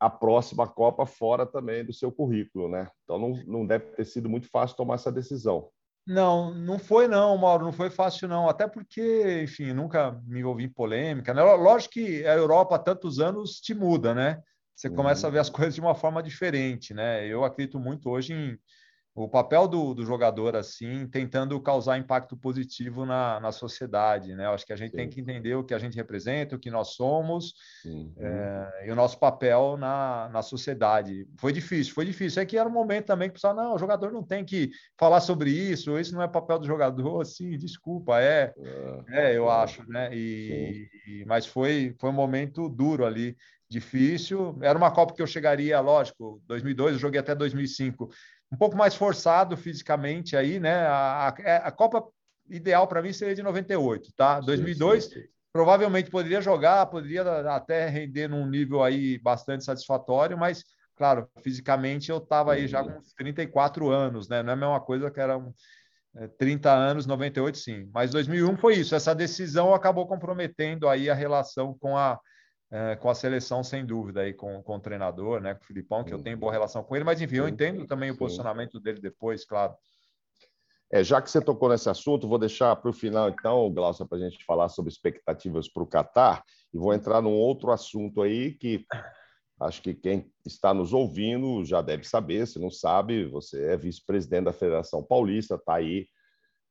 a 0.00 0.08
próxima 0.08 0.66
Copa 0.66 1.06
fora 1.06 1.46
também 1.46 1.84
do 1.84 1.92
seu 1.92 2.10
currículo, 2.10 2.68
né? 2.68 2.88
Então 3.04 3.18
não, 3.18 3.30
não 3.46 3.66
deve 3.66 3.86
ter 3.92 4.04
sido 4.04 4.28
muito 4.28 4.48
fácil 4.48 4.76
tomar 4.76 4.94
essa 4.94 5.12
decisão. 5.12 5.68
Não, 6.06 6.52
não 6.52 6.78
foi 6.78 7.08
não, 7.08 7.36
Mauro, 7.38 7.64
não 7.64 7.72
foi 7.72 7.88
fácil 7.88 8.28
não, 8.28 8.48
até 8.48 8.68
porque, 8.68 9.42
enfim, 9.42 9.72
nunca 9.72 10.12
me 10.26 10.40
envolvi 10.40 10.64
em 10.64 10.68
polêmica, 10.68 11.32
né? 11.32 11.42
Lógico 11.42 11.94
que 11.94 12.26
a 12.26 12.34
Europa 12.34 12.76
há 12.76 12.78
tantos 12.78 13.20
anos 13.20 13.60
te 13.60 13.74
muda, 13.74 14.14
né? 14.14 14.42
Você 14.76 14.90
começa 14.90 15.26
a 15.26 15.30
ver 15.30 15.38
as 15.38 15.48
uhum. 15.48 15.54
coisas 15.54 15.74
de 15.74 15.80
uma 15.80 15.94
forma 15.94 16.22
diferente, 16.22 16.92
né? 16.92 17.26
Eu 17.26 17.44
acredito 17.44 17.78
muito 17.78 18.10
hoje 18.10 18.34
em 18.34 18.58
o 19.14 19.28
papel 19.28 19.68
do, 19.68 19.94
do, 19.94 20.04
jogador 20.04 20.56
assim, 20.56 21.06
tentando 21.06 21.60
causar 21.60 21.96
impacto 21.96 22.36
positivo 22.36 23.06
na, 23.06 23.38
na 23.38 23.52
sociedade, 23.52 24.34
né? 24.34 24.46
Eu 24.46 24.50
acho 24.50 24.66
que 24.66 24.72
a 24.72 24.76
gente 24.76 24.90
Sim. 24.90 24.96
tem 24.96 25.08
que 25.08 25.20
entender 25.20 25.54
o 25.54 25.62
que 25.62 25.72
a 25.72 25.78
gente 25.78 25.94
representa, 25.94 26.56
o 26.56 26.58
que 26.58 26.70
nós 26.70 26.94
somos 26.94 27.54
é, 28.18 28.86
e 28.88 28.90
o 28.90 28.96
nosso 28.96 29.16
papel 29.20 29.76
na, 29.76 30.28
na 30.30 30.42
sociedade. 30.42 31.28
Foi 31.38 31.52
difícil, 31.52 31.94
foi 31.94 32.04
difícil. 32.04 32.42
É 32.42 32.46
que 32.46 32.58
era 32.58 32.68
um 32.68 32.72
momento 32.72 33.06
também 33.06 33.28
que 33.28 33.32
o 33.32 33.34
pessoal, 33.34 33.54
não, 33.54 33.74
o 33.74 33.78
jogador 33.78 34.10
não 34.10 34.24
tem 34.24 34.44
que 34.44 34.70
falar 34.98 35.20
sobre 35.20 35.48
isso, 35.48 35.96
isso 35.96 36.12
não 36.12 36.22
é 36.22 36.26
papel 36.26 36.58
do 36.58 36.66
jogador, 36.66 37.20
assim, 37.20 37.56
desculpa, 37.56 38.20
é, 38.20 38.52
é, 39.08 39.32
é 39.32 39.36
eu 39.36 39.48
acho, 39.48 39.88
né? 39.88 40.10
E, 40.12 40.88
e, 41.06 41.24
mas 41.24 41.46
foi, 41.46 41.94
foi 42.00 42.10
um 42.10 42.14
momento 42.14 42.68
duro 42.68 43.06
ali 43.06 43.36
difícil. 43.68 44.58
Era 44.60 44.78
uma 44.78 44.90
Copa 44.90 45.14
que 45.14 45.22
eu 45.22 45.26
chegaria, 45.26 45.80
lógico, 45.80 46.40
2002, 46.46 46.94
eu 46.94 46.98
joguei 46.98 47.20
até 47.20 47.34
2005 47.34 48.10
um 48.54 48.56
pouco 48.56 48.76
mais 48.76 48.94
forçado 48.94 49.56
fisicamente 49.56 50.36
aí, 50.36 50.60
né? 50.60 50.86
A, 50.86 51.28
a, 51.28 51.34
é, 51.40 51.56
a 51.56 51.72
Copa 51.72 52.04
ideal 52.48 52.86
para 52.86 53.02
mim 53.02 53.12
seria 53.12 53.34
de 53.34 53.42
98, 53.42 54.12
tá? 54.16 54.40
2002 54.40 55.04
sim, 55.04 55.10
sim, 55.10 55.20
sim. 55.20 55.26
provavelmente 55.52 56.10
poderia 56.10 56.40
jogar, 56.40 56.86
poderia 56.86 57.22
até 57.50 57.88
render 57.88 58.28
num 58.28 58.46
nível 58.46 58.82
aí 58.82 59.18
bastante 59.18 59.64
satisfatório, 59.64 60.38
mas 60.38 60.64
claro, 60.96 61.28
fisicamente 61.42 62.10
eu 62.10 62.18
estava 62.18 62.52
aí 62.52 62.68
já 62.68 62.84
com 62.84 63.00
34 63.16 63.90
anos, 63.90 64.28
né? 64.28 64.42
Não 64.42 64.50
é 64.50 64.52
a 64.52 64.56
mesma 64.56 64.80
coisa 64.80 65.10
que 65.10 65.18
era 65.18 65.36
um, 65.36 65.52
é, 66.14 66.28
30 66.28 66.70
anos, 66.70 67.06
98 67.06 67.58
sim. 67.58 67.90
Mas 67.92 68.12
2001 68.12 68.56
foi 68.56 68.74
isso, 68.76 68.94
essa 68.94 69.14
decisão 69.14 69.74
acabou 69.74 70.06
comprometendo 70.06 70.88
aí 70.88 71.10
a 71.10 71.14
relação 71.14 71.76
com 71.80 71.96
a 71.96 72.20
é, 72.74 72.96
com 72.96 73.08
a 73.08 73.14
seleção, 73.14 73.62
sem 73.62 73.86
dúvida, 73.86 74.22
aí 74.22 74.34
com, 74.34 74.60
com 74.60 74.74
o 74.74 74.80
treinador, 74.80 75.40
né, 75.40 75.54
com 75.54 75.62
o 75.62 75.66
Filipão, 75.66 76.02
que 76.02 76.12
eu 76.12 76.20
tenho 76.20 76.36
boa 76.36 76.50
relação 76.50 76.82
com 76.82 76.96
ele, 76.96 77.04
mas 77.04 77.20
enfim, 77.20 77.36
eu 77.36 77.46
entendo 77.46 77.86
também 77.86 78.10
o 78.10 78.18
posicionamento 78.18 78.80
dele 78.80 79.00
depois, 79.00 79.44
claro. 79.44 79.76
É, 80.90 81.04
já 81.04 81.22
que 81.22 81.30
você 81.30 81.40
tocou 81.40 81.68
nesse 81.68 81.88
assunto, 81.88 82.28
vou 82.28 82.36
deixar 82.36 82.74
para 82.74 82.90
o 82.90 82.92
final, 82.92 83.28
então, 83.28 83.72
Glaucia, 83.72 84.04
para 84.04 84.18
a 84.18 84.20
gente 84.20 84.44
falar 84.44 84.68
sobre 84.68 84.90
expectativas 84.90 85.72
para 85.72 85.84
o 85.84 85.86
Catar, 85.86 86.42
e 86.72 86.76
vou 86.76 86.92
entrar 86.92 87.22
num 87.22 87.34
outro 87.34 87.70
assunto 87.70 88.20
aí 88.22 88.54
que 88.54 88.84
acho 89.60 89.80
que 89.80 89.94
quem 89.94 90.28
está 90.44 90.74
nos 90.74 90.92
ouvindo 90.92 91.64
já 91.64 91.80
deve 91.80 92.02
saber, 92.02 92.44
se 92.44 92.58
não 92.58 92.72
sabe, 92.72 93.24
você 93.24 93.66
é 93.66 93.76
vice-presidente 93.76 94.46
da 94.46 94.52
Federação 94.52 95.00
Paulista, 95.00 95.54
está 95.54 95.76
aí 95.76 96.08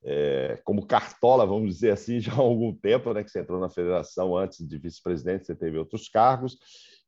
é, 0.04 0.60
como 0.64 0.86
cartola, 0.86 1.46
vamos 1.46 1.74
dizer 1.74 1.92
assim, 1.92 2.20
já 2.22 2.34
há 2.34 2.38
algum 2.38 2.74
tempo, 2.74 3.14
né, 3.14 3.24
que 3.24 3.30
você 3.32 3.40
entrou 3.40 3.60
na 3.60 3.70
federação 3.70 4.36
antes 4.36 4.66
de 4.68 4.78
vice-presidente, 4.78 5.46
você 5.46 5.56
teve 5.56 5.78
outros 5.78 6.10
cargos. 6.10 6.58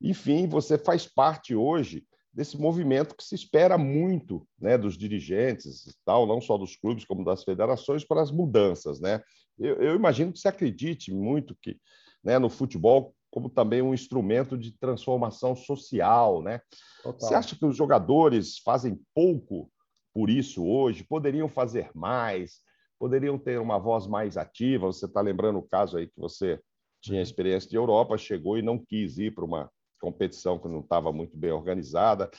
Enfim, 0.02 0.48
você 0.48 0.78
faz 0.78 1.06
parte 1.06 1.56
hoje 1.56 2.06
desse 2.34 2.60
movimento 2.60 3.16
que 3.16 3.24
se 3.24 3.34
espera 3.34 3.78
muito 3.78 4.46
né, 4.60 4.78
dos 4.78 4.98
dirigentes, 4.98 5.98
tal, 6.04 6.28
não 6.28 6.42
só 6.42 6.58
dos 6.58 6.76
clubes, 6.76 7.06
como 7.06 7.24
das 7.24 7.44
federações, 7.44 8.04
para 8.04 8.22
as 8.22 8.30
mudanças. 8.30 9.00
Né? 9.00 9.22
Eu, 9.58 9.76
eu 9.76 9.96
imagino 9.96 10.34
que 10.34 10.40
você 10.40 10.50
acredite 10.50 11.14
muito 11.14 11.56
que 11.62 11.80
né, 12.22 12.38
no 12.38 12.50
futebol 12.50 13.16
como 13.36 13.50
também 13.50 13.82
um 13.82 13.94
instrumento 13.94 14.58
de 14.58 14.72
transformação 14.72 15.58
social. 15.58 16.42
Né? 16.42 16.62
Você 17.04 17.34
acha 17.34 17.54
que 17.54 17.66
os 17.66 17.76
jogadores 17.76 18.60
fazem 18.60 18.98
pouco 19.14 19.70
por 20.14 20.30
isso 20.30 20.66
hoje? 20.66 21.04
Poderiam 21.04 21.50
fazer 21.50 21.90
mais? 21.94 22.62
Poderiam 22.98 23.38
ter 23.38 23.60
uma 23.60 23.78
voz 23.78 24.08
mais 24.08 24.38
ativa? 24.38 24.88
Você 24.88 25.06
está 25.06 25.22
lembrando 25.22 25.60
o 25.60 25.68
caso 25.68 25.98
aí 25.98 26.08
que 26.08 26.20
você 26.20 26.60
tinha 27.02 27.22
experiência 27.22 27.70
de 27.70 27.76
Europa, 27.76 28.18
chegou 28.18 28.58
e 28.58 28.62
não 28.62 28.78
quis 28.78 29.18
ir 29.18 29.34
para 29.34 29.46
uma 29.46 29.70
competição 30.00 30.58
que 30.58 30.68
não 30.68 30.80
estava 30.80 31.12
muito 31.12 31.38
bem 31.38 31.52
organizada. 31.52 32.30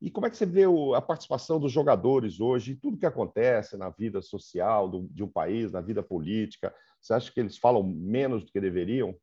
E 0.00 0.10
como 0.10 0.26
é 0.26 0.30
que 0.30 0.36
você 0.36 0.46
vê 0.46 0.64
a 0.94 1.00
participação 1.00 1.58
dos 1.58 1.72
jogadores 1.72 2.40
hoje 2.40 2.72
em 2.72 2.76
tudo 2.76 2.98
que 2.98 3.06
acontece 3.06 3.76
na 3.76 3.90
vida 3.90 4.20
social 4.20 4.90
de 5.10 5.22
um 5.22 5.28
país, 5.28 5.72
na 5.72 5.80
vida 5.80 6.02
política? 6.02 6.74
Você 7.00 7.14
acha 7.14 7.32
que 7.32 7.40
eles 7.40 7.58
falam 7.58 7.82
menos 7.82 8.44
do 8.44 8.52
que 8.52 8.60
deveriam? 8.60 9.14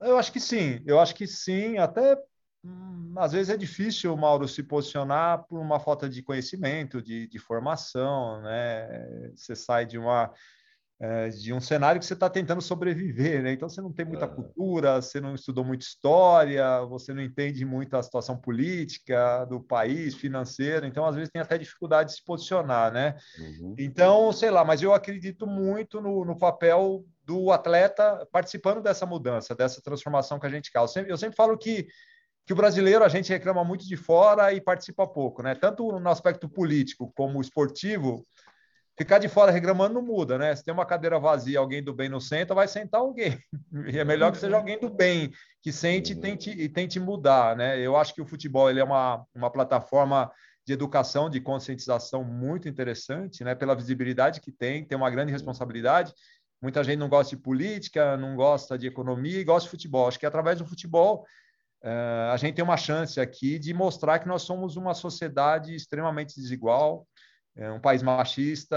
Eu 0.00 0.16
acho 0.16 0.32
que 0.32 0.38
sim, 0.38 0.82
eu 0.86 1.00
acho 1.00 1.14
que 1.14 1.26
sim, 1.26 1.78
até 1.78 2.16
hum, 2.68 3.14
às 3.16 3.32
vezes 3.32 3.50
é 3.50 3.56
difícil, 3.56 4.16
Mauro, 4.16 4.46
se 4.46 4.62
posicionar 4.62 5.44
por 5.46 5.58
uma 5.58 5.80
falta 5.80 6.08
de 6.08 6.22
conhecimento, 6.22 7.02
de, 7.02 7.26
de 7.26 7.38
formação, 7.38 8.40
né? 8.42 9.30
Você 9.34 9.56
sai 9.56 9.86
de 9.86 9.98
uma 9.98 10.32
é, 11.00 11.28
de 11.28 11.52
um 11.52 11.60
cenário 11.60 12.00
que 12.00 12.06
você 12.06 12.14
está 12.14 12.28
tentando 12.28 12.60
sobreviver, 12.60 13.40
né? 13.40 13.52
Então 13.52 13.68
você 13.68 13.80
não 13.80 13.92
tem 13.92 14.04
muita 14.04 14.24
é. 14.24 14.28
cultura, 14.28 15.00
você 15.00 15.20
não 15.20 15.32
estudou 15.32 15.64
muito 15.64 15.82
história, 15.82 16.80
você 16.86 17.14
não 17.14 17.22
entende 17.22 17.64
muito 17.64 17.96
a 17.96 18.02
situação 18.02 18.36
política 18.36 19.44
do 19.44 19.60
país, 19.60 20.16
financeira, 20.16 20.88
então 20.88 21.06
às 21.06 21.14
vezes 21.14 21.30
tem 21.30 21.40
até 21.40 21.56
dificuldade 21.56 22.10
de 22.10 22.16
se 22.16 22.24
posicionar, 22.24 22.92
né? 22.92 23.16
Uhum. 23.38 23.76
Então, 23.78 24.32
sei 24.32 24.50
lá, 24.50 24.64
mas 24.64 24.82
eu 24.82 24.92
acredito 24.92 25.46
muito 25.46 26.00
no, 26.00 26.24
no, 26.24 26.36
papel 26.36 27.04
do 27.24 27.52
atleta 27.52 28.26
participando 28.32 28.82
dessa 28.82 29.06
mudança, 29.06 29.54
dessa 29.54 29.80
transformação 29.80 30.40
que 30.40 30.46
a 30.46 30.50
gente 30.50 30.72
causa. 30.72 30.90
Eu 30.90 30.94
sempre, 30.94 31.12
eu 31.12 31.16
sempre 31.16 31.36
falo 31.36 31.56
que 31.56 31.86
que 32.48 32.52
o 32.54 32.56
brasileiro 32.56 33.04
a 33.04 33.08
gente 33.08 33.28
reclama 33.28 33.62
muito 33.62 33.86
de 33.86 33.94
fora 33.94 34.54
e 34.54 34.60
participa 34.60 35.06
pouco, 35.06 35.42
né? 35.42 35.54
Tanto 35.54 36.00
no 36.00 36.08
aspecto 36.08 36.48
político 36.48 37.12
como 37.14 37.42
esportivo, 37.42 38.26
Ficar 38.98 39.20
de 39.20 39.28
fora 39.28 39.52
reclamando 39.52 39.94
não 39.94 40.02
muda, 40.02 40.36
né? 40.36 40.56
Se 40.56 40.64
tem 40.64 40.74
uma 40.74 40.84
cadeira 40.84 41.20
vazia, 41.20 41.60
alguém 41.60 41.80
do 41.80 41.94
bem 41.94 42.08
não 42.08 42.18
senta, 42.18 42.52
vai 42.52 42.66
sentar 42.66 43.00
alguém. 43.00 43.38
E 43.94 43.96
é 43.96 44.02
melhor 44.02 44.32
que 44.32 44.38
seja 44.38 44.56
alguém 44.56 44.76
do 44.76 44.90
bem, 44.90 45.30
que 45.62 45.70
sente 45.70 46.14
e 46.14 46.16
tente, 46.16 46.50
e 46.50 46.68
tente 46.68 46.98
mudar, 46.98 47.54
né? 47.56 47.78
Eu 47.78 47.96
acho 47.96 48.12
que 48.12 48.20
o 48.20 48.26
futebol 48.26 48.68
ele 48.68 48.80
é 48.80 48.84
uma, 48.84 49.24
uma 49.32 49.52
plataforma 49.52 50.28
de 50.66 50.72
educação, 50.72 51.30
de 51.30 51.40
conscientização 51.40 52.24
muito 52.24 52.68
interessante, 52.68 53.44
né? 53.44 53.54
Pela 53.54 53.76
visibilidade 53.76 54.40
que 54.40 54.50
tem, 54.50 54.84
tem 54.84 54.98
uma 54.98 55.10
grande 55.10 55.30
responsabilidade. 55.30 56.12
Muita 56.60 56.82
gente 56.82 56.98
não 56.98 57.08
gosta 57.08 57.36
de 57.36 57.40
política, 57.40 58.16
não 58.16 58.34
gosta 58.34 58.76
de 58.76 58.88
economia 58.88 59.38
e 59.38 59.44
gosta 59.44 59.66
de 59.66 59.70
futebol. 59.70 60.08
Acho 60.08 60.18
que 60.18 60.26
através 60.26 60.58
do 60.58 60.66
futebol 60.66 61.24
a 61.82 62.36
gente 62.36 62.54
tem 62.54 62.64
uma 62.64 62.76
chance 62.76 63.20
aqui 63.20 63.58
de 63.58 63.72
mostrar 63.72 64.18
que 64.18 64.28
nós 64.28 64.42
somos 64.42 64.76
uma 64.76 64.94
sociedade 64.94 65.74
extremamente 65.74 66.34
desigual, 66.34 67.06
é 67.58 67.68
um 67.72 67.80
país 67.80 68.04
machista 68.04 68.76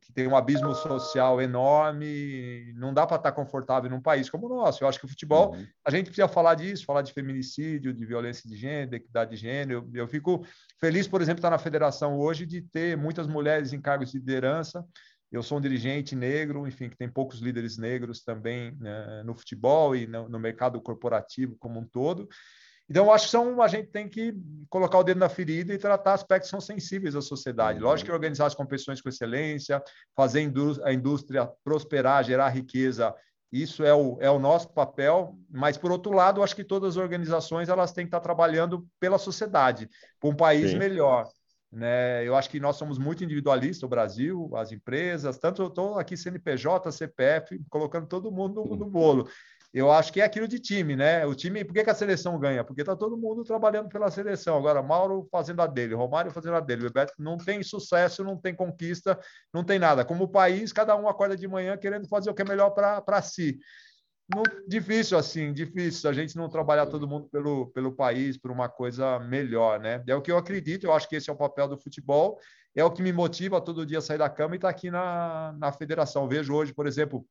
que 0.00 0.10
tem 0.10 0.26
um 0.26 0.34
abismo 0.34 0.74
social 0.74 1.38
enorme. 1.38 2.72
Não 2.74 2.94
dá 2.94 3.06
para 3.06 3.18
estar 3.18 3.30
confortável 3.32 3.90
num 3.90 4.00
país 4.00 4.30
como 4.30 4.46
o 4.46 4.48
nosso. 4.48 4.82
Eu 4.82 4.88
acho 4.88 4.98
que 4.98 5.04
o 5.04 5.08
futebol, 5.08 5.54
uhum. 5.54 5.66
a 5.84 5.90
gente 5.90 6.06
precisa 6.06 6.26
falar 6.26 6.54
disso, 6.54 6.86
falar 6.86 7.02
de 7.02 7.12
feminicídio, 7.12 7.92
de 7.92 8.06
violência 8.06 8.48
de 8.48 8.56
gênero, 8.56 8.92
de 8.92 8.96
equidade 8.96 9.32
de 9.32 9.36
gênero. 9.36 9.86
Eu, 9.92 10.04
eu 10.04 10.08
fico 10.08 10.42
feliz, 10.78 11.06
por 11.06 11.20
exemplo, 11.20 11.40
estar 11.40 11.50
na 11.50 11.58
federação 11.58 12.18
hoje 12.18 12.46
de 12.46 12.62
ter 12.62 12.96
muitas 12.96 13.26
mulheres 13.26 13.74
em 13.74 13.80
cargos 13.82 14.10
de 14.10 14.18
liderança. 14.18 14.82
Eu 15.30 15.42
sou 15.42 15.58
um 15.58 15.60
dirigente 15.60 16.16
negro, 16.16 16.66
enfim, 16.66 16.88
que 16.88 16.96
tem 16.96 17.08
poucos 17.08 17.40
líderes 17.40 17.78
negros 17.78 18.22
também 18.22 18.76
né, 18.80 19.22
no 19.24 19.34
futebol 19.34 19.94
e 19.94 20.06
no, 20.06 20.28
no 20.28 20.40
mercado 20.40 20.80
corporativo 20.80 21.56
como 21.58 21.78
um 21.78 21.86
todo. 21.86 22.28
Então, 22.88 23.04
eu 23.04 23.12
acho 23.12 23.26
que 23.26 23.30
são, 23.30 23.62
a 23.62 23.68
gente 23.68 23.88
tem 23.88 24.08
que 24.08 24.34
colocar 24.68 24.98
o 24.98 25.04
dedo 25.04 25.20
na 25.20 25.28
ferida 25.28 25.72
e 25.72 25.78
tratar 25.78 26.14
aspectos 26.14 26.48
que 26.48 26.50
são 26.50 26.60
sensíveis 26.60 27.14
à 27.14 27.22
sociedade. 27.22 27.78
Uhum. 27.78 27.84
Lógico 27.84 28.06
que 28.06 28.12
organizar 28.12 28.46
as 28.46 28.54
competições 28.54 29.00
com 29.00 29.08
excelência, 29.08 29.80
fazer 30.16 30.52
a 30.82 30.92
indústria 30.92 31.48
prosperar, 31.62 32.24
gerar 32.24 32.48
riqueza, 32.48 33.14
isso 33.52 33.84
é 33.84 33.94
o, 33.94 34.18
é 34.20 34.28
o 34.28 34.40
nosso 34.40 34.72
papel. 34.72 35.38
Mas, 35.48 35.76
por 35.76 35.92
outro 35.92 36.12
lado, 36.12 36.40
eu 36.40 36.44
acho 36.44 36.56
que 36.56 36.64
todas 36.64 36.96
as 36.96 36.96
organizações 36.96 37.68
elas 37.68 37.92
têm 37.92 38.04
que 38.04 38.08
estar 38.08 38.20
trabalhando 38.20 38.84
pela 38.98 39.18
sociedade, 39.18 39.88
para 40.18 40.30
um 40.30 40.34
país 40.34 40.72
Sim. 40.72 40.78
melhor. 40.78 41.28
Né? 41.72 42.26
Eu 42.26 42.34
acho 42.34 42.50
que 42.50 42.58
nós 42.58 42.76
somos 42.76 42.98
muito 42.98 43.22
individualistas, 43.22 43.82
o 43.82 43.88
Brasil, 43.88 44.50
as 44.56 44.72
empresas, 44.72 45.38
tanto 45.38 45.62
eu 45.62 45.68
estou 45.68 45.98
aqui 45.98 46.16
CNPJ, 46.16 46.90
CPF, 46.90 47.60
colocando 47.70 48.06
todo 48.06 48.32
mundo 48.32 48.64
no, 48.64 48.76
no 48.76 48.86
bolo 48.86 49.28
eu 49.72 49.90
acho 49.90 50.12
que 50.12 50.20
é 50.20 50.24
aquilo 50.24 50.48
de 50.48 50.58
time, 50.58 50.96
né? 50.96 51.24
O 51.24 51.34
time, 51.34 51.64
por 51.64 51.72
que, 51.72 51.84
que 51.84 51.90
a 51.90 51.94
seleção 51.94 52.38
ganha? 52.38 52.64
Porque 52.64 52.82
está 52.82 52.96
todo 52.96 53.16
mundo 53.16 53.44
trabalhando 53.44 53.88
pela 53.88 54.10
seleção. 54.10 54.56
Agora, 54.56 54.82
Mauro 54.82 55.28
fazendo 55.30 55.62
a 55.62 55.66
dele, 55.66 55.94
Romário 55.94 56.32
fazendo 56.32 56.56
a 56.56 56.60
dele, 56.60 56.82
Bebeto 56.82 57.14
não 57.18 57.36
tem 57.36 57.62
sucesso, 57.62 58.24
não 58.24 58.36
tem 58.36 58.52
conquista, 58.52 59.18
não 59.54 59.62
tem 59.62 59.78
nada. 59.78 60.04
Como 60.04 60.28
país, 60.28 60.72
cada 60.72 60.96
um 60.96 61.08
acorda 61.08 61.36
de 61.36 61.46
manhã 61.46 61.76
querendo 61.76 62.08
fazer 62.08 62.30
o 62.30 62.34
que 62.34 62.42
é 62.42 62.44
melhor 62.44 62.70
para 62.70 63.22
si. 63.22 63.60
Não, 64.32 64.44
difícil 64.66 65.18
assim, 65.18 65.52
difícil 65.52 66.08
a 66.08 66.12
gente 66.12 66.36
não 66.36 66.48
trabalhar 66.48 66.86
todo 66.86 67.08
mundo 67.08 67.28
pelo, 67.28 67.66
pelo 67.72 67.92
país, 67.92 68.36
por 68.36 68.52
uma 68.52 68.68
coisa 68.68 69.18
melhor, 69.18 69.80
né? 69.80 70.02
É 70.06 70.14
o 70.14 70.22
que 70.22 70.30
eu 70.30 70.38
acredito, 70.38 70.84
eu 70.84 70.92
acho 70.92 71.08
que 71.08 71.16
esse 71.16 71.28
é 71.28 71.32
o 71.32 71.36
papel 71.36 71.66
do 71.66 71.76
futebol, 71.76 72.38
é 72.74 72.84
o 72.84 72.90
que 72.92 73.02
me 73.02 73.12
motiva 73.12 73.60
todo 73.60 73.84
dia 73.84 73.98
a 73.98 74.02
sair 74.02 74.18
da 74.18 74.30
cama 74.30 74.54
e 74.54 74.56
estar 74.56 74.68
tá 74.68 74.70
aqui 74.70 74.88
na, 74.88 75.52
na 75.58 75.72
federação. 75.72 76.28
Vejo 76.28 76.54
hoje, 76.54 76.72
por 76.72 76.86
exemplo, 76.86 77.26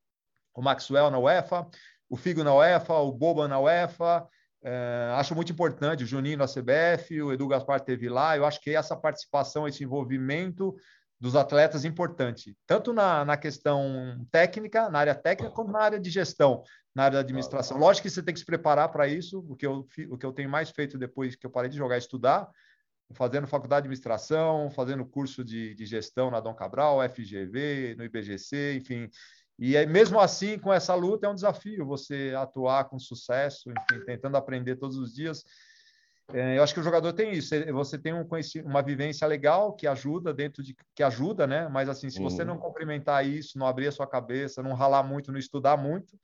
o 0.54 0.60
Maxwell 0.60 1.10
na 1.10 1.18
UEFA, 1.18 1.66
o 2.08 2.16
Figo 2.16 2.44
na 2.44 2.54
UEFA, 2.54 2.94
o 2.94 3.12
Boba 3.12 3.48
na 3.48 3.58
UEFA. 3.58 4.28
É, 4.62 5.14
acho 5.14 5.34
muito 5.34 5.52
importante 5.52 6.04
o 6.04 6.06
Juninho 6.06 6.36
na 6.36 6.44
CBF, 6.44 7.22
o 7.22 7.32
Edu 7.32 7.48
Gaspar 7.48 7.80
teve 7.80 8.10
lá. 8.10 8.36
Eu 8.36 8.44
acho 8.44 8.60
que 8.60 8.74
essa 8.74 8.94
participação, 8.94 9.66
esse 9.66 9.82
envolvimento 9.82 10.76
dos 11.20 11.36
atletas 11.36 11.84
importante, 11.84 12.56
tanto 12.66 12.92
na, 12.92 13.24
na 13.24 13.36
questão 13.36 14.26
técnica, 14.30 14.88
na 14.88 15.00
área 15.00 15.14
técnica, 15.14 15.52
como 15.52 15.70
na 15.70 15.80
área 15.80 16.00
de 16.00 16.08
gestão, 16.08 16.62
na 16.94 17.04
área 17.04 17.16
da 17.16 17.20
administração. 17.20 17.76
Lógico 17.76 18.04
que 18.08 18.10
você 18.10 18.22
tem 18.22 18.32
que 18.32 18.40
se 18.40 18.46
preparar 18.46 18.88
para 18.90 19.06
isso, 19.06 19.44
o 19.46 19.54
que, 19.54 19.66
eu, 19.66 19.86
o 20.08 20.16
que 20.16 20.24
eu 20.24 20.32
tenho 20.32 20.48
mais 20.48 20.70
feito 20.70 20.96
depois 20.96 21.36
que 21.36 21.44
eu 21.44 21.50
parei 21.50 21.68
de 21.68 21.76
jogar 21.76 21.96
é 21.96 21.98
estudar, 21.98 22.48
fazendo 23.12 23.46
faculdade 23.46 23.82
de 23.82 23.88
administração, 23.88 24.70
fazendo 24.70 25.04
curso 25.04 25.44
de, 25.44 25.74
de 25.74 25.84
gestão 25.84 26.30
na 26.30 26.40
Dom 26.40 26.54
Cabral, 26.54 27.00
FGV, 27.06 27.96
no 27.98 28.04
IBGC, 28.04 28.76
enfim, 28.76 29.10
e 29.62 29.76
aí, 29.76 29.86
mesmo 29.86 30.18
assim, 30.18 30.58
com 30.58 30.72
essa 30.72 30.94
luta, 30.94 31.26
é 31.26 31.30
um 31.30 31.34
desafio 31.34 31.84
você 31.84 32.32
atuar 32.34 32.84
com 32.84 32.98
sucesso, 32.98 33.70
enfim, 33.70 34.02
tentando 34.06 34.38
aprender 34.38 34.76
todos 34.76 34.96
os 34.96 35.12
dias. 35.12 35.44
É, 36.32 36.58
eu 36.58 36.62
acho 36.62 36.74
que 36.74 36.80
o 36.80 36.82
jogador 36.82 37.12
tem 37.12 37.32
isso. 37.32 37.54
Você 37.72 37.98
tem 37.98 38.12
um 38.12 38.26
uma 38.64 38.82
vivência 38.82 39.26
legal 39.26 39.74
que 39.74 39.86
ajuda 39.86 40.32
dentro 40.32 40.62
de 40.62 40.76
que 40.94 41.02
ajuda, 41.02 41.46
né? 41.46 41.68
Mas 41.68 41.88
assim, 41.88 42.10
se 42.10 42.20
você 42.20 42.44
não 42.44 42.54
uhum. 42.54 42.60
complementar 42.60 43.26
isso, 43.26 43.58
não 43.58 43.66
abrir 43.66 43.88
a 43.88 43.92
sua 43.92 44.06
cabeça, 44.06 44.62
não 44.62 44.74
ralar 44.74 45.02
muito, 45.02 45.32
não 45.32 45.38
estudar 45.38 45.76
muito, 45.76 46.18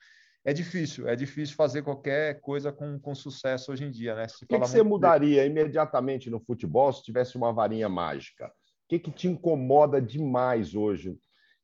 é 0.44 0.52
difícil. 0.52 1.08
É 1.08 1.16
difícil 1.16 1.56
fazer 1.56 1.82
qualquer 1.82 2.40
coisa 2.40 2.72
com, 2.72 2.98
com 3.00 3.14
sucesso 3.14 3.72
hoje 3.72 3.84
em 3.84 3.90
dia, 3.90 4.14
né? 4.14 4.26
o 4.26 4.46
que, 4.46 4.46
que 4.46 4.58
você 4.58 4.82
mudaria 4.82 5.42
de... 5.42 5.50
imediatamente 5.50 6.30
no 6.30 6.40
futebol 6.40 6.92
se 6.92 7.02
tivesse 7.02 7.36
uma 7.36 7.52
varinha 7.52 7.88
mágica? 7.88 8.46
O 8.46 8.88
que, 8.88 9.00
que 9.00 9.10
te 9.10 9.26
incomoda 9.26 10.00
demais 10.00 10.74
hoje 10.74 11.18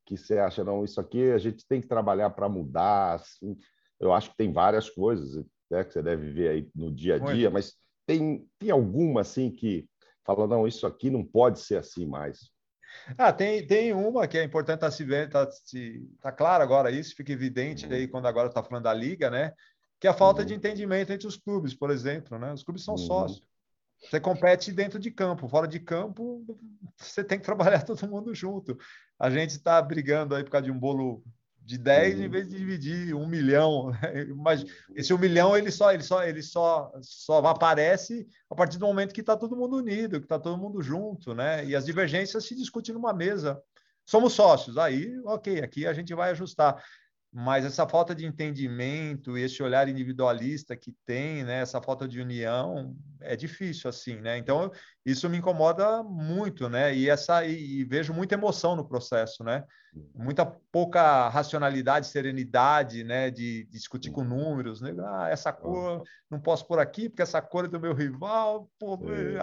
que 0.05 0.17
você 0.17 0.37
acha, 0.37 0.63
não, 0.63 0.83
isso 0.83 0.99
aqui 0.99 1.31
a 1.31 1.37
gente 1.37 1.65
tem 1.65 1.79
que 1.79 1.87
trabalhar 1.87 2.29
para 2.31 2.49
mudar. 2.49 3.13
Assim. 3.13 3.57
Eu 3.99 4.13
acho 4.13 4.31
que 4.31 4.37
tem 4.37 4.51
várias 4.51 4.89
coisas 4.89 5.43
né, 5.71 5.83
que 5.83 5.93
você 5.93 6.03
deve 6.03 6.31
ver 6.31 6.49
aí 6.49 6.69
no 6.75 6.91
dia 6.91 7.15
a 7.15 7.19
dia, 7.19 7.49
Muito. 7.49 7.53
mas 7.53 7.73
tem, 8.05 8.47
tem 8.59 8.71
alguma 8.71 9.21
assim 9.21 9.51
que 9.51 9.87
fala, 10.25 10.47
não, 10.47 10.67
isso 10.67 10.85
aqui 10.87 11.09
não 11.09 11.23
pode 11.23 11.59
ser 11.59 11.77
assim 11.77 12.05
mais. 12.05 12.51
Ah, 13.17 13.33
tem, 13.33 13.65
tem 13.65 13.93
uma 13.93 14.27
que 14.27 14.37
é 14.37 14.43
importante 14.43 14.75
estar 14.75 14.87
tá 14.87 14.91
se 14.91 15.03
vendo, 15.03 15.31
tá, 15.31 15.49
se, 15.51 16.07
tá 16.21 16.31
claro 16.31 16.63
agora 16.63 16.91
isso, 16.91 17.15
fica 17.15 17.31
evidente 17.31 17.85
uhum. 17.85 17.93
aí 17.93 18.07
quando 18.07 18.27
agora 18.27 18.47
está 18.47 18.63
falando 18.63 18.83
da 18.83 18.93
liga, 18.93 19.29
né? 19.29 19.53
Que 19.99 20.07
é 20.07 20.09
a 20.09 20.13
falta 20.13 20.41
uhum. 20.41 20.47
de 20.47 20.53
entendimento 20.53 21.11
entre 21.11 21.27
os 21.27 21.37
clubes, 21.37 21.73
por 21.73 21.89
exemplo, 21.89 22.37
né? 22.37 22.53
Os 22.53 22.63
clubes 22.63 22.83
são 22.83 22.93
uhum. 22.93 22.99
sócios. 22.99 23.43
você 23.99 24.19
compete 24.19 24.71
dentro 24.71 24.99
de 24.99 25.11
campo, 25.11 25.47
fora 25.47 25.67
de 25.67 25.79
campo, 25.79 26.45
você 26.97 27.23
tem 27.23 27.39
que 27.39 27.45
trabalhar 27.45 27.83
todo 27.83 28.07
mundo 28.07 28.33
junto. 28.33 28.77
A 29.19 29.29
gente 29.29 29.51
está 29.51 29.81
brigando 29.81 30.35
aí 30.35 30.43
por 30.43 30.51
causa 30.51 30.65
de 30.65 30.71
um 30.71 30.79
bolo 30.79 31.23
de 31.65 31.77
10 31.77 32.19
uhum. 32.19 32.23
em 32.23 32.29
vez 32.29 32.49
de 32.49 32.57
dividir 32.57 33.15
um 33.15 33.27
milhão. 33.27 33.91
Né? 33.91 34.25
Mas 34.35 34.65
esse 34.95 35.13
um 35.13 35.17
milhão 35.17 35.55
ele 35.55 35.71
só 35.71 35.91
ele 35.93 36.03
só 36.03 36.23
ele 36.23 36.41
só 36.41 36.91
só 37.01 37.45
aparece 37.45 38.27
a 38.49 38.55
partir 38.55 38.77
do 38.77 38.85
momento 38.85 39.13
que 39.13 39.21
está 39.21 39.37
todo 39.37 39.55
mundo 39.55 39.77
unido, 39.77 40.19
que 40.19 40.25
está 40.25 40.39
todo 40.39 40.57
mundo 40.57 40.81
junto, 40.81 41.33
né? 41.33 41.65
E 41.65 41.75
as 41.75 41.85
divergências 41.85 42.45
se 42.45 42.55
discutem 42.55 42.93
numa 42.93 43.13
mesa. 43.13 43.61
Somos 44.05 44.33
sócios, 44.33 44.77
aí, 44.77 45.17
ok, 45.23 45.61
aqui 45.61 45.87
a 45.87 45.93
gente 45.93 46.13
vai 46.13 46.31
ajustar 46.31 46.83
mas 47.35 47.65
essa 47.65 47.87
falta 47.87 48.13
de 48.13 48.27
entendimento 48.27 49.35
e 49.35 49.41
esse 49.41 49.63
olhar 49.63 49.89
individualista 49.89 50.75
que 50.75 50.93
tem, 51.03 51.43
né, 51.43 51.61
essa 51.61 51.81
falta 51.81 52.07
de 52.07 52.21
união 52.21 52.95
é 53.19 53.35
difícil 53.35 53.89
assim, 53.89 54.17
né? 54.17 54.37
Então 54.37 54.71
isso 55.03 55.27
me 55.27 55.37
incomoda 55.37 56.03
muito, 56.03 56.69
né? 56.69 56.95
E 56.95 57.09
essa 57.09 57.43
e, 57.43 57.79
e 57.79 57.83
vejo 57.83 58.13
muita 58.13 58.35
emoção 58.35 58.75
no 58.75 58.87
processo, 58.87 59.43
né? 59.43 59.63
Muita 60.13 60.45
pouca 60.45 61.27
racionalidade, 61.29 62.05
serenidade, 62.05 63.03
né? 63.03 63.31
De, 63.31 63.63
de 63.63 63.71
discutir 63.71 64.11
com 64.11 64.23
números, 64.23 64.79
né? 64.79 64.93
Ah, 64.99 65.29
essa 65.31 65.51
cor 65.51 66.03
não 66.29 66.39
posso 66.39 66.67
por 66.67 66.77
aqui 66.77 67.09
porque 67.09 67.23
essa 67.23 67.41
cor 67.41 67.65
é 67.65 67.67
do 67.67 67.79
meu 67.79 67.95
rival, 67.95 68.69
pô, 68.77 68.99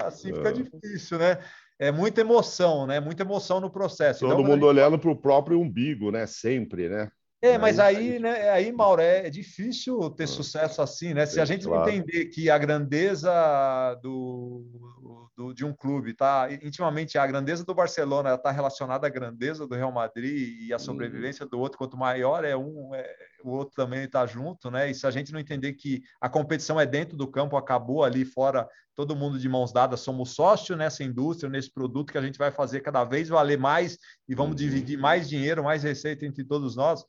assim 0.06 0.32
fica 0.32 0.52
difícil, 0.52 1.18
né? 1.18 1.38
É 1.76 1.90
muita 1.90 2.20
emoção, 2.20 2.86
né? 2.86 3.00
Muita 3.00 3.24
emoção 3.24 3.58
no 3.58 3.70
processo. 3.70 4.20
Todo 4.20 4.34
então, 4.34 4.44
mundo 4.44 4.60
gente... 4.60 4.64
olhando 4.64 4.98
para 4.98 5.10
o 5.10 5.16
próprio 5.16 5.58
umbigo, 5.58 6.12
né? 6.12 6.26
Sempre, 6.26 6.88
né? 6.88 7.10
É, 7.42 7.56
mas 7.56 7.78
aí, 7.78 8.18
né, 8.18 8.50
aí, 8.50 8.70
Mauro, 8.70 9.00
é, 9.00 9.26
é 9.26 9.30
difícil 9.30 10.10
ter 10.10 10.26
sucesso 10.26 10.82
assim, 10.82 11.14
né? 11.14 11.24
Se 11.24 11.40
a 11.40 11.44
gente 11.46 11.66
não 11.66 11.88
entender 11.88 12.26
que 12.26 12.50
a 12.50 12.58
grandeza 12.58 13.98
do, 14.02 15.30
do, 15.34 15.54
de 15.54 15.64
um 15.64 15.72
clube 15.72 16.10
está 16.10 16.52
intimamente, 16.52 17.16
a 17.16 17.26
grandeza 17.26 17.64
do 17.64 17.74
Barcelona 17.74 18.34
está 18.34 18.50
relacionada 18.50 19.06
à 19.06 19.10
grandeza 19.10 19.66
do 19.66 19.74
Real 19.74 19.90
Madrid 19.90 20.60
e 20.60 20.74
a 20.74 20.78
sobrevivência 20.78 21.46
do 21.46 21.58
outro, 21.58 21.78
quanto 21.78 21.96
maior 21.96 22.44
é 22.44 22.54
um, 22.54 22.94
é, 22.94 23.10
o 23.42 23.52
outro 23.52 23.74
também 23.74 24.04
está 24.04 24.26
junto, 24.26 24.70
né? 24.70 24.90
E 24.90 24.94
se 24.94 25.06
a 25.06 25.10
gente 25.10 25.32
não 25.32 25.40
entender 25.40 25.72
que 25.72 26.02
a 26.20 26.28
competição 26.28 26.78
é 26.78 26.84
dentro 26.84 27.16
do 27.16 27.26
campo, 27.26 27.56
acabou 27.56 28.04
ali 28.04 28.22
fora, 28.22 28.68
todo 28.94 29.16
mundo 29.16 29.38
de 29.38 29.48
mãos 29.48 29.72
dadas, 29.72 30.00
somos 30.00 30.34
sócios 30.34 30.76
nessa 30.76 31.02
indústria, 31.02 31.48
nesse 31.48 31.72
produto 31.72 32.12
que 32.12 32.18
a 32.18 32.22
gente 32.22 32.38
vai 32.38 32.50
fazer 32.50 32.80
cada 32.80 33.02
vez 33.02 33.30
valer 33.30 33.58
mais 33.58 33.96
e 34.28 34.34
vamos 34.34 34.50
uhum. 34.50 34.56
dividir 34.56 34.98
mais 34.98 35.26
dinheiro, 35.26 35.64
mais 35.64 35.82
receita 35.82 36.26
entre 36.26 36.44
todos 36.44 36.76
nós 36.76 37.02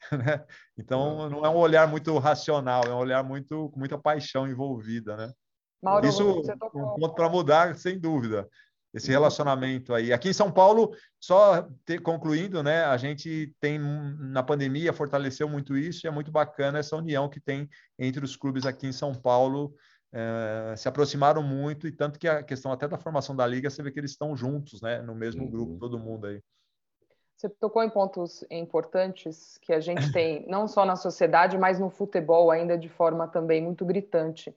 Né? 0.12 0.44
Então, 0.78 1.28
não 1.28 1.44
é 1.44 1.48
um 1.48 1.56
olhar 1.56 1.88
muito 1.88 2.16
racional, 2.18 2.84
é 2.84 2.94
um 2.94 2.98
olhar 2.98 3.24
muito 3.24 3.70
com 3.70 3.78
muita 3.78 3.98
paixão 3.98 4.46
envolvida, 4.46 5.16
né? 5.16 5.32
Mauro, 5.82 6.06
Isso 6.06 6.22
é 6.22 6.54
um 6.76 6.94
ponto 6.94 7.14
para 7.14 7.28
mudar, 7.28 7.76
sem 7.76 7.98
dúvida, 7.98 8.48
esse 8.94 9.10
relacionamento 9.10 9.92
aí. 9.94 10.12
Aqui 10.12 10.30
em 10.30 10.32
São 10.32 10.50
Paulo, 10.50 10.94
só 11.20 11.68
ter, 11.84 12.00
concluindo, 12.00 12.62
né? 12.62 12.84
A 12.84 12.96
gente 12.96 13.54
tem 13.60 13.78
na 13.78 14.42
pandemia 14.42 14.92
fortaleceu 14.92 15.48
muito 15.48 15.76
isso 15.76 16.06
e 16.06 16.08
é 16.08 16.10
muito 16.10 16.30
bacana 16.30 16.78
essa 16.78 16.96
união 16.96 17.28
que 17.28 17.40
tem 17.40 17.68
entre 17.98 18.24
os 18.24 18.36
clubes 18.36 18.64
aqui 18.64 18.86
em 18.86 18.92
São 18.92 19.14
Paulo. 19.14 19.74
É, 20.12 20.74
se 20.76 20.88
aproximaram 20.88 21.42
muito 21.42 21.86
e 21.86 21.92
tanto 21.92 22.18
que 22.18 22.26
a 22.26 22.42
questão 22.42 22.72
até 22.72 22.88
da 22.88 22.96
formação 22.96 23.36
da 23.36 23.46
liga 23.46 23.68
você 23.68 23.82
vê 23.82 23.90
que 23.90 24.00
eles 24.00 24.12
estão 24.12 24.34
juntos, 24.34 24.80
né? 24.80 25.02
No 25.02 25.14
mesmo 25.14 25.42
uhum. 25.44 25.50
grupo, 25.50 25.78
todo 25.78 25.98
mundo 25.98 26.26
aí. 26.26 26.40
Você 27.36 27.50
tocou 27.50 27.82
em 27.82 27.90
pontos 27.90 28.42
importantes 28.50 29.58
que 29.58 29.70
a 29.70 29.78
gente 29.78 30.10
tem, 30.10 30.46
não 30.48 30.66
só 30.66 30.86
na 30.86 30.96
sociedade, 30.96 31.58
mas 31.58 31.78
no 31.78 31.90
futebol 31.90 32.50
ainda 32.50 32.78
de 32.78 32.88
forma 32.88 33.28
também 33.28 33.62
muito 33.62 33.84
gritante. 33.84 34.56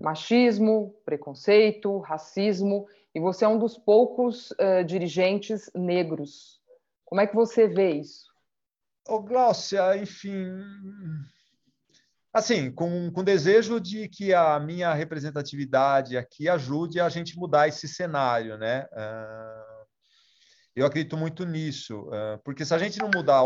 Machismo, 0.00 0.92
preconceito, 1.04 1.98
racismo, 1.98 2.88
e 3.14 3.20
você 3.20 3.44
é 3.44 3.48
um 3.48 3.58
dos 3.58 3.78
poucos 3.78 4.50
uh, 4.52 4.84
dirigentes 4.84 5.70
negros. 5.72 6.60
Como 7.04 7.20
é 7.20 7.26
que 7.28 7.36
você 7.36 7.68
vê 7.68 7.92
isso? 7.92 8.26
Ô, 9.06 9.20
Glaucia, 9.20 9.96
enfim, 9.96 10.50
assim, 12.32 12.72
com, 12.72 13.08
com 13.12 13.22
desejo 13.22 13.78
de 13.78 14.08
que 14.08 14.34
a 14.34 14.58
minha 14.58 14.92
representatividade 14.92 16.16
aqui 16.16 16.48
ajude 16.48 17.00
a 17.00 17.08
gente 17.08 17.38
mudar 17.38 17.68
esse 17.68 17.86
cenário, 17.86 18.58
né? 18.58 18.88
Uh 18.92 19.75
eu 20.76 20.84
acredito 20.84 21.16
muito 21.16 21.46
nisso, 21.46 22.06
eh, 22.12 22.38
porque 22.44 22.62
se 22.62 22.74
a 22.74 22.78
gente 22.78 22.98
não 22.98 23.08
mudar, 23.08 23.40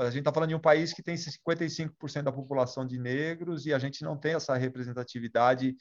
a 0.00 0.10
gente 0.10 0.18
está 0.18 0.30
falando 0.30 0.50
de 0.50 0.54
um 0.54 0.60
país 0.60 0.92
que 0.92 1.02
tem 1.02 1.16
55% 1.16 2.24
da 2.24 2.30
população 2.30 2.86
de 2.86 2.98
negros 2.98 3.64
e 3.64 3.72
a 3.72 3.78
gente 3.78 4.04
não 4.04 4.18
tem 4.18 4.34
essa 4.34 4.54
representatividade 4.54 5.74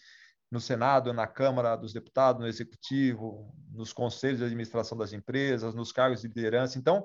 no 0.49 0.61
Senado, 0.61 1.11
na 1.11 1.27
Câmara 1.27 1.75
dos 1.75 1.91
Deputados, 1.91 2.41
no 2.41 2.47
Executivo, 2.47 3.53
nos 3.69 3.91
conselhos 3.91 4.39
de 4.39 4.45
administração 4.45 4.97
das 4.97 5.11
empresas, 5.11 5.75
nos 5.75 5.91
cargos 5.91 6.21
de 6.21 6.27
liderança. 6.29 6.79
Então, 6.79 7.03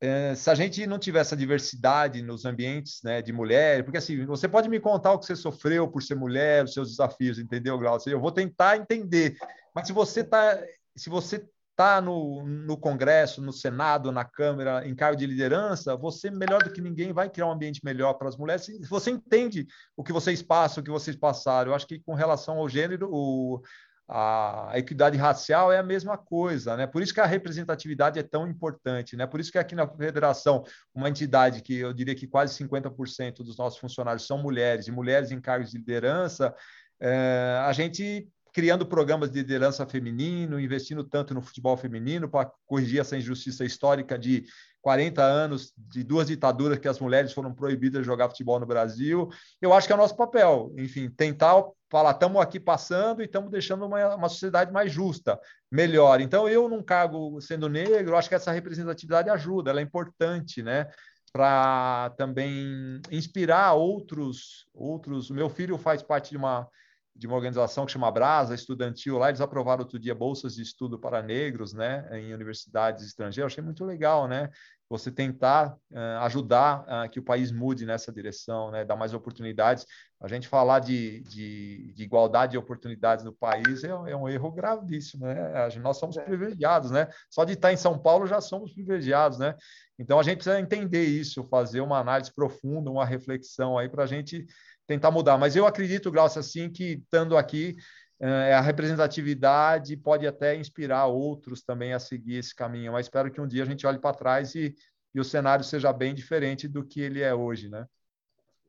eh, 0.00 0.34
se 0.34 0.50
a 0.50 0.54
gente 0.56 0.84
não 0.84 0.98
tiver 0.98 1.20
essa 1.20 1.36
diversidade 1.36 2.20
nos 2.20 2.44
ambientes 2.44 3.00
né, 3.04 3.22
de 3.22 3.32
mulher, 3.32 3.84
porque 3.84 3.98
assim, 3.98 4.26
você 4.26 4.48
pode 4.48 4.68
me 4.68 4.80
contar 4.80 5.12
o 5.12 5.20
que 5.20 5.26
você 5.26 5.36
sofreu 5.36 5.86
por 5.86 6.02
ser 6.02 6.16
mulher, 6.16 6.64
os 6.64 6.72
seus 6.72 6.90
desafios, 6.90 7.38
entendeu, 7.38 7.78
Glaucio? 7.78 8.10
Eu 8.10 8.20
vou 8.20 8.32
tentar 8.32 8.76
entender. 8.76 9.36
Mas 9.72 9.86
se 9.86 9.92
você 9.92 10.22
está 10.22 10.58
se 10.96 11.10
você 11.10 11.44
está 11.74 12.00
no, 12.00 12.46
no 12.46 12.76
Congresso, 12.76 13.42
no 13.42 13.52
Senado, 13.52 14.12
na 14.12 14.24
Câmara, 14.24 14.86
em 14.86 14.94
cargo 14.94 15.18
de 15.18 15.26
liderança, 15.26 15.96
você, 15.96 16.30
melhor 16.30 16.62
do 16.62 16.72
que 16.72 16.80
ninguém, 16.80 17.12
vai 17.12 17.28
criar 17.28 17.46
um 17.46 17.52
ambiente 17.52 17.84
melhor 17.84 18.14
para 18.14 18.28
as 18.28 18.36
mulheres. 18.36 18.68
Você 18.88 19.10
entende 19.10 19.66
o 19.96 20.04
que 20.04 20.12
vocês 20.12 20.40
passam, 20.40 20.80
o 20.80 20.84
que 20.84 20.90
vocês 20.90 21.16
passaram. 21.16 21.72
Eu 21.72 21.74
acho 21.74 21.86
que, 21.86 21.98
com 21.98 22.14
relação 22.14 22.58
ao 22.58 22.68
gênero, 22.68 23.08
o, 23.12 23.60
a 24.08 24.70
equidade 24.74 25.18
racial 25.18 25.72
é 25.72 25.78
a 25.78 25.82
mesma 25.82 26.16
coisa, 26.16 26.76
né? 26.76 26.86
Por 26.86 27.02
isso 27.02 27.12
que 27.12 27.20
a 27.20 27.26
representatividade 27.26 28.20
é 28.20 28.22
tão 28.22 28.46
importante, 28.46 29.16
né? 29.16 29.26
Por 29.26 29.40
isso 29.40 29.50
que 29.50 29.58
aqui 29.58 29.74
na 29.74 29.88
federação, 29.88 30.62
uma 30.94 31.08
entidade 31.08 31.60
que 31.60 31.78
eu 31.78 31.92
diria 31.92 32.14
que 32.14 32.28
quase 32.28 32.56
50% 32.62 33.38
dos 33.38 33.58
nossos 33.58 33.80
funcionários 33.80 34.26
são 34.28 34.38
mulheres, 34.38 34.86
e 34.86 34.92
mulheres 34.92 35.32
em 35.32 35.40
cargos 35.40 35.72
de 35.72 35.78
liderança, 35.78 36.54
é, 37.00 37.58
a 37.66 37.72
gente 37.72 38.28
criando 38.54 38.86
programas 38.86 39.32
de 39.32 39.40
liderança 39.40 39.84
feminino, 39.84 40.60
investindo 40.60 41.02
tanto 41.02 41.34
no 41.34 41.42
futebol 41.42 41.76
feminino 41.76 42.28
para 42.28 42.50
corrigir 42.64 43.00
essa 43.00 43.16
injustiça 43.16 43.64
histórica 43.64 44.16
de 44.16 44.46
40 44.80 45.20
anos 45.20 45.72
de 45.76 46.04
duas 46.04 46.28
ditaduras 46.28 46.78
que 46.78 46.86
as 46.86 47.00
mulheres 47.00 47.32
foram 47.32 47.52
proibidas 47.52 48.02
de 48.02 48.06
jogar 48.06 48.28
futebol 48.28 48.60
no 48.60 48.66
Brasil. 48.66 49.28
Eu 49.60 49.72
acho 49.74 49.88
que 49.88 49.92
é 49.92 49.96
o 49.96 49.98
nosso 49.98 50.16
papel, 50.16 50.72
enfim, 50.78 51.10
tentar 51.10 51.64
falar, 51.90 52.12
estamos 52.12 52.40
aqui 52.40 52.60
passando 52.60 53.22
e 53.22 53.24
estamos 53.24 53.50
deixando 53.50 53.86
uma, 53.86 54.14
uma 54.14 54.28
sociedade 54.28 54.72
mais 54.72 54.92
justa, 54.92 55.40
melhor. 55.68 56.20
Então, 56.20 56.48
eu, 56.48 56.68
num 56.68 56.82
cargo 56.82 57.40
sendo 57.40 57.68
negro, 57.68 58.16
acho 58.16 58.28
que 58.28 58.36
essa 58.36 58.52
representatividade 58.52 59.28
ajuda, 59.30 59.70
ela 59.70 59.80
é 59.80 59.82
importante, 59.82 60.62
né? 60.62 60.86
Para 61.32 62.14
também 62.16 63.00
inspirar 63.10 63.72
outros, 63.72 64.68
outros. 64.72 65.28
Meu 65.28 65.50
filho 65.50 65.76
faz 65.76 66.04
parte 66.04 66.30
de 66.30 66.36
uma 66.36 66.68
de 67.16 67.26
uma 67.26 67.36
organização 67.36 67.86
que 67.86 67.92
chama 67.92 68.10
Brasa 68.10 68.54
Estudantil, 68.54 69.18
lá 69.18 69.28
eles 69.28 69.40
aprovaram 69.40 69.82
outro 69.82 69.98
dia 69.98 70.14
bolsas 70.14 70.54
de 70.54 70.62
estudo 70.62 70.98
para 70.98 71.22
negros, 71.22 71.72
né, 71.72 72.08
em 72.12 72.34
universidades 72.34 73.04
estrangeiras. 73.04 73.52
Achei 73.52 73.62
muito 73.62 73.84
legal, 73.84 74.26
né? 74.26 74.50
Você 74.90 75.10
tentar 75.10 75.74
uh, 75.90 75.98
ajudar 76.22 76.82
uh, 76.82 77.08
que 77.08 77.18
o 77.18 77.22
país 77.22 77.50
mude 77.50 77.86
nessa 77.86 78.12
direção, 78.12 78.70
né, 78.70 78.84
dar 78.84 78.96
mais 78.96 79.14
oportunidades. 79.14 79.86
A 80.20 80.28
gente 80.28 80.46
falar 80.46 80.80
de, 80.80 81.20
de, 81.22 81.92
de 81.94 82.02
igualdade 82.02 82.52
de 82.52 82.58
oportunidades 82.58 83.24
no 83.24 83.32
país 83.32 83.82
é, 83.84 83.88
é, 83.88 84.16
um 84.16 84.28
erro 84.28 84.50
gravíssimo, 84.52 85.26
né? 85.26 85.68
Nós 85.80 85.98
somos 85.98 86.16
é. 86.16 86.22
privilegiados, 86.22 86.90
né? 86.90 87.08
Só 87.30 87.44
de 87.44 87.52
estar 87.52 87.72
em 87.72 87.76
São 87.76 87.98
Paulo 87.98 88.26
já 88.26 88.40
somos 88.40 88.72
privilegiados, 88.72 89.38
né? 89.38 89.54
Então 89.98 90.18
a 90.18 90.22
gente 90.22 90.36
precisa 90.36 90.60
entender 90.60 91.04
isso, 91.04 91.44
fazer 91.44 91.80
uma 91.80 91.98
análise 91.98 92.32
profunda, 92.32 92.90
uma 92.90 93.04
reflexão 93.04 93.78
aí 93.78 93.88
para 93.88 94.04
a 94.04 94.06
gente 94.06 94.46
tentar 94.86 95.10
mudar. 95.10 95.38
Mas 95.38 95.56
eu 95.56 95.66
acredito, 95.66 96.10
Glaucia, 96.10 96.40
assim, 96.40 96.70
que 96.70 97.02
estando 97.02 97.36
aqui, 97.36 97.76
eh, 98.20 98.52
a 98.52 98.60
representatividade 98.60 99.96
pode 99.96 100.26
até 100.26 100.56
inspirar 100.56 101.06
outros 101.06 101.62
também 101.62 101.92
a 101.92 101.98
seguir 101.98 102.36
esse 102.36 102.54
caminho. 102.54 102.92
Mas 102.92 103.06
espero 103.06 103.30
que 103.30 103.40
um 103.40 103.46
dia 103.46 103.62
a 103.62 103.66
gente 103.66 103.86
olhe 103.86 103.98
para 103.98 104.16
trás 104.16 104.54
e, 104.54 104.74
e 105.14 105.20
o 105.20 105.24
cenário 105.24 105.64
seja 105.64 105.92
bem 105.92 106.14
diferente 106.14 106.68
do 106.68 106.84
que 106.84 107.00
ele 107.00 107.20
é 107.20 107.34
hoje, 107.34 107.68
né? 107.68 107.86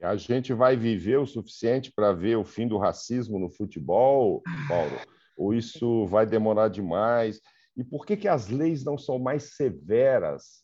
A 0.02 0.16
gente 0.16 0.54
vai 0.54 0.76
viver 0.76 1.18
o 1.18 1.26
suficiente 1.26 1.92
para 1.92 2.12
ver 2.12 2.36
o 2.36 2.44
fim 2.44 2.68
do 2.68 2.78
racismo 2.78 3.40
no 3.40 3.50
futebol, 3.50 4.44
Paulo? 4.68 5.00
Ou 5.38 5.54
isso 5.54 6.06
vai 6.06 6.26
demorar 6.26 6.68
demais? 6.68 7.40
E 7.78 7.84
por 7.84 8.06
que, 8.06 8.18
que 8.18 8.28
as 8.28 8.48
leis 8.48 8.84
não 8.84 8.98
são 8.98 9.18
mais 9.18 9.56
severas 9.56 10.64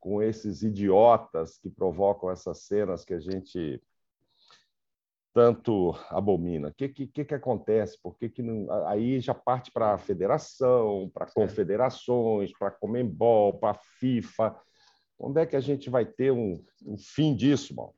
com 0.00 0.20
esses 0.20 0.62
idiotas 0.62 1.58
que 1.58 1.70
provocam 1.70 2.30
essas 2.30 2.64
cenas 2.64 3.04
que 3.04 3.14
a 3.14 3.20
gente 3.20 3.80
tanto 5.32 5.94
abomina? 6.10 6.68
O 6.68 6.74
que, 6.74 6.88
que, 6.88 7.24
que, 7.24 7.34
acontece? 7.34 7.98
Por 8.02 8.16
que, 8.18 8.28
que 8.28 8.42
não... 8.42 8.70
Aí 8.86 9.20
já 9.20 9.34
parte 9.34 9.70
para 9.70 9.94
a 9.94 9.98
federação, 9.98 11.10
para 11.12 11.26
confederações, 11.26 12.52
para 12.56 12.68
a 12.68 12.72
Comembol, 12.72 13.58
para 13.58 13.70
a 13.72 13.80
FIFA. 13.98 14.54
Onde 15.18 15.40
é 15.40 15.46
que 15.46 15.56
a 15.56 15.60
gente 15.60 15.88
vai 15.88 16.04
ter 16.04 16.32
um, 16.32 16.62
um 16.84 16.96
fim 16.98 17.34
disso, 17.34 17.74
mal? 17.74 17.94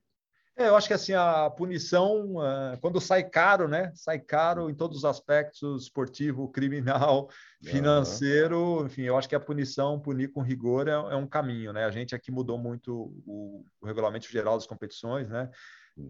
É, 0.56 0.68
eu 0.68 0.76
acho 0.76 0.86
que 0.86 0.94
assim 0.94 1.12
a 1.12 1.50
punição, 1.50 2.36
uh, 2.36 2.78
quando 2.80 3.00
sai 3.00 3.24
caro, 3.24 3.66
né? 3.66 3.90
Sai 3.96 4.20
caro 4.20 4.70
em 4.70 4.74
todos 4.74 4.98
os 4.98 5.04
aspectos, 5.04 5.84
esportivo, 5.84 6.48
criminal, 6.48 7.28
financeiro, 7.60 8.78
uhum. 8.78 8.86
enfim, 8.86 9.02
eu 9.02 9.18
acho 9.18 9.28
que 9.28 9.34
a 9.34 9.40
punição, 9.40 9.98
punir 9.98 10.30
com 10.30 10.42
rigor 10.42 10.86
é, 10.86 10.92
é, 10.92 11.16
um 11.16 11.26
caminho, 11.26 11.72
né? 11.72 11.84
A 11.84 11.90
gente 11.90 12.14
aqui 12.14 12.30
mudou 12.30 12.56
muito 12.56 13.12
o, 13.26 13.66
o 13.80 13.86
regulamento 13.86 14.30
geral 14.30 14.54
das 14.54 14.66
competições, 14.66 15.28
né? 15.28 15.50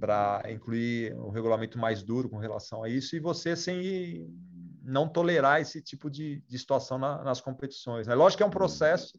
Para 0.00 0.42
uhum. 0.44 0.50
incluir 0.52 1.14
um 1.14 1.30
regulamento 1.30 1.78
mais 1.78 2.02
duro 2.02 2.28
com 2.28 2.38
relação 2.38 2.82
a 2.82 2.88
isso, 2.88 3.14
e 3.14 3.20
você 3.20 3.54
sem 3.54 4.26
não 4.82 5.08
tolerar 5.08 5.60
esse 5.60 5.82
tipo 5.82 6.10
de, 6.10 6.42
de 6.46 6.58
situação 6.58 6.98
na, 6.98 7.22
nas 7.22 7.40
competições. 7.40 8.06
Né? 8.06 8.14
Lógico 8.14 8.38
que 8.38 8.42
é 8.42 8.46
um 8.46 8.48
uhum. 8.48 8.52
processo, 8.52 9.18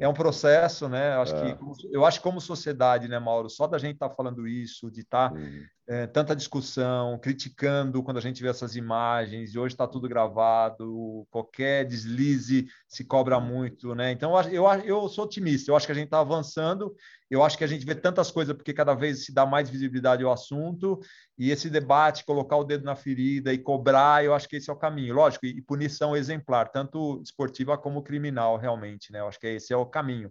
é 0.00 0.08
um 0.08 0.12
processo, 0.12 0.88
né? 0.88 1.14
Eu 1.14 1.22
acho, 1.22 1.36
é. 1.36 1.54
que, 1.54 1.86
eu 1.92 2.04
acho 2.04 2.18
que 2.18 2.24
como 2.24 2.40
sociedade, 2.40 3.08
né, 3.08 3.18
Mauro, 3.18 3.48
só 3.48 3.66
da 3.66 3.78
gente 3.78 3.94
estar 3.94 4.08
tá 4.08 4.14
falando 4.14 4.46
isso, 4.46 4.90
de 4.90 5.00
estar 5.00 5.30
tá, 5.30 5.40
é, 5.86 6.06
tanta 6.06 6.34
discussão, 6.34 7.18
criticando 7.18 8.02
quando 8.02 8.16
a 8.16 8.20
gente 8.20 8.42
vê 8.42 8.48
essas 8.48 8.74
imagens, 8.74 9.54
e 9.54 9.58
hoje 9.58 9.74
está 9.74 9.86
tudo 9.86 10.08
gravado, 10.08 11.26
qualquer 11.30 11.84
deslize 11.84 12.66
se 12.88 13.04
cobra 13.04 13.38
muito, 13.38 13.94
né? 13.94 14.10
Então, 14.10 14.36
eu, 14.42 14.64
eu, 14.64 14.84
eu 14.84 15.08
sou 15.08 15.24
otimista, 15.24 15.70
eu 15.70 15.76
acho 15.76 15.86
que 15.86 15.92
a 15.92 15.94
gente 15.94 16.06
está 16.06 16.18
avançando, 16.18 16.94
eu 17.30 17.42
acho 17.42 17.58
que 17.58 17.64
a 17.64 17.66
gente 17.66 17.84
vê 17.84 17.94
tantas 17.94 18.30
coisas 18.30 18.54
porque 18.54 18.72
cada 18.72 18.94
vez 18.94 19.24
se 19.24 19.32
dá 19.34 19.44
mais 19.44 19.68
visibilidade 19.68 20.22
ao 20.22 20.32
assunto, 20.32 21.00
e 21.36 21.50
esse 21.50 21.68
debate, 21.68 22.24
colocar 22.24 22.56
o 22.56 22.64
dedo 22.64 22.84
na 22.84 22.94
ferida 22.94 23.52
e 23.52 23.58
cobrar, 23.58 24.24
eu 24.24 24.34
acho 24.34 24.48
que 24.48 24.56
esse 24.56 24.70
é 24.70 24.72
o 24.72 24.76
caminho. 24.76 25.14
Lógico, 25.14 25.46
e 25.46 25.60
punição 25.60 26.16
exemplar, 26.16 26.70
tanto 26.70 27.20
esportiva 27.22 27.76
como 27.76 28.02
criminal, 28.02 28.56
realmente, 28.56 29.12
né? 29.12 29.20
Eu 29.20 29.28
acho 29.28 29.40
que 29.40 29.48
esse 29.48 29.72
é 29.72 29.76
o 29.76 29.86
caminho. 29.86 30.30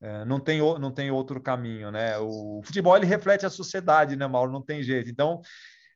É, 0.00 0.24
não, 0.24 0.40
tem, 0.40 0.58
não 0.58 0.90
tem 0.90 1.10
outro 1.10 1.40
caminho, 1.40 1.90
né? 1.90 2.18
O 2.18 2.60
futebol 2.64 2.96
ele 2.96 3.06
reflete 3.06 3.46
a 3.46 3.50
sociedade, 3.50 4.16
né, 4.16 4.26
Mauro? 4.26 4.52
Não 4.52 4.60
tem 4.60 4.82
jeito. 4.82 5.08
Então, 5.08 5.40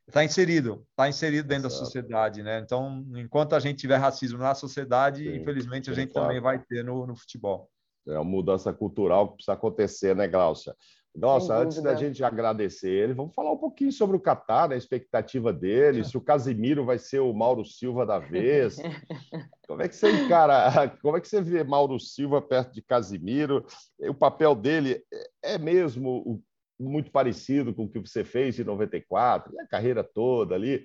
está 0.07 0.23
inserido, 0.23 0.85
está 0.89 1.07
inserido 1.07 1.47
dentro 1.47 1.67
Exato. 1.67 1.81
da 1.81 1.85
sociedade, 1.85 2.43
né? 2.43 2.59
Então, 2.59 3.05
enquanto 3.15 3.55
a 3.55 3.59
gente 3.59 3.77
tiver 3.77 3.97
racismo 3.97 4.39
na 4.39 4.55
sociedade, 4.55 5.23
sim, 5.23 5.35
infelizmente 5.35 5.85
sim, 5.85 5.91
a 5.91 5.93
gente 5.93 6.11
claro. 6.11 6.27
também 6.27 6.41
vai 6.41 6.59
ter 6.59 6.83
no, 6.83 7.05
no 7.05 7.15
futebol. 7.15 7.69
É 8.09 8.17
uma 8.17 8.23
mudança 8.23 8.73
cultural 8.73 9.29
que 9.29 9.35
precisa 9.35 9.53
acontecer, 9.53 10.15
né, 10.15 10.27
Glaucia? 10.27 10.75
Nossa, 11.15 11.57
antes 11.57 11.81
da 11.81 11.95
gente 11.95 12.23
agradecer 12.23 12.89
ele, 12.89 13.13
vamos 13.13 13.33
falar 13.33 13.51
um 13.51 13.57
pouquinho 13.57 13.91
sobre 13.91 14.15
o 14.15 14.19
Catar, 14.19 14.69
né, 14.69 14.75
a 14.75 14.77
expectativa 14.77 15.51
dele, 15.51 16.03
se 16.03 16.15
o 16.15 16.21
Casimiro 16.21 16.85
vai 16.85 16.99
ser 16.99 17.19
o 17.19 17.33
Mauro 17.33 17.65
Silva 17.65 18.05
da 18.05 18.19
vez. 18.19 18.77
Como 19.67 19.81
é 19.81 19.87
que 19.87 19.95
você 19.95 20.09
encara, 20.11 20.87
como 21.01 21.17
é 21.17 21.21
que 21.21 21.27
você 21.27 21.41
vê 21.41 21.63
Mauro 21.63 21.99
Silva 21.99 22.41
perto 22.41 22.73
de 22.73 22.81
Casimiro? 22.81 23.63
O 23.99 24.15
papel 24.15 24.55
dele 24.55 25.03
é 25.43 25.59
mesmo 25.59 26.41
muito 26.79 27.11
parecido 27.11 27.71
com 27.71 27.83
o 27.83 27.89
que 27.89 27.99
você 27.99 28.23
fez 28.23 28.57
em 28.57 28.63
94, 28.63 29.53
a 29.59 29.67
carreira 29.67 30.03
toda 30.03 30.55
ali. 30.55 30.83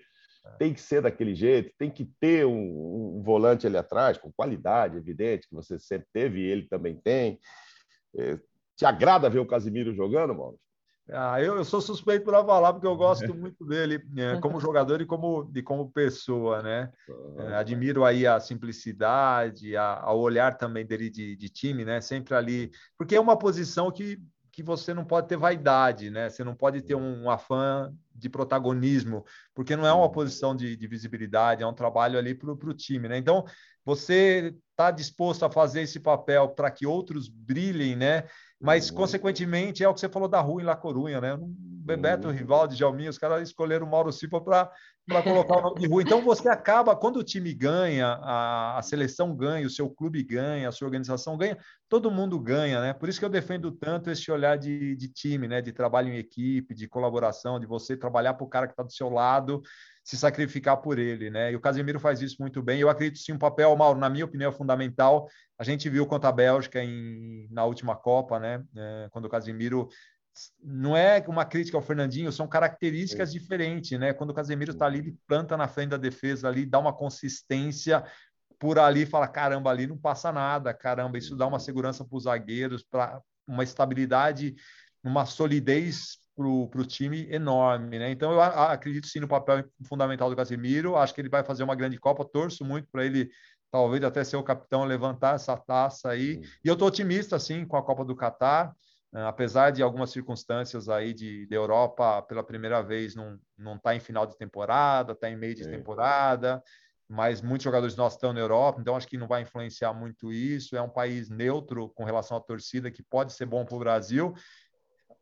Tem 0.58 0.72
que 0.72 0.80
ser 0.80 1.02
daquele 1.02 1.34
jeito, 1.34 1.72
tem 1.78 1.90
que 1.90 2.04
ter 2.04 2.46
um, 2.46 3.18
um 3.18 3.22
volante 3.22 3.66
ali 3.66 3.76
atrás, 3.76 4.18
com 4.18 4.32
qualidade, 4.32 4.96
evidente, 4.96 5.48
que 5.48 5.54
você 5.54 5.78
sempre 5.78 6.06
teve 6.12 6.40
e 6.40 6.44
ele 6.44 6.68
também 6.68 6.96
tem. 6.96 7.38
É, 8.16 8.38
te 8.76 8.84
agrada 8.84 9.30
ver 9.30 9.38
o 9.38 9.46
Casimiro 9.46 9.94
jogando, 9.94 10.34
Mauro? 10.34 10.58
Ah, 11.10 11.40
eu, 11.40 11.56
eu, 11.56 11.64
sou 11.64 11.82
suspeito 11.82 12.24
para 12.24 12.42
falar, 12.42 12.72
porque 12.72 12.86
eu 12.86 12.96
gosto 12.96 13.34
muito 13.34 13.64
dele 13.66 14.02
é, 14.16 14.40
como 14.40 14.58
jogador 14.60 15.02
e 15.02 15.06
como, 15.06 15.50
e 15.54 15.62
como 15.62 15.90
pessoa, 15.90 16.62
né? 16.62 16.90
É, 17.36 17.54
admiro 17.56 18.04
aí 18.04 18.26
a 18.26 18.40
simplicidade, 18.40 19.76
a, 19.76 20.00
a 20.00 20.14
olhar 20.14 20.56
também 20.56 20.86
dele 20.86 21.10
de, 21.10 21.36
de, 21.36 21.48
time, 21.50 21.84
né? 21.84 22.00
Sempre 22.00 22.34
ali, 22.34 22.70
porque 22.96 23.14
é 23.14 23.20
uma 23.20 23.38
posição 23.38 23.90
que, 23.90 24.18
que 24.54 24.62
você 24.62 24.94
não 24.94 25.04
pode 25.04 25.26
ter 25.28 25.36
vaidade, 25.36 26.10
né? 26.10 26.30
Você 26.30 26.44
não 26.44 26.54
pode 26.54 26.80
ter 26.82 26.94
um, 26.94 27.24
um 27.24 27.30
afã 27.30 27.92
de 28.14 28.28
protagonismo, 28.28 29.24
porque 29.52 29.74
não 29.74 29.84
é 29.84 29.92
uma 29.92 30.10
posição 30.10 30.54
de, 30.54 30.76
de 30.76 30.86
visibilidade, 30.86 31.62
é 31.62 31.66
um 31.66 31.74
trabalho 31.74 32.16
ali 32.16 32.34
para 32.34 32.52
o 32.52 32.74
time, 32.74 33.08
né? 33.08 33.18
Então, 33.18 33.44
você 33.84 34.54
está 34.70 34.90
disposto 34.90 35.44
a 35.44 35.50
fazer 35.50 35.82
esse 35.82 36.00
papel 36.00 36.48
para 36.48 36.70
que 36.70 36.86
outros 36.86 37.28
brilhem, 37.28 37.94
né? 37.94 38.24
Mas, 38.60 38.90
uhum. 38.90 38.96
consequentemente, 38.96 39.84
é 39.84 39.88
o 39.88 39.94
que 39.94 40.00
você 40.00 40.08
falou 40.08 40.28
da 40.28 40.40
rua 40.40 40.62
em 40.62 40.64
La 40.64 40.74
Corunha, 40.74 41.20
né? 41.20 41.38
Bebeto, 41.38 42.28
uhum. 42.28 42.34
Rivaldo, 42.34 42.74
Jalminha, 42.74 43.10
os 43.10 43.18
caras 43.18 43.46
escolheram 43.46 43.86
o 43.86 43.90
Mauro 43.90 44.10
Silva 44.10 44.40
para 44.40 45.22
colocar 45.22 45.58
o 45.58 45.62
nome 45.62 45.80
de 45.80 45.86
rua. 45.86 46.02
Então, 46.02 46.22
você 46.22 46.48
acaba, 46.48 46.96
quando 46.96 47.18
o 47.18 47.22
time 47.22 47.52
ganha, 47.52 48.06
a, 48.06 48.78
a, 48.78 48.82
seleção 48.82 49.36
ganha, 49.36 49.66
o 49.66 49.70
seu 49.70 49.90
clube 49.90 50.22
ganha, 50.22 50.66
a 50.66 50.72
sua 50.72 50.86
organização 50.86 51.36
ganha, 51.36 51.58
todo 51.90 52.10
mundo 52.10 52.40
ganha, 52.40 52.80
né? 52.80 52.94
Por 52.94 53.08
isso 53.08 53.18
que 53.18 53.24
eu 53.24 53.30
defendo 53.30 53.70
tanto 53.70 54.10
esse 54.10 54.32
olhar 54.32 54.56
de, 54.56 54.96
de 54.96 55.08
time, 55.08 55.46
né? 55.46 55.60
De 55.60 55.72
trabalho 55.72 56.08
em 56.08 56.16
equipe, 56.16 56.74
de 56.74 56.88
colaboração, 56.88 57.60
de 57.60 57.66
você 57.66 57.96
trabalhar 57.96 58.32
para 58.32 58.44
o 58.44 58.48
cara 58.48 58.66
que 58.66 58.72
está 58.72 58.82
do 58.82 58.92
seu 58.92 59.10
lado, 59.10 59.60
se 60.04 60.18
sacrificar 60.18 60.76
por 60.76 60.98
ele, 60.98 61.30
né? 61.30 61.50
E 61.50 61.56
o 61.56 61.60
Casemiro 61.60 61.98
faz 61.98 62.20
isso 62.20 62.36
muito 62.38 62.62
bem. 62.62 62.78
Eu 62.78 62.90
acredito 62.90 63.18
sim 63.18 63.32
um 63.32 63.38
papel, 63.38 63.74
Mauro, 63.74 63.98
na 63.98 64.10
minha 64.10 64.26
opinião, 64.26 64.52
fundamental. 64.52 65.26
A 65.58 65.64
gente 65.64 65.88
viu 65.88 66.06
contra 66.06 66.28
a 66.28 66.32
Bélgica 66.32 66.84
em, 66.84 67.48
na 67.50 67.64
última 67.64 67.96
Copa, 67.96 68.38
né? 68.38 68.62
É, 68.76 69.08
quando 69.10 69.24
o 69.24 69.30
Casemiro 69.30 69.88
não 70.62 70.94
é 70.94 71.24
uma 71.26 71.44
crítica 71.46 71.78
ao 71.78 71.82
Fernandinho, 71.82 72.30
são 72.30 72.46
características 72.46 73.30
Sim. 73.30 73.38
diferentes, 73.38 73.98
né? 73.98 74.12
Quando 74.12 74.30
o 74.30 74.34
Casemiro 74.34 74.72
está 74.72 74.84
ali, 74.84 74.98
ele 74.98 75.16
planta 75.26 75.56
na 75.56 75.68
frente 75.68 75.90
da 75.90 75.96
defesa 75.96 76.48
ali, 76.48 76.66
dá 76.66 76.78
uma 76.78 76.92
consistência 76.92 78.04
por 78.58 78.78
ali, 78.78 79.06
fala 79.06 79.26
caramba, 79.26 79.70
ali 79.70 79.86
não 79.86 79.96
passa 79.96 80.30
nada, 80.30 80.74
caramba, 80.74 81.16
isso 81.16 81.34
dá 81.34 81.46
uma 81.46 81.58
segurança 81.58 82.04
para 82.04 82.16
os 82.16 82.24
zagueiros, 82.24 82.82
para 82.82 83.20
uma 83.46 83.64
estabilidade, 83.64 84.54
uma 85.02 85.24
solidez 85.24 86.18
para 86.34 86.80
o 86.80 86.84
time 86.84 87.28
enorme, 87.30 87.98
né? 87.98 88.10
Então 88.10 88.32
eu 88.32 88.40
acredito 88.40 89.06
sim 89.06 89.20
no 89.20 89.28
papel 89.28 89.64
fundamental 89.88 90.28
do 90.28 90.36
Casemiro. 90.36 90.96
Acho 90.96 91.14
que 91.14 91.20
ele 91.20 91.28
vai 91.28 91.44
fazer 91.44 91.62
uma 91.62 91.76
grande 91.76 91.98
Copa. 91.98 92.24
Torço 92.24 92.64
muito 92.64 92.88
para 92.90 93.04
ele, 93.04 93.30
talvez 93.70 94.02
até 94.02 94.24
ser 94.24 94.36
o 94.36 94.42
capitão, 94.42 94.84
levantar 94.84 95.36
essa 95.36 95.56
taça 95.56 96.10
aí. 96.10 96.40
E 96.64 96.68
eu 96.68 96.74
estou 96.74 96.88
otimista 96.88 97.38
sim 97.38 97.64
com 97.64 97.76
a 97.76 97.82
Copa 97.82 98.04
do 98.04 98.16
Catar, 98.16 98.74
né? 99.12 99.24
apesar 99.26 99.70
de 99.70 99.82
algumas 99.82 100.10
circunstâncias 100.10 100.88
aí 100.88 101.14
de, 101.14 101.46
de 101.46 101.54
Europa 101.54 102.20
pela 102.22 102.42
primeira 102.42 102.82
vez 102.82 103.14
não 103.14 103.38
não 103.56 103.76
está 103.76 103.94
em 103.94 104.00
final 104.00 104.26
de 104.26 104.36
temporada, 104.36 105.12
está 105.12 105.30
em 105.30 105.36
meio 105.36 105.54
de 105.54 105.68
temporada. 105.68 106.60
Mas 107.06 107.42
muitos 107.42 107.62
jogadores 107.64 107.94
nossos 107.96 108.16
estão 108.16 108.32
na 108.32 108.40
Europa, 108.40 108.80
então 108.80 108.96
acho 108.96 109.06
que 109.06 109.18
não 109.18 109.28
vai 109.28 109.42
influenciar 109.42 109.92
muito 109.92 110.32
isso. 110.32 110.74
É 110.74 110.80
um 110.80 110.88
país 110.88 111.28
neutro 111.28 111.90
com 111.90 112.02
relação 112.02 112.34
à 112.36 112.40
torcida, 112.40 112.90
que 112.90 113.02
pode 113.02 113.34
ser 113.34 113.44
bom 113.44 113.64
para 113.64 113.76
o 113.76 113.78
Brasil 113.78 114.34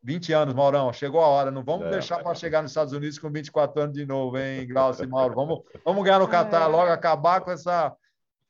20 0.03 0.33
anos, 0.33 0.53
Maurão, 0.53 0.91
chegou 0.91 1.21
a 1.21 1.27
hora. 1.27 1.49
Não 1.49 1.63
vamos 1.63 1.87
é. 1.87 1.91
deixar 1.91 2.21
para 2.21 2.35
chegar 2.35 2.61
nos 2.61 2.71
Estados 2.71 2.93
Unidos 2.93 3.17
com 3.17 3.31
24 3.31 3.83
anos 3.83 3.95
de 3.95 4.05
novo, 4.05 4.37
hein, 4.37 4.67
Glaucio 4.67 5.05
e 5.05 5.07
Mauro? 5.07 5.33
Vamos, 5.33 5.61
vamos 5.83 6.03
ganhar 6.03 6.19
no 6.19 6.27
Catar 6.27 6.63
é. 6.63 6.67
logo, 6.67 6.91
acabar 6.91 7.41
com 7.41 7.51
essa, 7.51 7.95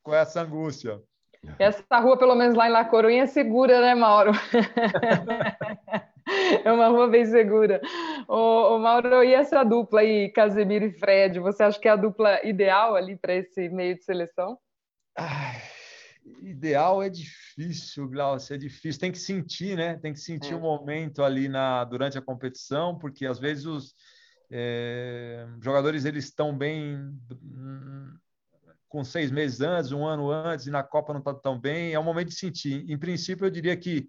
com 0.01 0.13
essa 0.13 0.41
angústia. 0.41 0.99
Essa 1.59 1.99
rua, 1.99 2.17
pelo 2.17 2.35
menos 2.35 2.55
lá 2.55 2.67
em 2.67 2.71
La 2.71 2.85
Coruña, 2.85 3.23
é 3.23 3.27
segura, 3.27 3.81
né, 3.81 3.93
Mauro? 3.93 4.31
é 6.63 6.71
uma 6.71 6.87
rua 6.87 7.07
bem 7.07 7.25
segura. 7.25 7.81
Ô, 8.27 8.75
ô, 8.75 8.79
Mauro, 8.79 9.23
e 9.23 9.33
essa 9.33 9.63
dupla 9.63 10.01
aí, 10.01 10.29
Casemiro 10.29 10.85
e 10.85 10.93
Fred, 10.93 11.39
você 11.39 11.63
acha 11.63 11.79
que 11.79 11.87
é 11.87 11.91
a 11.91 11.97
dupla 11.97 12.45
ideal 12.45 12.95
ali 12.95 13.17
para 13.17 13.35
esse 13.35 13.67
meio 13.69 13.95
de 13.95 14.03
seleção? 14.03 14.57
Ai 15.17 15.72
ideal 16.41 17.01
é 17.01 17.09
difícil, 17.09 18.07
Glaucio, 18.07 18.53
é 18.53 18.57
difícil. 18.57 18.99
Tem 18.99 19.11
que 19.11 19.17
sentir, 19.17 19.75
né? 19.75 19.97
Tem 19.97 20.13
que 20.13 20.19
sentir 20.19 20.53
o 20.53 20.57
é. 20.57 20.59
um 20.59 20.61
momento 20.61 21.23
ali 21.23 21.47
na, 21.47 21.83
durante 21.83 22.17
a 22.17 22.21
competição, 22.21 22.97
porque 22.97 23.25
às 23.25 23.39
vezes 23.39 23.65
os 23.65 23.95
é, 24.51 25.47
jogadores 25.61 26.05
eles 26.05 26.25
estão 26.25 26.55
bem 26.57 26.95
hum, 27.31 28.17
com 28.87 29.03
seis 29.03 29.31
meses 29.31 29.61
antes, 29.61 29.91
um 29.91 30.05
ano 30.05 30.31
antes, 30.31 30.67
e 30.67 30.71
na 30.71 30.83
Copa 30.83 31.13
não 31.13 31.19
está 31.19 31.33
tão 31.33 31.59
bem. 31.59 31.93
É 31.93 31.99
o 31.99 32.03
momento 32.03 32.29
de 32.29 32.35
sentir. 32.35 32.85
Em 32.89 32.97
princípio, 32.97 33.45
eu 33.45 33.51
diria 33.51 33.75
que 33.75 34.07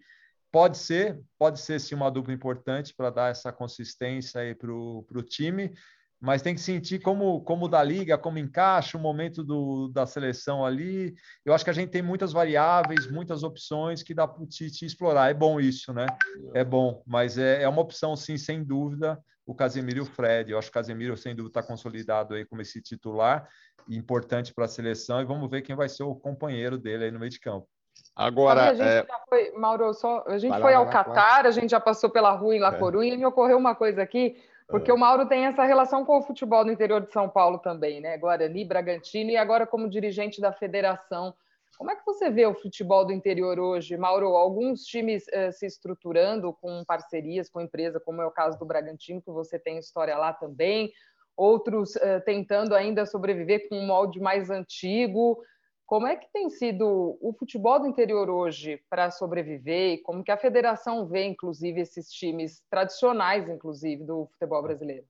pode 0.52 0.78
ser, 0.78 1.20
pode 1.38 1.60
ser 1.60 1.80
sim 1.80 1.94
uma 1.94 2.10
dupla 2.10 2.32
importante 2.32 2.94
para 2.94 3.10
dar 3.10 3.30
essa 3.30 3.52
consistência 3.52 4.40
aí 4.40 4.54
para 4.54 4.70
o 4.72 5.22
time 5.22 5.72
mas 6.20 6.42
tem 6.42 6.54
que 6.54 6.60
sentir 6.60 7.00
como, 7.00 7.42
como 7.42 7.68
da 7.68 7.82
liga, 7.82 8.16
como 8.16 8.38
encaixa 8.38 8.96
o 8.96 9.00
momento 9.00 9.44
do, 9.44 9.88
da 9.88 10.06
seleção 10.06 10.64
ali. 10.64 11.14
Eu 11.44 11.52
acho 11.52 11.64
que 11.64 11.70
a 11.70 11.74
gente 11.74 11.90
tem 11.90 12.02
muitas 12.02 12.32
variáveis, 12.32 13.10
muitas 13.10 13.42
opções 13.42 14.02
que 14.02 14.14
dá 14.14 14.26
para 14.26 14.42
o 14.42 14.46
Tite 14.46 14.86
explorar. 14.86 15.30
É 15.30 15.34
bom 15.34 15.60
isso, 15.60 15.92
né? 15.92 16.06
É 16.54 16.64
bom, 16.64 17.02
mas 17.06 17.36
é, 17.36 17.62
é 17.62 17.68
uma 17.68 17.82
opção, 17.82 18.16
sim, 18.16 18.38
sem 18.38 18.64
dúvida, 18.64 19.18
o 19.44 19.54
Casemiro 19.54 19.98
e 19.98 20.02
o 20.02 20.06
Fred. 20.06 20.50
Eu 20.50 20.58
acho 20.58 20.68
que 20.68 20.78
o 20.78 20.80
Casemiro, 20.80 21.16
sem 21.16 21.34
dúvida, 21.34 21.60
está 21.60 21.62
consolidado 21.62 22.34
aí 22.34 22.44
como 22.44 22.62
esse 22.62 22.80
titular, 22.80 23.46
importante 23.88 24.54
para 24.54 24.64
a 24.64 24.68
seleção, 24.68 25.20
e 25.20 25.24
vamos 25.26 25.50
ver 25.50 25.62
quem 25.62 25.76
vai 25.76 25.88
ser 25.88 26.04
o 26.04 26.14
companheiro 26.14 26.78
dele 26.78 27.04
aí 27.04 27.10
no 27.10 27.18
meio 27.18 27.30
de 27.30 27.40
campo. 27.40 27.68
Agora, 28.16 28.70
a 28.70 28.74
gente 28.74 28.88
é... 28.88 29.06
foi, 29.28 29.52
Mauro, 29.52 29.92
só, 29.92 30.24
a 30.26 30.38
gente 30.38 30.50
vai 30.50 30.62
foi 30.62 30.72
lá, 30.72 30.78
ao 30.78 30.88
Catar, 30.88 31.46
a 31.46 31.50
gente 31.50 31.70
já 31.70 31.80
passou 31.80 32.08
pela 32.08 32.32
rua 32.32 32.56
em 32.56 32.60
La 32.60 32.74
é. 32.74 32.78
Corunha, 32.78 33.12
e 33.12 33.16
me 33.16 33.26
ocorreu 33.26 33.58
uma 33.58 33.74
coisa 33.74 34.02
aqui 34.02 34.36
porque 34.68 34.90
o 34.90 34.96
Mauro 34.96 35.26
tem 35.26 35.46
essa 35.46 35.64
relação 35.64 36.04
com 36.04 36.18
o 36.18 36.22
futebol 36.22 36.64
no 36.64 36.72
interior 36.72 37.00
de 37.00 37.12
São 37.12 37.28
Paulo 37.28 37.58
também, 37.58 38.00
né? 38.00 38.16
Guarani, 38.16 38.64
Bragantino 38.64 39.30
e 39.30 39.36
agora 39.36 39.66
como 39.66 39.90
dirigente 39.90 40.40
da 40.40 40.52
Federação 40.52 41.34
Como 41.76 41.90
é 41.90 41.96
que 41.96 42.04
você 42.04 42.30
vê 42.30 42.46
o 42.46 42.54
futebol 42.54 43.04
do 43.04 43.12
interior 43.12 43.58
hoje, 43.58 43.96
Mauro? 43.96 44.28
Alguns 44.28 44.84
times 44.84 45.24
uh, 45.28 45.52
se 45.52 45.66
estruturando 45.66 46.52
com 46.52 46.84
parcerias 46.84 47.48
com 47.48 47.60
empresa, 47.60 48.00
como 48.00 48.22
é 48.22 48.26
o 48.26 48.30
caso 48.30 48.58
do 48.58 48.64
Bragantino, 48.64 49.20
que 49.20 49.30
você 49.30 49.58
tem 49.58 49.78
história 49.78 50.16
lá 50.16 50.32
também, 50.32 50.92
outros 51.36 51.96
uh, 51.96 52.22
tentando 52.24 52.74
ainda 52.74 53.04
sobreviver 53.04 53.68
com 53.68 53.76
um 53.76 53.86
molde 53.86 54.20
mais 54.20 54.50
antigo. 54.50 55.42
Como 55.86 56.06
é 56.06 56.16
que 56.16 56.32
tem 56.32 56.48
sido 56.48 57.18
o 57.20 57.34
futebol 57.38 57.78
do 57.78 57.86
interior 57.86 58.30
hoje 58.30 58.82
para 58.88 59.10
sobreviver 59.10 59.94
e 59.94 59.98
como 59.98 60.24
que 60.24 60.30
a 60.30 60.36
federação 60.36 61.06
vê, 61.06 61.24
inclusive, 61.24 61.80
esses 61.80 62.10
times 62.10 62.62
tradicionais, 62.70 63.48
inclusive, 63.48 64.02
do 64.02 64.26
futebol 64.32 64.62
brasileiro? 64.62 65.04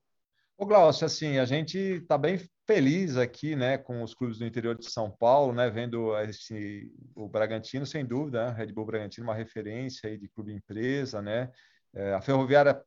O 0.56 0.66
Glaucio, 0.66 1.04
assim, 1.04 1.38
a 1.38 1.44
gente 1.44 1.78
está 1.78 2.16
bem 2.16 2.38
feliz 2.66 3.16
aqui, 3.16 3.56
né, 3.56 3.76
com 3.76 4.02
os 4.02 4.14
clubes 4.14 4.38
do 4.38 4.46
interior 4.46 4.76
de 4.76 4.88
São 4.88 5.10
Paulo, 5.10 5.52
né, 5.52 5.68
vendo 5.68 6.16
esse, 6.20 6.92
o 7.14 7.28
Bragantino, 7.28 7.84
sem 7.84 8.04
dúvida, 8.04 8.46
né, 8.46 8.56
Red 8.56 8.72
Bull 8.72 8.86
Bragantino, 8.86 9.26
uma 9.26 9.34
referência 9.34 10.08
aí 10.08 10.16
de 10.16 10.28
clube 10.28 10.52
empresa, 10.52 11.20
né, 11.20 11.50
é, 11.92 12.14
a 12.14 12.20
Ferroviária 12.20 12.80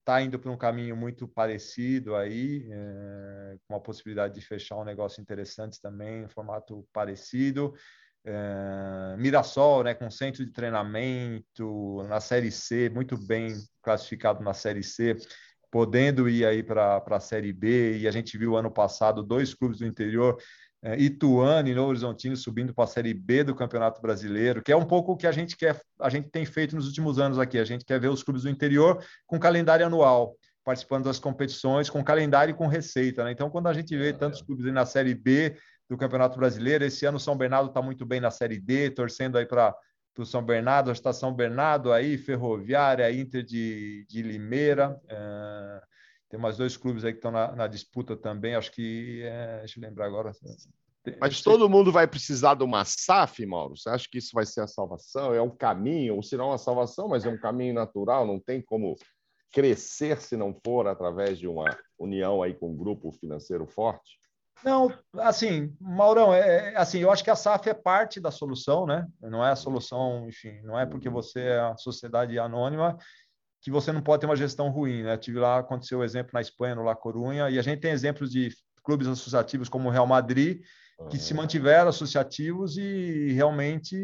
está 0.00 0.20
indo 0.20 0.38
para 0.38 0.50
um 0.50 0.56
caminho 0.56 0.96
muito 0.96 1.28
parecido 1.28 2.16
aí, 2.16 2.68
é, 2.70 3.56
com 3.68 3.76
a 3.76 3.80
possibilidade 3.80 4.34
de 4.34 4.40
fechar 4.40 4.76
um 4.76 4.84
negócio 4.84 5.20
interessante 5.20 5.80
também, 5.80 6.24
em 6.24 6.28
formato 6.28 6.86
parecido. 6.92 7.72
É, 8.24 9.16
Mirassol, 9.18 9.84
né, 9.84 9.94
com 9.94 10.10
centro 10.10 10.44
de 10.44 10.52
treinamento 10.52 12.02
na 12.08 12.20
Série 12.20 12.50
C, 12.50 12.90
muito 12.90 13.16
bem 13.16 13.54
classificado 13.82 14.42
na 14.42 14.52
Série 14.52 14.82
C, 14.82 15.16
podendo 15.70 16.28
ir 16.28 16.44
aí 16.44 16.62
para 16.62 17.02
a 17.06 17.20
Série 17.20 17.52
B, 17.52 17.98
e 17.98 18.08
a 18.08 18.10
gente 18.10 18.36
viu 18.36 18.56
ano 18.56 18.70
passado 18.70 19.22
dois 19.22 19.54
clubes 19.54 19.78
do 19.78 19.86
interior, 19.86 20.36
Ituano 20.96 21.68
e 21.68 21.74
Novo 21.74 21.90
Horizontino 21.90 22.36
subindo 22.36 22.72
para 22.72 22.84
a 22.84 22.86
Série 22.86 23.12
B 23.12 23.44
do 23.44 23.54
Campeonato 23.54 24.00
Brasileiro, 24.00 24.62
que 24.62 24.72
é 24.72 24.76
um 24.76 24.84
pouco 24.84 25.12
o 25.12 25.16
que 25.16 25.26
a 25.26 25.32
gente 25.32 25.56
quer, 25.56 25.80
a 26.00 26.08
gente 26.08 26.30
tem 26.30 26.46
feito 26.46 26.74
nos 26.74 26.86
últimos 26.86 27.18
anos 27.18 27.38
aqui, 27.38 27.58
a 27.58 27.64
gente 27.64 27.84
quer 27.84 28.00
ver 28.00 28.08
os 28.08 28.22
clubes 28.22 28.44
do 28.44 28.48
interior 28.50 29.04
com 29.26 29.38
calendário 29.38 29.84
anual, 29.84 30.34
participando 30.64 31.04
das 31.04 31.18
competições, 31.18 31.90
com 31.90 32.02
calendário 32.02 32.52
e 32.52 32.56
com 32.56 32.66
receita, 32.66 33.24
né? 33.24 33.32
Então, 33.32 33.50
quando 33.50 33.66
a 33.66 33.74
gente 33.74 33.96
vê 33.96 34.12
tantos 34.12 34.40
clubes 34.40 34.64
aí 34.64 34.72
na 34.72 34.86
Série 34.86 35.14
B 35.14 35.54
do 35.88 35.98
Campeonato 35.98 36.38
Brasileiro, 36.38 36.84
esse 36.84 37.04
ano 37.04 37.18
o 37.18 37.20
São 37.20 37.36
Bernardo 37.36 37.68
está 37.68 37.82
muito 37.82 38.06
bem 38.06 38.20
na 38.20 38.30
Série 38.30 38.58
D, 38.58 38.90
torcendo 38.90 39.36
aí 39.36 39.44
para 39.44 39.74
para 40.14 40.22
o 40.22 40.26
São 40.26 40.42
Bernardo, 40.42 40.90
a 40.90 40.92
Estação 40.92 41.32
Bernardo 41.32 41.92
aí, 41.92 42.18
Ferroviária, 42.18 43.10
Inter 43.12 43.42
de, 43.42 44.04
de 44.08 44.22
Limeira. 44.22 45.00
É, 45.08 45.82
tem 46.30 46.38
mais 46.38 46.56
dois 46.56 46.76
clubes 46.76 47.04
aí 47.04 47.12
que 47.12 47.18
estão 47.18 47.32
na, 47.32 47.54
na 47.54 47.66
disputa 47.66 48.16
também, 48.16 48.54
acho 48.54 48.70
que. 48.70 49.22
É, 49.24 49.58
deixa 49.58 49.78
eu 49.78 49.82
lembrar 49.82 50.06
agora. 50.06 50.30
Mas 51.20 51.42
todo 51.42 51.68
mundo 51.68 51.90
vai 51.90 52.06
precisar 52.06 52.54
de 52.54 52.62
uma 52.62 52.84
SAF, 52.84 53.44
Mauro? 53.44 53.76
Você 53.76 53.88
acha 53.88 54.06
que 54.08 54.18
isso 54.18 54.30
vai 54.32 54.46
ser 54.46 54.60
a 54.60 54.66
salvação? 54.66 55.34
É 55.34 55.42
um 55.42 55.50
caminho, 55.50 56.14
ou 56.14 56.22
se 56.22 56.36
não 56.36 56.44
é 56.44 56.48
uma 56.48 56.58
salvação, 56.58 57.08
mas 57.08 57.24
é 57.24 57.28
um 57.28 57.38
caminho 57.38 57.74
natural, 57.74 58.26
não 58.26 58.38
tem 58.38 58.62
como 58.62 58.94
crescer 59.52 60.20
se 60.20 60.36
não 60.36 60.54
for 60.64 60.86
através 60.86 61.36
de 61.36 61.48
uma 61.48 61.76
união 61.98 62.42
aí 62.42 62.54
com 62.54 62.70
um 62.70 62.76
grupo 62.76 63.10
financeiro 63.10 63.66
forte? 63.66 64.20
Não, 64.62 64.92
assim, 65.14 65.74
Maurão, 65.80 66.34
é, 66.34 66.74
é, 66.74 66.76
assim, 66.76 66.98
eu 66.98 67.10
acho 67.10 67.24
que 67.24 67.30
a 67.30 67.36
SAF 67.36 67.68
é 67.68 67.74
parte 67.74 68.20
da 68.20 68.30
solução, 68.30 68.86
né? 68.86 69.08
Não 69.20 69.44
é 69.44 69.50
a 69.50 69.56
solução, 69.56 70.28
enfim, 70.28 70.60
não 70.62 70.78
é 70.78 70.84
porque 70.84 71.08
você 71.08 71.40
é 71.40 71.60
a 71.60 71.76
sociedade 71.76 72.38
anônima 72.38 72.96
que 73.60 73.70
você 73.70 73.92
não 73.92 74.00
pode 74.00 74.20
ter 74.20 74.26
uma 74.26 74.36
gestão 74.36 74.68
ruim, 74.70 75.02
né? 75.02 75.16
tive 75.16 75.38
lá, 75.38 75.58
aconteceu 75.58 75.98
o 75.98 76.04
exemplo 76.04 76.30
na 76.32 76.40
Espanha, 76.40 76.74
no 76.74 76.82
La 76.82 76.96
Coruña, 76.96 77.50
e 77.50 77.58
a 77.58 77.62
gente 77.62 77.80
tem 77.80 77.90
exemplos 77.90 78.30
de 78.30 78.50
clubes 78.82 79.06
associativos 79.06 79.68
como 79.68 79.88
o 79.88 79.92
Real 79.92 80.06
Madrid, 80.06 80.62
que 81.08 81.18
se 81.18 81.32
mantiveram 81.32 81.88
associativos 81.88 82.76
e 82.76 83.32
realmente, 83.32 83.96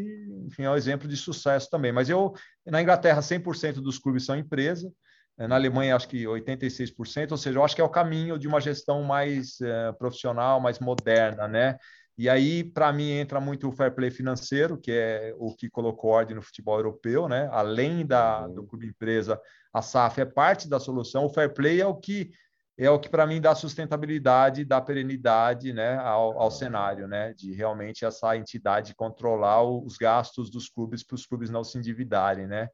enfim, 0.47 0.63
é 0.63 0.71
um 0.71 0.75
exemplo 0.75 1.07
de 1.07 1.15
sucesso 1.15 1.69
também. 1.69 1.91
Mas 1.91 2.09
eu, 2.09 2.33
na 2.65 2.81
Inglaterra, 2.81 3.21
100% 3.21 3.75
dos 3.75 3.99
clubes 3.99 4.25
são 4.25 4.35
empresa, 4.35 4.91
na 5.37 5.55
Alemanha, 5.55 5.95
acho 5.95 6.07
que 6.07 6.23
86%, 6.23 7.31
ou 7.31 7.37
seja, 7.37 7.59
eu 7.59 7.63
acho 7.63 7.75
que 7.75 7.81
é 7.81 7.83
o 7.83 7.89
caminho 7.89 8.39
de 8.39 8.47
uma 8.47 8.59
gestão 8.59 9.03
mais 9.03 9.61
é, 9.61 9.91
profissional, 9.91 10.59
mais 10.59 10.79
moderna, 10.79 11.47
né? 11.47 11.77
E 12.17 12.27
aí, 12.27 12.63
para 12.63 12.91
mim, 12.91 13.11
entra 13.11 13.39
muito 13.39 13.67
o 13.67 13.71
fair 13.71 13.93
play 13.93 14.09
financeiro, 14.09 14.77
que 14.77 14.91
é 14.91 15.33
o 15.37 15.55
que 15.55 15.69
colocou 15.69 16.09
ordem 16.09 16.35
no 16.35 16.41
futebol 16.41 16.77
europeu, 16.77 17.29
né? 17.29 17.47
Além 17.51 18.05
da, 18.05 18.47
do 18.47 18.65
clube 18.65 18.87
empresa, 18.87 19.39
a 19.71 19.81
SAF 19.81 20.21
é 20.21 20.25
parte 20.25 20.67
da 20.67 20.79
solução. 20.79 21.25
O 21.25 21.29
fair 21.29 21.53
play 21.53 21.79
é 21.79 21.85
o 21.85 21.95
que 21.95 22.31
é 22.79 22.89
o 22.91 22.99
que 22.99 23.09
para 23.09 23.25
mim 23.25 23.41
dá 23.41 23.55
sustentabilidade, 23.55 24.63
dá 24.63 24.79
perenidade, 24.79 25.73
né, 25.73 25.97
ao, 25.97 26.39
ao, 26.39 26.51
cenário, 26.51 27.07
né, 27.07 27.33
de 27.33 27.51
realmente 27.51 28.05
essa 28.05 28.37
entidade 28.37 28.93
controlar 28.93 29.63
os 29.63 29.97
gastos 29.97 30.51
dos 30.51 30.69
clubes 30.69 31.03
para 31.03 31.15
os 31.15 31.25
clubes 31.25 31.49
não 31.49 31.63
se 31.63 31.75
endividarem, 31.75 32.45
né. 32.45 32.69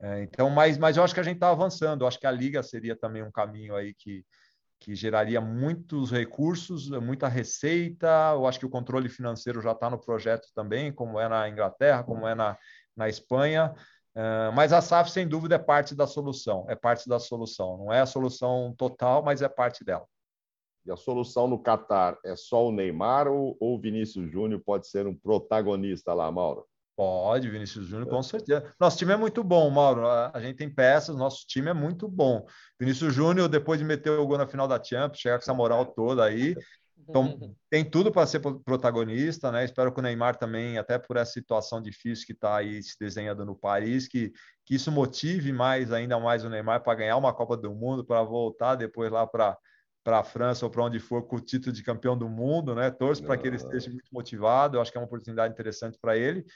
É, 0.00 0.22
então, 0.22 0.48
mas, 0.48 0.78
mas 0.78 0.96
eu 0.96 1.02
acho 1.02 1.12
que 1.12 1.20
a 1.20 1.24
gente 1.24 1.36
está 1.36 1.50
avançando. 1.50 2.02
Eu 2.02 2.08
acho 2.08 2.20
que 2.20 2.26
a 2.26 2.30
liga 2.30 2.62
seria 2.62 2.96
também 2.96 3.22
um 3.22 3.32
caminho 3.32 3.74
aí 3.74 3.92
que, 3.94 4.24
que 4.80 4.94
geraria 4.94 5.40
muitos 5.40 6.10
recursos, 6.10 6.88
muita 6.90 7.28
receita. 7.28 8.32
Eu 8.32 8.46
acho 8.46 8.58
que 8.58 8.66
o 8.66 8.70
controle 8.70 9.08
financeiro 9.08 9.60
já 9.60 9.72
está 9.72 9.90
no 9.90 9.98
projeto 9.98 10.48
também, 10.54 10.92
como 10.92 11.18
é 11.18 11.28
na 11.28 11.48
Inglaterra, 11.48 12.04
como 12.04 12.26
é 12.26 12.34
na, 12.34 12.56
na 12.96 13.08
Espanha. 13.08 13.74
Uh, 14.14 14.52
mas 14.54 14.72
a 14.72 14.80
SAF, 14.80 15.10
sem 15.10 15.28
dúvida, 15.28 15.56
é 15.56 15.58
parte 15.58 15.94
da 15.94 16.06
solução. 16.06 16.66
É 16.68 16.74
parte 16.74 17.08
da 17.08 17.18
solução. 17.18 17.78
Não 17.78 17.92
é 17.92 18.00
a 18.00 18.06
solução 18.06 18.74
total, 18.76 19.22
mas 19.22 19.42
é 19.42 19.48
parte 19.48 19.84
dela. 19.84 20.06
E 20.84 20.90
a 20.90 20.96
solução 20.96 21.46
no 21.46 21.58
Catar 21.58 22.16
é 22.24 22.34
só 22.34 22.66
o 22.66 22.72
Neymar 22.72 23.28
ou 23.28 23.56
o 23.60 23.78
Vinícius 23.78 24.30
Júnior 24.30 24.62
pode 24.64 24.88
ser 24.88 25.06
um 25.06 25.14
protagonista 25.14 26.14
lá, 26.14 26.30
Mauro? 26.32 26.66
Pode, 26.98 27.48
Vinícius 27.48 27.86
Júnior, 27.86 28.08
com 28.08 28.20
certeza. 28.24 28.74
Nosso 28.80 28.98
time 28.98 29.12
é 29.12 29.16
muito 29.16 29.44
bom, 29.44 29.70
Mauro. 29.70 30.08
A 30.08 30.40
gente 30.40 30.56
tem 30.56 30.68
peças, 30.68 31.14
nosso 31.14 31.46
time 31.46 31.70
é 31.70 31.72
muito 31.72 32.08
bom. 32.08 32.44
Vinícius 32.76 33.14
Júnior, 33.14 33.48
depois 33.48 33.78
de 33.78 33.84
meter 33.84 34.10
o 34.10 34.26
gol 34.26 34.36
na 34.36 34.48
final 34.48 34.66
da 34.66 34.82
Champions, 34.82 35.20
chegar 35.20 35.36
com 35.36 35.42
essa 35.42 35.54
moral 35.54 35.86
toda 35.86 36.24
aí. 36.24 36.56
Então, 37.08 37.38
tem 37.70 37.88
tudo 37.88 38.10
para 38.10 38.26
ser 38.26 38.40
protagonista, 38.40 39.52
né? 39.52 39.64
Espero 39.64 39.92
que 39.92 40.00
o 40.00 40.02
Neymar 40.02 40.38
também, 40.38 40.76
até 40.76 40.98
por 40.98 41.16
essa 41.16 41.30
situação 41.30 41.80
difícil 41.80 42.26
que 42.26 42.32
está 42.32 42.56
aí 42.56 42.82
se 42.82 42.96
desenhando 42.98 43.46
no 43.46 43.54
Paris, 43.54 44.08
que, 44.08 44.32
que 44.66 44.74
isso 44.74 44.90
motive 44.90 45.52
mais, 45.52 45.92
ainda 45.92 46.18
mais 46.18 46.42
o 46.42 46.50
Neymar 46.50 46.82
para 46.82 46.96
ganhar 46.96 47.16
uma 47.16 47.32
Copa 47.32 47.56
do 47.56 47.72
Mundo, 47.72 48.04
para 48.04 48.24
voltar 48.24 48.74
depois 48.74 49.08
lá 49.08 49.24
para 49.24 49.56
para 50.02 50.20
a 50.20 50.24
França 50.24 50.64
ou 50.64 50.70
para 50.70 50.84
onde 50.84 50.98
for 50.98 51.22
com 51.26 51.36
o 51.36 51.40
título 51.40 51.70
de 51.70 51.82
campeão 51.82 52.16
do 52.16 52.30
mundo, 52.30 52.74
né? 52.74 52.90
Torço 52.90 53.22
para 53.22 53.36
que 53.36 53.46
ele 53.46 53.56
esteja 53.56 53.90
muito 53.90 54.08
motivado, 54.10 54.76
eu 54.76 54.80
acho 54.80 54.90
que 54.90 54.96
é 54.96 55.00
uma 55.00 55.06
oportunidade 55.06 55.52
interessante 55.52 55.98
para 56.00 56.16
ele. 56.16 56.46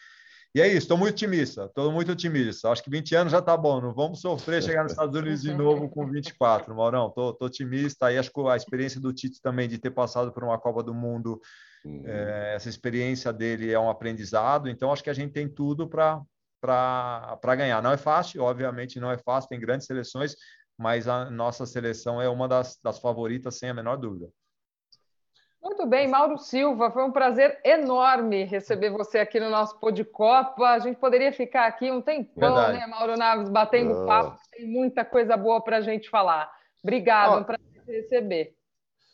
E 0.54 0.60
é 0.60 0.68
isso, 0.68 0.78
estou 0.78 0.98
muito 0.98 1.14
otimista, 1.14 1.64
estou 1.64 1.90
muito 1.90 2.12
otimista. 2.12 2.68
Acho 2.70 2.84
que 2.84 2.90
20 2.90 3.14
anos 3.14 3.32
já 3.32 3.38
está 3.38 3.56
bom, 3.56 3.80
não 3.80 3.94
vamos 3.94 4.20
sofrer 4.20 4.60
chegar 4.62 4.82
nos 4.82 4.92
Estados 4.92 5.18
Unidos 5.18 5.40
de 5.40 5.54
novo 5.54 5.88
com 5.88 6.06
24, 6.06 6.74
Maurão. 6.74 7.08
Estou 7.08 7.34
otimista. 7.40 8.06
Aí 8.06 8.18
acho 8.18 8.30
que 8.30 8.40
a 8.46 8.56
experiência 8.56 9.00
do 9.00 9.14
Tite 9.14 9.40
também 9.40 9.66
de 9.66 9.78
ter 9.78 9.90
passado 9.90 10.30
por 10.30 10.44
uma 10.44 10.58
Copa 10.58 10.82
do 10.82 10.92
Mundo, 10.92 11.40
uhum. 11.86 12.02
é, 12.04 12.54
essa 12.54 12.68
experiência 12.68 13.32
dele 13.32 13.72
é 13.72 13.80
um 13.80 13.88
aprendizado. 13.88 14.68
Então 14.68 14.92
acho 14.92 15.02
que 15.02 15.08
a 15.08 15.14
gente 15.14 15.32
tem 15.32 15.48
tudo 15.48 15.88
para 15.88 16.22
ganhar. 17.56 17.82
Não 17.82 17.92
é 17.92 17.96
fácil, 17.96 18.42
obviamente 18.42 19.00
não 19.00 19.10
é 19.10 19.16
fácil, 19.16 19.48
tem 19.48 19.58
grandes 19.58 19.86
seleções, 19.86 20.34
mas 20.78 21.08
a 21.08 21.30
nossa 21.30 21.64
seleção 21.64 22.20
é 22.20 22.28
uma 22.28 22.46
das, 22.46 22.78
das 22.82 22.98
favoritas, 22.98 23.56
sem 23.56 23.70
a 23.70 23.74
menor 23.74 23.96
dúvida. 23.96 24.28
Muito 25.62 25.86
bem, 25.86 26.08
Mauro 26.08 26.38
Silva, 26.38 26.90
foi 26.90 27.04
um 27.04 27.12
prazer 27.12 27.60
enorme 27.64 28.42
receber 28.42 28.90
você 28.90 29.18
aqui 29.18 29.38
no 29.38 29.48
nosso 29.48 29.78
Pô 29.78 29.92
de 29.92 30.04
Copa. 30.04 30.70
A 30.70 30.78
gente 30.80 30.96
poderia 30.98 31.32
ficar 31.32 31.66
aqui 31.66 31.88
um 31.88 32.02
tempão, 32.02 32.52
Verdade. 32.52 32.78
né, 32.78 32.86
Mauro 32.88 33.16
Naves, 33.16 33.48
batendo 33.48 34.04
papo, 34.04 34.36
tem 34.50 34.66
muita 34.66 35.04
coisa 35.04 35.36
boa 35.36 35.62
para 35.62 35.76
a 35.76 35.80
gente 35.80 36.10
falar. 36.10 36.50
Obrigado, 36.82 37.36
oh. 37.36 37.40
um 37.40 37.44
prazer 37.44 37.84
te 37.84 37.92
receber. 37.92 38.56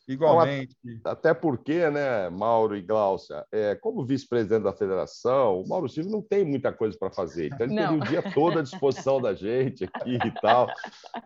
Igualmente. 0.09 0.74
Até 1.05 1.34
porque, 1.34 1.90
né, 1.90 2.30
Mauro 2.30 2.74
e 2.74 2.80
Glaucia, 2.80 3.44
é, 3.53 3.74
como 3.74 4.07
vice-presidente 4.07 4.62
da 4.62 4.72
federação, 4.72 5.61
o 5.61 5.68
Mauro 5.68 5.86
Silva 5.86 6.09
não 6.09 6.22
tem 6.22 6.46
muita 6.46 6.72
coisa 6.72 6.96
para 6.99 7.11
fazer. 7.11 7.49
Então, 7.49 7.66
ele 7.66 7.74
não. 7.74 8.01
teria 8.01 8.20
o 8.20 8.22
dia 8.22 8.32
todo 8.32 8.59
à 8.59 8.62
disposição 8.62 9.20
da 9.20 9.34
gente 9.34 9.84
aqui 9.84 10.14
e 10.14 10.30
tal. 10.40 10.66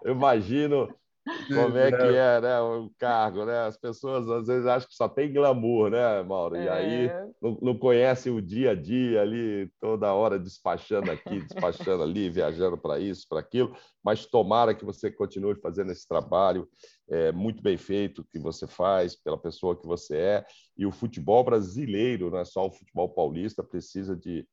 Eu 0.02 0.14
imagino 0.14 0.92
como 1.48 1.76
é 1.78 1.90
que 1.90 2.16
é, 2.16 2.40
né, 2.40 2.60
o 2.60 2.90
cargo, 2.98 3.44
né? 3.44 3.66
As 3.66 3.76
pessoas 3.76 4.28
às 4.28 4.46
vezes 4.46 4.66
acham 4.66 4.88
que 4.88 4.94
só 4.94 5.08
tem 5.08 5.32
glamour, 5.32 5.90
né, 5.90 6.22
Mauro? 6.22 6.56
E 6.56 6.68
aí 6.68 7.06
é. 7.06 7.26
não, 7.40 7.58
não 7.62 7.78
conhecem 7.78 8.32
o 8.32 8.42
dia 8.42 8.72
a 8.72 8.74
dia 8.74 9.22
ali, 9.22 9.70
toda 9.80 10.12
hora 10.12 10.38
despachando 10.38 11.10
aqui, 11.10 11.40
despachando 11.46 12.02
ali, 12.02 12.28
viajando 12.28 12.76
para 12.76 12.98
isso, 12.98 13.26
para 13.28 13.38
aquilo. 13.38 13.76
Mas 14.02 14.26
tomara 14.26 14.74
que 14.74 14.84
você 14.84 15.10
continue 15.12 15.54
fazendo 15.54 15.92
esse 15.92 16.06
trabalho 16.08 16.68
é, 17.08 17.30
muito 17.30 17.62
bem 17.62 17.76
feito 17.76 18.26
que 18.30 18.38
você 18.38 18.66
faz, 18.66 19.14
pela 19.14 19.38
pessoa 19.38 19.78
que 19.78 19.86
você 19.86 20.16
é. 20.16 20.46
E 20.76 20.84
o 20.84 20.90
futebol 20.90 21.44
brasileiro, 21.44 22.30
não 22.30 22.38
é 22.38 22.44
só 22.44 22.66
o 22.66 22.72
futebol 22.72 23.08
paulista, 23.08 23.62
precisa 23.62 24.16
de 24.16 24.44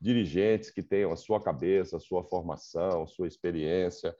dirigentes 0.00 0.70
que 0.70 0.82
tenham 0.82 1.12
a 1.12 1.16
sua 1.16 1.40
cabeça, 1.40 1.96
a 1.96 2.00
sua 2.00 2.24
formação, 2.24 3.02
a 3.02 3.06
sua 3.06 3.26
experiência 3.26 4.14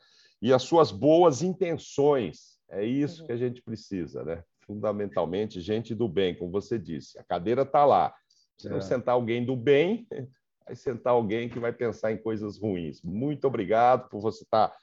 e 0.45 0.53
as 0.53 0.63
suas 0.63 0.93
boas 0.93 1.41
intenções. 1.41 2.59
É 2.69 2.85
isso 2.85 3.23
uhum. 3.23 3.27
que 3.27 3.33
a 3.33 3.37
gente 3.37 3.63
precisa, 3.63 4.23
né? 4.23 4.45
Fundamentalmente, 4.67 5.59
gente 5.59 5.95
do 5.95 6.07
bem, 6.07 6.37
como 6.37 6.53
você 6.53 6.79
disse. 6.79 7.19
A 7.19 7.25
cadeira 7.25 7.63
está 7.63 7.87
lá, 7.87 8.15
Se 8.59 8.69
não 8.69 8.77
é. 8.77 8.83
sentar 8.83 9.15
alguém 9.15 9.43
do 9.43 9.57
bem, 9.57 10.07
vai 10.67 10.77
sentar 10.77 11.15
alguém 11.15 11.49
que 11.49 11.59
vai 11.59 11.73
pensar 11.73 12.13
em 12.13 12.19
coisas 12.19 12.59
ruins. 12.59 13.01
Muito 13.01 13.47
obrigado 13.47 14.11
por 14.11 14.21
você 14.21 14.45
estar 14.45 14.69
tá, 14.69 14.77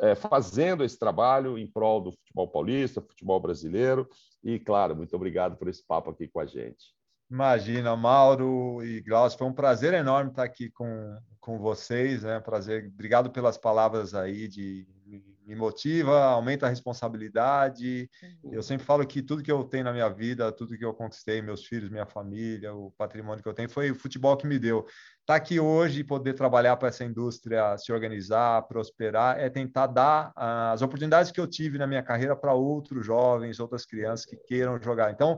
é, 0.00 0.14
fazendo 0.14 0.84
esse 0.84 0.98
trabalho 0.98 1.56
em 1.56 1.66
prol 1.66 2.02
do 2.02 2.12
futebol 2.12 2.48
paulista, 2.48 3.00
futebol 3.00 3.40
brasileiro. 3.40 4.06
E, 4.44 4.58
claro, 4.58 4.94
muito 4.94 5.16
obrigado 5.16 5.56
por 5.56 5.68
esse 5.68 5.82
papo 5.82 6.10
aqui 6.10 6.28
com 6.28 6.40
a 6.40 6.46
gente. 6.46 6.94
Imagina, 7.30 7.94
Mauro 7.94 8.82
e 8.84 9.00
Glaucio, 9.00 9.38
foi 9.38 9.46
um 9.46 9.52
prazer 9.52 9.94
enorme 9.94 10.30
estar 10.30 10.42
aqui 10.42 10.68
com, 10.68 11.16
com 11.38 11.58
vocês, 11.58 12.24
né? 12.24 12.40
Prazer, 12.40 12.90
obrigado 12.92 13.30
pelas 13.30 13.56
palavras 13.56 14.14
aí 14.14 14.48
de 14.48 14.86
me 15.50 15.56
motiva, 15.56 16.22
aumenta 16.22 16.66
a 16.66 16.68
responsabilidade. 16.68 18.08
Uhum. 18.22 18.54
Eu 18.54 18.62
sempre 18.62 18.86
falo 18.86 19.04
que 19.04 19.20
tudo 19.20 19.42
que 19.42 19.50
eu 19.50 19.64
tenho 19.64 19.82
na 19.82 19.92
minha 19.92 20.08
vida, 20.08 20.52
tudo 20.52 20.78
que 20.78 20.84
eu 20.84 20.94
conquistei, 20.94 21.42
meus 21.42 21.66
filhos, 21.66 21.90
minha 21.90 22.06
família, 22.06 22.72
o 22.72 22.92
patrimônio 22.92 23.42
que 23.42 23.48
eu 23.48 23.54
tenho, 23.54 23.68
foi 23.68 23.90
o 23.90 23.94
futebol 23.94 24.36
que 24.36 24.46
me 24.46 24.60
deu. 24.60 24.80
Estar 24.80 24.94
tá 25.26 25.34
aqui 25.34 25.58
hoje 25.58 26.00
e 26.00 26.04
poder 26.04 26.34
trabalhar 26.34 26.76
para 26.76 26.88
essa 26.88 27.04
indústria 27.04 27.76
se 27.78 27.92
organizar, 27.92 28.62
prosperar, 28.68 29.40
é 29.40 29.50
tentar 29.50 29.88
dar 29.88 30.32
as 30.36 30.82
oportunidades 30.82 31.32
que 31.32 31.40
eu 31.40 31.48
tive 31.48 31.78
na 31.78 31.86
minha 31.86 32.02
carreira 32.02 32.36
para 32.36 32.54
outros 32.54 33.04
jovens, 33.04 33.58
outras 33.58 33.84
crianças 33.84 34.24
que 34.24 34.36
queiram 34.36 34.80
jogar. 34.80 35.10
Então, 35.10 35.36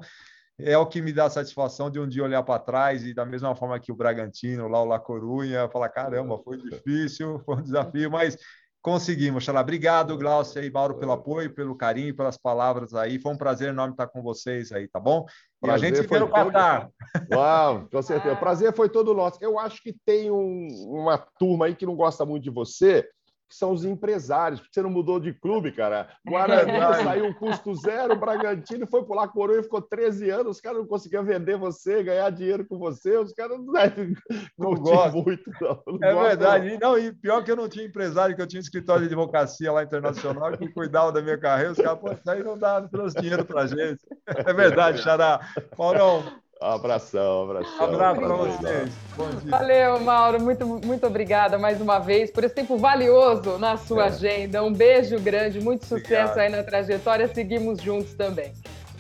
é 0.59 0.77
o 0.77 0.87
que 0.87 1.03
me 1.03 1.13
dá 1.13 1.29
satisfação 1.29 1.91
de 1.91 1.99
um 1.99 2.07
dia 2.07 2.23
olhar 2.23 2.43
para 2.43 2.59
trás 2.59 3.05
e 3.05 3.15
da 3.15 3.25
mesma 3.25 3.55
forma 3.55 3.79
que 3.81 3.91
o 3.91 3.97
Bragantino, 3.97 4.69
lá 4.69 4.83
o 4.83 4.87
La 4.87 4.99
Corunha, 4.99 5.69
falar, 5.69 5.89
caramba, 5.89 6.39
foi 6.43 6.59
difícil, 6.59 7.41
foi 7.45 7.57
um 7.57 7.63
desafio, 7.63 8.11
mas 8.11 8.37
Conseguimos, 8.83 9.45
Xalá. 9.45 9.61
Obrigado, 9.61 10.19
Glaucio 10.19 10.63
e 10.63 10.69
Mauro, 10.69 10.99
pelo 10.99 11.13
apoio, 11.13 11.55
pelo 11.55 11.77
carinho, 11.77 12.17
pelas 12.17 12.37
palavras 12.37 12.93
aí. 12.95 13.17
Foi 13.21 13.33
um 13.33 13.37
prazer 13.37 13.69
enorme 13.69 13.95
estar 13.95 14.09
com 14.09 14.21
vocês 14.21 14.73
aí, 14.73 14.89
tá 14.89 14.99
bom? 14.99 15.25
E 15.63 15.67
prazer 15.67 15.93
a 15.93 15.97
gente 15.97 16.09
foi 16.09 16.19
no 16.19 16.29
Qatar. 16.29 16.91
Uau, 17.33 17.89
com 17.89 18.03
certeza. 18.03 18.35
O 18.35 18.41
prazer 18.41 18.75
foi 18.75 18.89
todo 18.89 19.15
nosso. 19.15 19.39
Eu 19.41 19.57
acho 19.57 19.81
que 19.81 19.95
tem 20.05 20.33
um, 20.33 20.67
uma 20.89 21.17
turma 21.39 21.67
aí 21.67 21.77
que 21.77 21.87
não 21.87 21.95
gosta 21.95 22.27
muito 22.27 22.43
de 22.43 22.51
você, 22.51 23.09
que 23.53 23.59
são 23.59 23.73
os 23.73 23.85
empresários, 23.85 24.61
porque 24.61 24.73
você 24.73 24.81
não 24.81 24.89
mudou 24.89 25.21
de 25.21 25.35
clube, 25.35 25.73
cara. 25.73 26.09
Guarani 26.27 26.73
é 26.73 27.05
saiu 27.05 27.27
um 27.27 27.35
custo 27.35 27.75
zero, 27.75 28.17
Bragantino 28.17 28.87
foi 28.87 29.05
pular 29.05 29.29
coroa 29.29 29.61
e 29.61 29.63
ficou 29.63 29.83
13 29.83 30.31
anos, 30.31 30.57
os 30.57 30.61
caras 30.61 30.79
não 30.79 30.87
conseguiam 30.87 31.23
vender 31.23 31.59
você, 31.59 32.03
ganhar 32.03 32.31
dinheiro 32.31 32.65
com 32.65 32.79
você, 32.79 33.19
os 33.19 33.35
caras 33.35 33.59
não, 33.59 33.73
não, 34.59 34.75
gostam 34.75 35.23
muito. 35.23 35.51
Não, 35.61 35.83
não 35.87 36.09
é 36.25 36.29
verdade. 36.29 36.79
Não. 36.81 36.99
e 36.99 37.13
pior 37.13 37.45
que 37.45 37.51
eu 37.51 37.57
não 37.57 37.69
tinha 37.69 37.85
empresário, 37.85 38.35
que 38.35 38.41
eu 38.41 38.47
tinha 38.47 38.61
escritório 38.61 39.07
de 39.07 39.15
advocacia 39.15 39.71
lá 39.71 39.83
internacional 39.83 40.57
que 40.57 40.73
cuidava 40.73 41.13
da 41.13 41.21
minha 41.21 41.37
carreira, 41.37 41.73
os 41.73 41.79
caras, 41.79 41.99
pô, 42.01 42.11
isso 42.11 42.31
aí 42.31 42.43
não 42.43 42.57
dá, 42.57 42.81
não 42.81 42.89
trouxe 42.89 43.21
dinheiro 43.21 43.45
pra 43.45 43.67
gente. 43.67 44.01
É 44.47 44.53
verdade, 44.53 45.03
Xará. 45.03 45.41
Maurão, 45.79 46.25
Abração, 46.63 47.43
abração. 47.43 47.85
Abraço 47.85 48.21
para 48.21 48.35
vocês. 48.35 48.93
Bom 49.17 49.29
dia. 49.31 49.51
Valeu, 49.51 50.01
Mauro. 50.01 50.41
Muito, 50.41 50.65
muito 50.65 51.07
obrigada 51.07 51.59
mais 51.59 51.81
uma 51.81 51.99
vez 51.99 52.31
por 52.31 52.45
esse 52.45 52.55
tempo 52.55 52.79
valioso 52.79 53.59
na 53.59 53.77
sua 53.77 54.05
é. 54.05 54.09
agenda. 54.09 54.63
Um 54.63 54.73
beijo 54.73 55.19
grande, 55.19 55.61
muito 55.61 55.85
sucesso 55.85 56.33
Obrigado. 56.33 56.39
aí 56.39 56.49
na 56.49 56.63
trajetória. 56.63 57.29
Seguimos 57.35 57.83
juntos 57.83 58.15
também. 58.15 58.53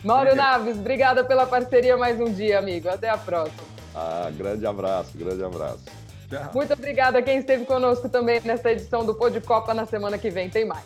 Mauro 0.02 0.30
Obrigado. 0.30 0.64
Naves, 0.64 0.78
obrigada 0.78 1.24
pela 1.24 1.46
parceria 1.46 1.96
mais 1.96 2.20
um 2.20 2.32
dia, 2.32 2.58
amigo. 2.58 2.88
Até 2.88 3.08
a 3.08 3.16
próxima. 3.16 3.62
Ah, 3.94 4.28
grande 4.36 4.66
abraço, 4.66 5.16
grande 5.16 5.44
abraço. 5.44 5.84
Muito 6.54 6.72
obrigada 6.72 7.18
a 7.18 7.22
quem 7.22 7.38
esteve 7.38 7.64
conosco 7.64 8.08
também 8.08 8.40
nesta 8.42 8.72
edição 8.72 9.04
do 9.04 9.14
Pô 9.14 9.28
de 9.28 9.40
Copa. 9.40 9.72
Na 9.72 9.86
semana 9.86 10.18
que 10.18 10.30
vem 10.30 10.48
tem 10.48 10.64
mais. 10.64 10.84